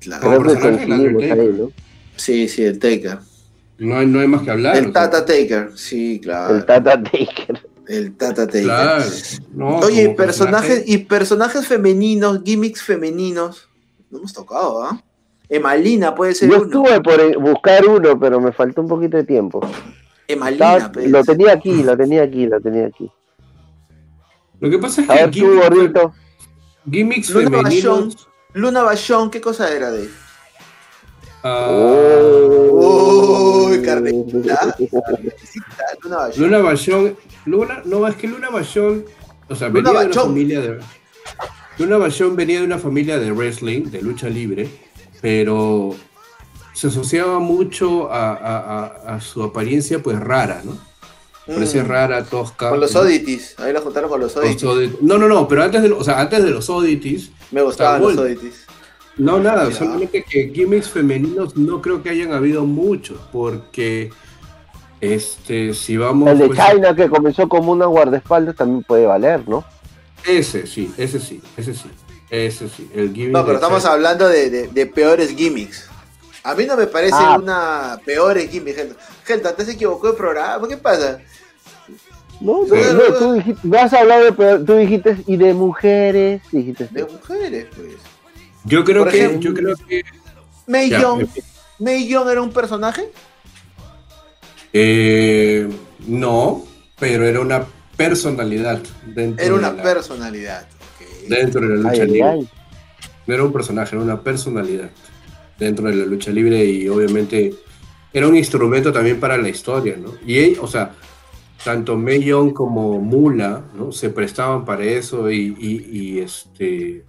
Claro. 0.00 0.22
como 0.24 0.42
personaje, 0.42 0.84
el 0.84 0.92
Undertaker. 0.92 1.40
ahí, 1.40 1.54
¿no? 1.58 1.70
Sí, 2.16 2.48
sí, 2.48 2.64
el 2.64 2.78
Taker. 2.78 3.18
no 3.78 3.96
hay, 3.98 4.06
no 4.06 4.20
hay 4.20 4.26
más 4.26 4.42
que 4.42 4.50
hablar. 4.50 4.74
o 4.74 4.78
El 4.78 4.84
sea. 4.84 4.92
Tata 4.92 5.24
Taker, 5.24 5.70
sí, 5.76 6.18
claro. 6.22 6.56
El 6.56 6.64
Tata 6.64 7.00
Taker. 7.02 7.65
El 7.88 8.16
Tata 8.16 8.46
Taker. 8.46 8.62
Claro. 8.64 9.04
no, 9.54 9.76
Oye, 9.78 10.08
personajes 10.10 10.68
personaje- 10.80 10.84
y 10.86 10.98
personajes 10.98 11.66
femeninos, 11.66 12.42
gimmicks 12.44 12.82
femeninos. 12.82 13.68
No 14.10 14.18
hemos 14.18 14.32
tocado, 14.32 14.82
¿ah? 14.82 15.02
Emalina 15.48 16.14
puede 16.14 16.34
ser 16.34 16.50
Yo 16.50 16.56
uno. 16.56 16.64
estuve 16.66 17.00
por 17.00 17.38
buscar 17.40 17.86
uno, 17.86 18.18
pero 18.18 18.40
me 18.40 18.52
faltó 18.52 18.80
un 18.82 18.88
poquito 18.88 19.16
de 19.16 19.24
tiempo. 19.24 19.60
Emalina, 20.26 20.76
Estaba- 20.76 20.92
pues. 20.92 21.08
lo 21.10 21.22
tenía 21.24 21.52
aquí, 21.52 21.82
lo 21.84 21.96
tenía 21.96 22.22
aquí, 22.24 22.46
lo 22.46 22.60
tenía 22.60 22.86
aquí. 22.86 23.10
Lo 24.58 24.70
que 24.70 24.78
pasa 24.78 25.02
es 25.02 25.10
A 25.10 25.14
que 25.14 25.20
ver 25.20 25.30
tú, 25.30 25.36
gimmicks, 25.38 25.68
gordito. 25.68 26.14
gimmicks 26.90 27.30
Luna 27.30 27.50
femeninos. 27.50 28.28
Luna 28.54 28.82
Bachón, 28.82 29.30
¿qué 29.30 29.40
cosa 29.40 29.70
era 29.72 29.90
de? 29.92 30.08
Ah, 31.46 31.68
Oh. 32.78 33.70
Carnecita. 33.84 34.74
carnecita, 35.06 36.36
Luna 36.36 36.58
Bachón. 36.58 37.16
Luna 37.46 37.82
no, 37.84 38.06
es 38.08 38.16
que 38.16 38.26
Luna 38.28 38.50
Bachón, 38.50 39.04
o 39.48 39.54
sea, 39.54 39.68
Luna 39.68 39.90
venía 39.92 40.00
de 40.00 40.06
una 40.06 40.22
familia 40.22 40.60
de. 40.60 40.78
Luna 41.78 41.96
Bachón 41.98 42.36
venía 42.36 42.58
de 42.60 42.66
una 42.66 42.78
familia 42.78 43.18
de 43.18 43.32
wrestling, 43.32 43.84
de 43.90 44.02
lucha 44.02 44.28
libre, 44.28 44.68
pero 45.20 45.94
se 46.72 46.88
asociaba 46.88 47.38
mucho 47.38 48.10
a, 48.10 48.32
a- 48.32 48.58
a- 48.84 49.14
a 49.16 49.20
su 49.20 49.42
apariencia, 49.42 50.02
pues 50.02 50.18
rara, 50.18 50.62
¿no? 50.64 50.76
Parecía 51.46 51.84
Mm, 51.84 51.88
rara, 51.88 52.24
tosca. 52.24 52.70
Con 52.70 52.80
los 52.80 52.92
¿no? 52.92 53.00
Oditis. 53.02 53.54
Ahí 53.58 53.72
la 53.72 53.80
juntaron 53.80 54.10
con 54.10 54.20
los. 54.20 54.36
Odit- 54.36 54.98
No, 55.00 55.16
no, 55.16 55.28
no, 55.28 55.46
pero 55.46 55.62
antes 55.62 55.80
de, 55.82 55.92
o 55.92 56.02
sea, 56.02 56.20
antes 56.20 56.42
de 56.42 56.50
los 56.50 56.68
Oditis, 56.68 57.30
Me 57.52 57.62
gustaban 57.62 58.00
los 58.02 58.16
Gol. 58.16 58.40
No 59.18 59.38
nada, 59.38 59.68
Ya. 59.70 59.74
solamente 59.76 60.22
que 60.22 60.50
gimmicks 60.54 60.90
femeninos 60.90 61.56
no 61.56 61.80
creo 61.80 62.02
que 62.02 62.10
hayan 62.10 62.32
habido 62.32 62.64
muchos, 62.66 63.18
porque 63.32 64.10
este, 65.00 65.72
si 65.74 65.96
vamos. 65.96 66.28
El 66.30 66.38
de 66.38 66.46
pues, 66.48 66.58
China 66.70 66.94
que 66.94 67.08
comenzó 67.08 67.48
como 67.48 67.72
una 67.72 67.86
guardaespaldas 67.86 68.56
también 68.56 68.82
puede 68.82 69.06
valer, 69.06 69.46
¿no? 69.48 69.64
Ese 70.26 70.66
sí, 70.66 70.92
ese 70.96 71.20
sí, 71.20 71.40
ese 71.56 71.72
sí, 71.74 71.90
ese 72.30 72.68
sí. 72.68 72.90
El 72.94 73.12
gimmick 73.14 73.32
No, 73.32 73.44
pero 73.44 73.56
estamos 73.56 73.82
China. 73.82 73.92
hablando 73.94 74.28
de, 74.28 74.50
de- 74.50 74.68
de 74.68 74.86
peores 74.86 75.34
gimmicks. 75.34 75.88
A 76.44 76.54
mí 76.54 76.64
no 76.66 76.76
me 76.76 76.86
parece 76.86 77.14
Ah. 77.18 77.38
una 77.40 77.98
peores 78.04 78.50
gimmicks, 78.50 78.76
gente. 78.78 78.94
Gente, 79.24 79.48
te 79.52 79.62
has 79.62 79.68
equivocado 79.68 80.12
de 80.12 80.18
programa. 80.18 80.68
¿Qué 80.68 80.76
pasa? 80.76 81.20
No, 82.40 82.64
no, 82.66 82.74
Sí. 82.74 82.80
no, 82.92 83.14
tú 83.18 83.32
dijiste, 83.32 83.60
no 83.66 83.78
has 83.78 83.92
hablado 83.94 84.24
de, 84.30 84.58
tú 84.64 84.74
dijiste, 84.76 85.16
y 85.26 85.36
de 85.36 85.54
mujeres, 85.54 86.42
dijiste. 86.52 86.86
De 86.90 87.04
mujeres, 87.04 87.66
pues. 87.74 87.94
Yo 88.66 88.84
creo 88.84 89.04
Por 89.04 89.12
que, 89.12 89.18
ejemplo- 89.24 89.40
yo 89.40 89.54
creo 89.54 89.76
que 89.76 90.02
Mei 90.66 90.90
Ya, 90.90 91.00
Young. 91.00 91.22
eh, 91.22 91.42
era 92.30 92.42
un 92.42 92.52
personaje. 92.52 93.08
eh, 94.72 95.68
no, 96.06 96.64
pero 96.98 97.24
era 97.26 97.40
una 97.40 97.64
personalidad 97.96 98.80
dentro 99.06 99.44
Era 99.44 99.54
una 99.54 99.70
de 99.70 99.76
la, 99.78 99.82
personalidad. 99.82 100.66
dentro 101.28 101.60
de 101.62 101.68
la 101.68 101.90
lucha 101.90 102.02
Ay, 102.02 102.10
libre. 102.10 102.22
ay. 102.22 102.48
No 103.26 103.34
era 103.34 103.42
un 103.44 103.52
personaje, 103.52 103.94
era 103.96 104.04
una 104.04 104.20
personalidad 104.22 104.90
dentro 105.58 105.88
de 105.88 105.94
la 105.96 106.04
lucha 106.06 106.30
libre 106.30 106.64
y 106.64 106.88
obviamente 106.88 107.54
era 108.12 108.28
un 108.28 108.36
instrumento 108.36 108.92
también 108.92 109.18
para 109.18 109.36
la 109.38 109.48
historia, 109.48 109.96
¿no? 109.96 110.12
Y 110.26 110.38
él, 110.38 110.58
o 110.60 110.66
sea, 110.66 110.92
tanto 111.64 111.96
Mei 111.96 112.22
Young 112.22 112.52
como 112.52 113.00
Mula, 113.00 113.62
¿no? 113.74 113.90
Se 113.92 114.10
prestaban 114.10 114.64
para 114.64 114.84
eso 114.84 115.30
y, 115.30 115.56
y- 115.58 115.88
y, 115.90 116.18
este, 116.20 117.04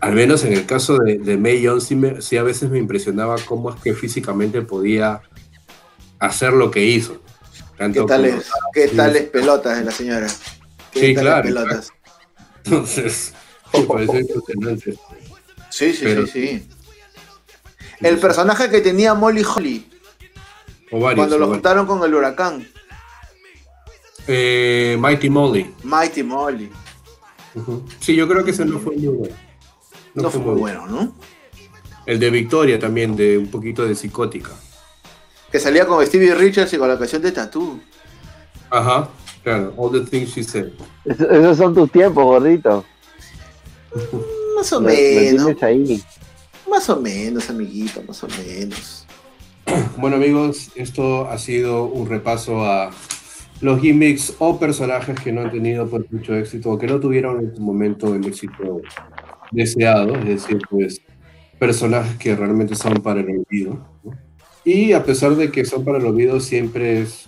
al 0.00 0.12
menos 0.14 0.44
en 0.44 0.52
el 0.52 0.66
caso 0.66 0.98
de, 0.98 1.18
de 1.18 1.36
Mei 1.36 1.60
Young 1.62 1.80
sí, 1.80 1.94
me- 1.96 2.20
sí 2.22 2.36
a 2.36 2.42
veces 2.42 2.70
me 2.70 2.78
impresionaba 2.78 3.36
cómo 3.46 3.70
es 3.74 3.80
que 3.80 3.94
físicamente 3.94 4.62
podía 4.62 5.20
hacer 6.18 6.52
lo 6.52 6.70
que 6.70 6.84
hizo. 6.84 7.14
¿Qué 7.72 7.78
Tanto 7.78 8.06
tal 8.06 8.26
como- 8.28 9.30
pelotas 9.32 9.78
de 9.78 9.84
la 9.84 9.90
señora? 9.90 10.26
¿Qué 10.92 11.00
Sí, 11.00 11.14
claro? 11.14 11.48
Entonces, 12.64 13.32
me 13.72 13.80
pareció 13.82 14.20
impresionante. 14.20 14.98
Sí, 15.70 15.92
sí, 15.92 16.00
Pero- 16.04 16.26
sí, 16.26 16.32
sí. 16.48 16.68
El 18.00 18.18
personaje 18.18 18.68
que 18.70 18.80
tenía 18.80 19.14
Molly 19.14 19.42
Holly 19.44 19.88
O 20.90 21.00
varios, 21.00 21.16
cuando 21.18 21.38
lo 21.38 21.48
juntaron 21.48 21.86
con 21.86 22.02
el 22.04 22.14
huracán. 22.14 22.66
Eh, 24.26 24.96
Mighty 24.98 25.30
Molly. 25.30 25.72
Mighty 25.84 26.22
Molly. 26.22 26.70
Ujú. 27.54 27.86
Sí, 28.00 28.14
yo 28.14 28.26
creo 28.28 28.44
que 28.44 28.50
ese 28.50 28.64
no 28.64 28.78
fue 28.78 28.96
muy 28.96 29.06
bueno. 29.08 29.34
No, 30.16 30.30
fue 30.30 30.40
muy 30.40 30.54
bueno, 30.58 30.86
¿no? 30.86 31.14
El 32.06 32.18
de 32.18 32.30
Victoria 32.30 32.78
también, 32.78 33.14
de 33.16 33.36
un 33.38 33.48
poquito 33.48 33.84
de 33.86 33.94
psicótica. 33.94 34.50
Que 35.50 35.58
salía 35.60 35.86
con 35.86 36.04
Stevie 36.06 36.34
Richards 36.34 36.72
y 36.72 36.78
con 36.78 36.88
la 36.88 36.98
canción 36.98 37.22
de 37.22 37.32
Tattoo. 37.32 37.78
Ajá, 38.70 39.08
claro. 39.42 39.72
All 39.76 39.92
the 39.92 40.00
things 40.10 40.34
she 40.34 40.42
said. 40.42 40.68
Es- 41.04 41.20
esos 41.20 41.56
son 41.58 41.74
tus 41.74 41.90
tiempos, 41.90 42.24
gordito. 42.24 42.84
Más 44.56 44.72
o 44.72 44.80
Lo- 44.80 44.88
menos. 44.88 45.62
ahí. 45.62 46.02
Más 46.68 46.88
o 46.90 47.00
menos, 47.00 47.48
amiguito, 47.50 48.02
más 48.06 48.22
o 48.24 48.28
menos. 48.28 49.06
Bueno, 49.98 50.16
amigos, 50.16 50.70
esto 50.76 51.28
ha 51.28 51.38
sido 51.38 51.84
un 51.86 52.08
repaso 52.08 52.64
a 52.64 52.90
los 53.60 53.80
gimmicks 53.80 54.34
o 54.38 54.58
personajes 54.60 55.18
que 55.18 55.32
no 55.32 55.40
han 55.40 55.50
tenido 55.50 55.88
pues, 55.88 56.04
mucho 56.12 56.34
éxito 56.36 56.70
o 56.70 56.78
que 56.78 56.86
no 56.86 57.00
tuvieron 57.00 57.40
en 57.40 57.56
su 57.56 57.62
momento 57.62 58.14
el 58.14 58.24
éxito 58.26 58.80
deseado, 59.50 60.16
es 60.16 60.26
decir, 60.26 60.58
pues 60.70 61.00
personajes 61.58 62.16
que 62.16 62.36
realmente 62.36 62.74
son 62.74 62.94
para 62.94 63.20
el 63.20 63.30
olvido. 63.30 63.86
Y 64.64 64.92
a 64.92 65.04
pesar 65.04 65.36
de 65.36 65.50
que 65.50 65.64
son 65.64 65.84
para 65.84 65.98
el 65.98 66.06
olvido, 66.06 66.40
siempre 66.40 67.02
es 67.02 67.26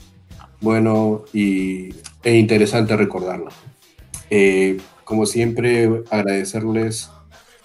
bueno 0.60 1.24
y, 1.32 1.90
e 2.22 2.36
interesante 2.36 2.96
recordarlo. 2.96 3.48
Eh, 4.30 4.78
como 5.04 5.24
siempre, 5.24 6.02
agradecerles 6.10 7.10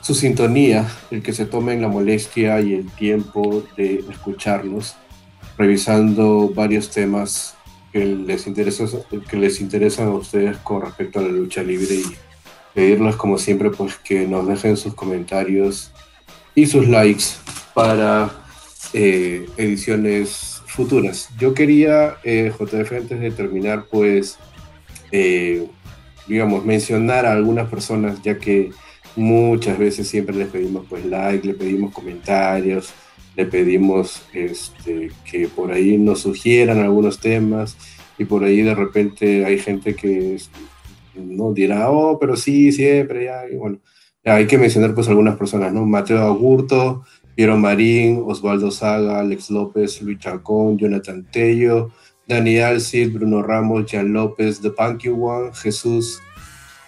su 0.01 0.13
sintonía, 0.13 0.87
el 1.11 1.21
que 1.23 1.33
se 1.33 1.45
tomen 1.45 1.81
la 1.81 1.87
molestia 1.87 2.59
y 2.61 2.73
el 2.73 2.91
tiempo 2.91 3.63
de 3.77 4.03
escucharnos, 4.09 4.95
revisando 5.57 6.49
varios 6.53 6.89
temas 6.89 7.55
que 7.91 8.05
les, 8.05 8.47
interesa, 8.47 8.85
que 9.29 9.37
les 9.37 9.61
interesan 9.61 10.07
a 10.07 10.11
ustedes 10.11 10.57
con 10.57 10.81
respecto 10.81 11.19
a 11.19 11.23
la 11.23 11.29
lucha 11.29 11.63
libre 11.63 11.95
y 11.95 12.03
pedirles 12.73 13.15
como 13.15 13.37
siempre 13.37 13.69
pues 13.69 13.95
que 13.97 14.27
nos 14.27 14.47
dejen 14.47 14.77
sus 14.77 14.93
comentarios 14.93 15.91
y 16.55 16.65
sus 16.65 16.87
likes 16.87 17.25
para 17.73 18.31
eh, 18.93 19.45
ediciones 19.57 20.61
futuras. 20.67 21.29
Yo 21.37 21.53
quería, 21.53 22.17
eh, 22.23 22.51
JF, 22.57 22.91
antes 22.93 23.19
de 23.19 23.31
terminar, 23.31 23.85
pues, 23.89 24.37
eh, 25.11 25.67
digamos, 26.27 26.65
mencionar 26.65 27.25
a 27.25 27.33
algunas 27.33 27.69
personas, 27.69 28.21
ya 28.23 28.39
que 28.39 28.71
muchas 29.15 29.77
veces 29.77 30.07
siempre 30.07 30.35
les 30.35 30.47
pedimos 30.47 30.85
pues 30.89 31.05
like, 31.05 31.45
le 31.45 31.53
pedimos 31.53 31.93
comentarios, 31.93 32.93
le 33.35 33.45
pedimos 33.45 34.23
este, 34.33 35.11
que 35.29 35.47
por 35.47 35.71
ahí 35.71 35.97
nos 35.97 36.21
sugieran 36.21 36.79
algunos 36.79 37.19
temas 37.19 37.77
y 38.17 38.25
por 38.25 38.43
ahí 38.43 38.61
de 38.61 38.75
repente 38.75 39.45
hay 39.45 39.59
gente 39.59 39.95
que 39.95 40.37
no 41.15 41.53
dirá, 41.53 41.89
oh, 41.89 42.17
pero 42.19 42.35
sí, 42.35 42.71
siempre, 42.71 43.25
ya, 43.25 43.47
y 43.51 43.55
bueno, 43.55 43.79
ya 44.23 44.35
hay 44.35 44.47
que 44.47 44.57
mencionar 44.57 44.93
pues 44.93 45.07
algunas 45.07 45.35
personas, 45.35 45.73
¿no? 45.73 45.85
Mateo 45.85 46.23
Agurto, 46.23 47.03
Piero 47.35 47.57
Marín, 47.57 48.23
Osvaldo 48.25 48.71
Saga, 48.71 49.19
Alex 49.19 49.49
López, 49.49 50.01
Luis 50.01 50.19
Chacón, 50.19 50.77
Jonathan 50.77 51.25
Tello, 51.31 51.91
Dani 52.27 52.59
Alcid, 52.59 53.13
Bruno 53.13 53.41
Ramos, 53.41 53.85
Jan 53.91 54.13
López, 54.13 54.61
The 54.61 54.69
Punky 54.69 55.09
One, 55.09 55.51
Jesús, 55.53 56.21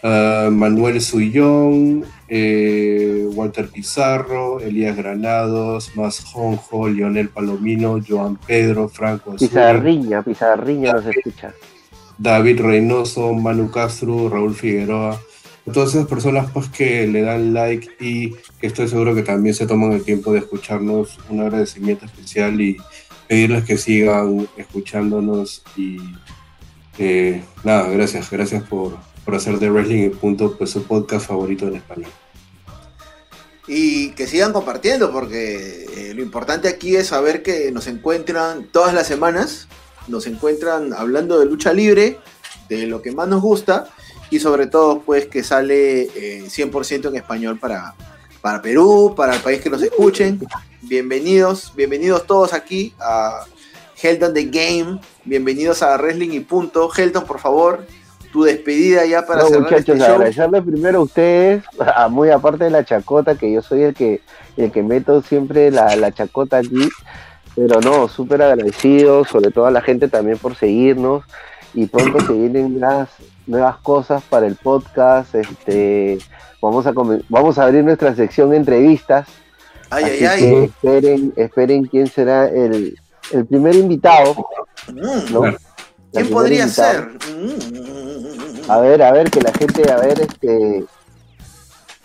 uh, 0.03 0.49
Manuel 0.49 1.01
Suyón, 1.01 2.05
eh, 2.27 3.27
Walter 3.33 3.67
Pizarro, 3.67 4.59
Elías 4.59 4.95
Granados, 4.95 5.91
Más 5.95 6.19
Jonjo, 6.21 6.87
Lionel 6.87 7.29
Palomino, 7.29 7.99
Joan 8.07 8.37
Pedro, 8.37 8.87
Franco 8.87 9.33
Azul, 9.33 9.47
Pizarriña, 9.47 10.21
Pizarriña 10.21 10.93
nos 10.93 11.05
escucha. 11.05 11.53
David 12.17 12.61
Reynoso, 12.61 13.33
Manu 13.33 13.71
Castro, 13.71 14.29
Raúl 14.29 14.55
Figueroa, 14.55 15.19
todas 15.71 15.95
esas 15.95 16.07
personas 16.07 16.49
pues 16.51 16.69
que 16.69 17.07
le 17.07 17.21
dan 17.21 17.53
like 17.53 17.89
y 17.99 18.31
que 18.59 18.67
estoy 18.67 18.87
seguro 18.87 19.15
que 19.15 19.23
también 19.23 19.55
se 19.55 19.65
toman 19.65 19.93
el 19.93 20.03
tiempo 20.03 20.31
de 20.31 20.39
escucharnos, 20.39 21.17
un 21.29 21.41
agradecimiento 21.41 22.05
especial 22.05 22.59
y 22.61 22.77
pedirles 23.27 23.63
que 23.65 23.77
sigan 23.77 24.47
escuchándonos 24.57 25.63
y 25.75 25.97
eh, 26.97 27.43
nada, 27.63 27.89
gracias, 27.89 28.29
gracias 28.29 28.63
por, 28.63 28.97
por 29.25 29.35
hacer 29.35 29.59
de 29.59 29.69
Wrestling 29.69 30.03
en 30.03 30.11
Punto 30.11 30.57
pues, 30.57 30.69
su 30.69 30.83
podcast 30.83 31.27
favorito 31.27 31.67
en 31.67 31.75
español. 31.75 32.11
Y 33.67 34.11
que 34.11 34.27
sigan 34.27 34.53
compartiendo, 34.53 35.11
porque 35.11 35.85
eh, 35.97 36.13
lo 36.13 36.21
importante 36.21 36.67
aquí 36.67 36.95
es 36.95 37.07
saber 37.07 37.41
que 37.41 37.71
nos 37.71 37.87
encuentran 37.87 38.67
todas 38.71 38.93
las 38.93 39.07
semanas, 39.07 39.67
nos 40.07 40.27
encuentran 40.27 40.93
hablando 40.93 41.39
de 41.39 41.45
lucha 41.45 41.73
libre, 41.73 42.19
de 42.69 42.87
lo 42.87 43.01
que 43.01 43.11
más 43.11 43.27
nos 43.27 43.41
gusta, 43.41 43.87
y 44.29 44.39
sobre 44.39 44.67
todo 44.67 44.99
pues 45.01 45.27
que 45.27 45.43
sale 45.43 46.01
eh, 46.15 46.43
100% 46.47 47.09
en 47.09 47.15
español 47.15 47.59
para, 47.59 47.93
para 48.41 48.61
Perú, 48.61 49.13
para 49.15 49.35
el 49.35 49.41
país 49.41 49.61
que 49.61 49.69
nos 49.69 49.81
escuchen. 49.81 50.39
Bienvenidos, 50.81 51.73
bienvenidos 51.75 52.25
todos 52.27 52.53
aquí 52.53 52.93
a 52.99 53.45
Helton 54.01 54.33
The 54.33 54.45
Game, 54.45 54.99
bienvenidos 55.23 55.81
a 55.81 55.97
Wrestling 55.97 56.31
y 56.31 56.39
Punto. 56.41 56.89
Helton, 56.95 57.25
por 57.25 57.39
favor, 57.39 57.85
tu 58.31 58.43
despedida 58.43 59.05
ya 59.05 59.25
para 59.25 59.41
no, 59.43 59.47
cerrar 59.47 59.63
muchachos, 59.63 59.89
este 59.95 59.97
show. 60.05 60.15
agradecerle 60.15 60.61
primero 60.61 60.99
a 60.99 61.01
ustedes, 61.03 61.63
a- 61.79 62.07
muy 62.09 62.29
aparte 62.29 62.65
de 62.65 62.69
la 62.69 62.83
chacota, 62.85 63.35
que 63.35 63.51
yo 63.51 63.61
soy 63.61 63.83
el 63.83 63.93
que 63.95 64.21
el 64.57 64.71
que 64.71 64.83
meto 64.83 65.21
siempre 65.21 65.71
la, 65.71 65.95
la 65.95 66.11
chacota 66.13 66.57
aquí, 66.57 66.89
pero 67.55 67.79
no, 67.81 68.07
súper 68.07 68.41
agradecido, 68.41 69.23
sobre 69.25 69.51
todo 69.51 69.65
a 69.65 69.71
la 69.71 69.81
gente 69.81 70.07
también 70.07 70.37
por 70.37 70.55
seguirnos, 70.55 71.23
y 71.73 71.85
pronto 71.87 72.19
se 72.25 72.33
vienen 72.33 72.79
las 72.79 73.09
nuevas 73.47 73.77
cosas 73.77 74.23
para 74.23 74.47
el 74.47 74.55
podcast, 74.55 75.35
este 75.35 76.17
vamos 76.61 76.87
a 76.87 76.93
vamos 77.29 77.57
a 77.59 77.63
abrir 77.65 77.83
nuestra 77.83 78.15
sección 78.15 78.53
entrevistas, 78.53 79.27
Ay, 79.89 80.03
así 80.05 80.25
ay, 80.25 80.39
que 80.39 80.47
ay. 80.57 80.63
esperen, 80.65 81.33
esperen 81.35 81.85
quién 81.85 82.07
será 82.07 82.47
el, 82.47 82.97
el 83.31 83.45
primer 83.45 83.75
invitado, 83.75 84.35
Mm, 84.93 85.55
¿Quién 86.13 86.29
podría 86.29 86.67
ser? 86.67 87.07
Mm. 87.07 88.69
A 88.71 88.79
ver, 88.79 89.01
a 89.01 89.11
ver, 89.11 89.31
que 89.31 89.41
la 89.41 89.51
gente, 89.51 89.91
a 89.91 89.97
ver, 89.97 90.21
este, 90.21 90.85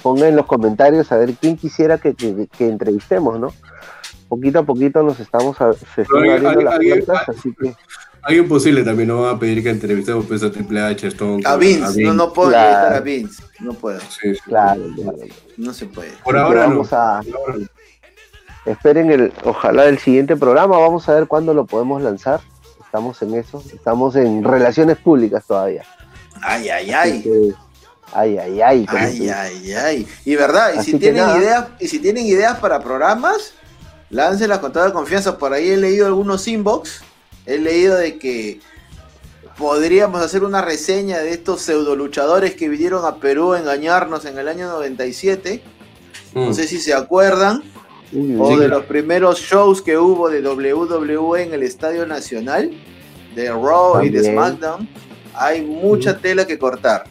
ponga 0.03 0.29
en 0.29 0.37
los 0.37 0.47
comentarios 0.47 1.13
a 1.13 1.17
ver 1.17 1.35
quién 1.35 1.57
quisiera 1.57 1.99
que, 1.99 2.15
que- 2.15 2.49
que 2.57 2.69
entrevistemos, 2.69 3.39
¿no? 3.39 3.53
Poquito 4.31 4.61
a 4.61 4.63
poquito 4.63 5.03
nos 5.03 5.21
estamos, 5.21 5.61
a- 5.61 5.75
se 5.75 6.03
están 6.03 6.17
Alguien- 6.19 6.33
abriendo 6.47 6.61
las 6.63 6.75
alguien- 6.75 7.05
puertas, 7.05 7.29
así 7.29 7.53
que 7.61 7.75
Alguien 8.23 8.49
posible 8.49 8.83
también 8.85 9.09
nos 9.09 9.23
va 9.25 9.31
a 9.31 9.39
pedir 9.39 9.63
que 9.63 9.71
entrevistemos 9.71 10.27
pues, 10.27 10.43
a 10.43 10.51
Triple 10.53 10.81
H, 10.83 11.07
Stone. 11.09 11.43
A 11.47 11.57
Vince, 11.57 12.03
no, 12.03 12.13
no 12.13 12.33
puedo 12.35 12.51
Claro. 12.51 12.69
entrevistar 12.69 12.95
a 12.97 13.01
Vince. 13.01 13.43
No 13.61 13.73
puedo, 13.75 13.99
Sí, 14.01 14.35
sí. 14.35 14.41
claro, 14.45 14.83
claro. 14.95 15.19
no 15.57 15.73
se 15.75 15.87
puede. 15.87 16.11
Por 16.23 16.37
ahora 16.37 16.65
no. 16.65 16.69
vamos 16.71 16.93
a, 16.93 17.23
esperen 18.67 19.11
el, 19.11 19.33
ojalá 19.45 19.87
el 19.87 19.99
siguiente 19.99 20.37
programa, 20.37 20.79
vamos 20.79 21.09
a 21.09 21.15
ver 21.15 21.27
cuándo 21.27 21.55
lo 21.55 21.65
podemos 21.67 22.03
lanzar. 22.03 22.41
Estamos 22.85 23.21
en 23.23 23.35
eso, 23.35 23.63
estamos 23.73 24.17
en 24.17 24.45
relaciones 24.45 24.99
públicas 24.99 25.45
todavía. 25.47 25.85
Ay, 26.43 26.69
ay, 26.69 26.91
ay. 26.91 27.23
que, 27.23 27.53
ay, 28.13 28.37
ay, 28.39 28.61
ay. 28.61 28.87
Ay, 28.89 29.29
ay, 29.31 29.73
ay. 29.73 30.09
Y 30.25 30.37
verdad, 30.37 30.73
y 30.75 30.79
Así 30.79 30.93
si 30.93 30.99
tienen 30.99 31.23
nada. 31.25 31.39
ideas, 31.39 31.67
y 31.79 31.89
si 31.89 31.99
tienen 32.01 32.27
ideas 32.27 32.59
para 32.59 32.81
programas, 32.81 33.55
láncenlas 34.11 34.59
con 34.59 34.73
toda 34.73 34.93
confianza. 34.93 35.39
Por 35.39 35.53
ahí 35.53 35.71
he 35.71 35.77
leído 35.77 36.07
algunos 36.07 36.47
inbox. 36.47 37.01
He 37.47 37.59
leído 37.59 37.97
de 37.97 38.19
que 38.19 38.61
podríamos 39.57 40.23
hacer 40.23 40.45
una 40.45 40.63
reseña 40.63 41.19
de 41.19 41.31
estos 41.33 41.63
pseudo 41.63 41.97
luchadores 41.97 42.55
que 42.55 42.69
vinieron 42.69 43.05
a 43.05 43.17
Perú 43.17 43.53
a 43.53 43.61
engañarnos 43.61 44.25
en 44.25 44.39
el 44.39 44.49
año 44.49 44.69
97. 44.69 45.63
No 46.35 46.51
Mm. 46.51 46.55
sé 46.55 46.67
si 46.67 46.79
se 46.79 46.95
acuerdan. 46.95 47.63
O 48.41 48.57
de 48.59 48.67
los 48.67 48.87
primeros 48.87 49.39
shows 49.39 49.81
que 49.83 49.97
hubo 49.97 50.29
de 50.31 50.41
WWE 50.43 51.43
en 51.45 51.55
el 51.55 51.63
Estadio 51.63 52.07
Nacional, 52.07 52.73
de 53.37 53.51
Raw 53.53 54.03
y 54.03 54.09
de. 54.09 54.25
SmackDown. 54.25 54.89
Hay 55.35 55.63
mucha 55.63 56.19
tela 56.19 56.45
que 56.45 56.59
cortar. 56.59 57.05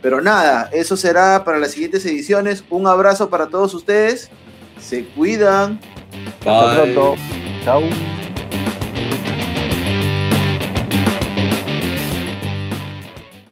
Pero 0.00 0.22
nada, 0.22 0.70
eso 0.72 0.96
será 0.96 1.44
para 1.44 1.58
las 1.58 1.72
siguientes 1.72 2.06
ediciones. 2.06 2.64
Un 2.70 2.86
abrazo 2.86 3.28
para 3.28 3.48
todos 3.48 3.74
ustedes. 3.74 4.30
Se 4.80 5.04
cuidan. 5.04 5.78
Hasta 6.40 6.82
Bye. 6.84 6.92
pronto. 6.94 7.14
Chao. 7.64 7.82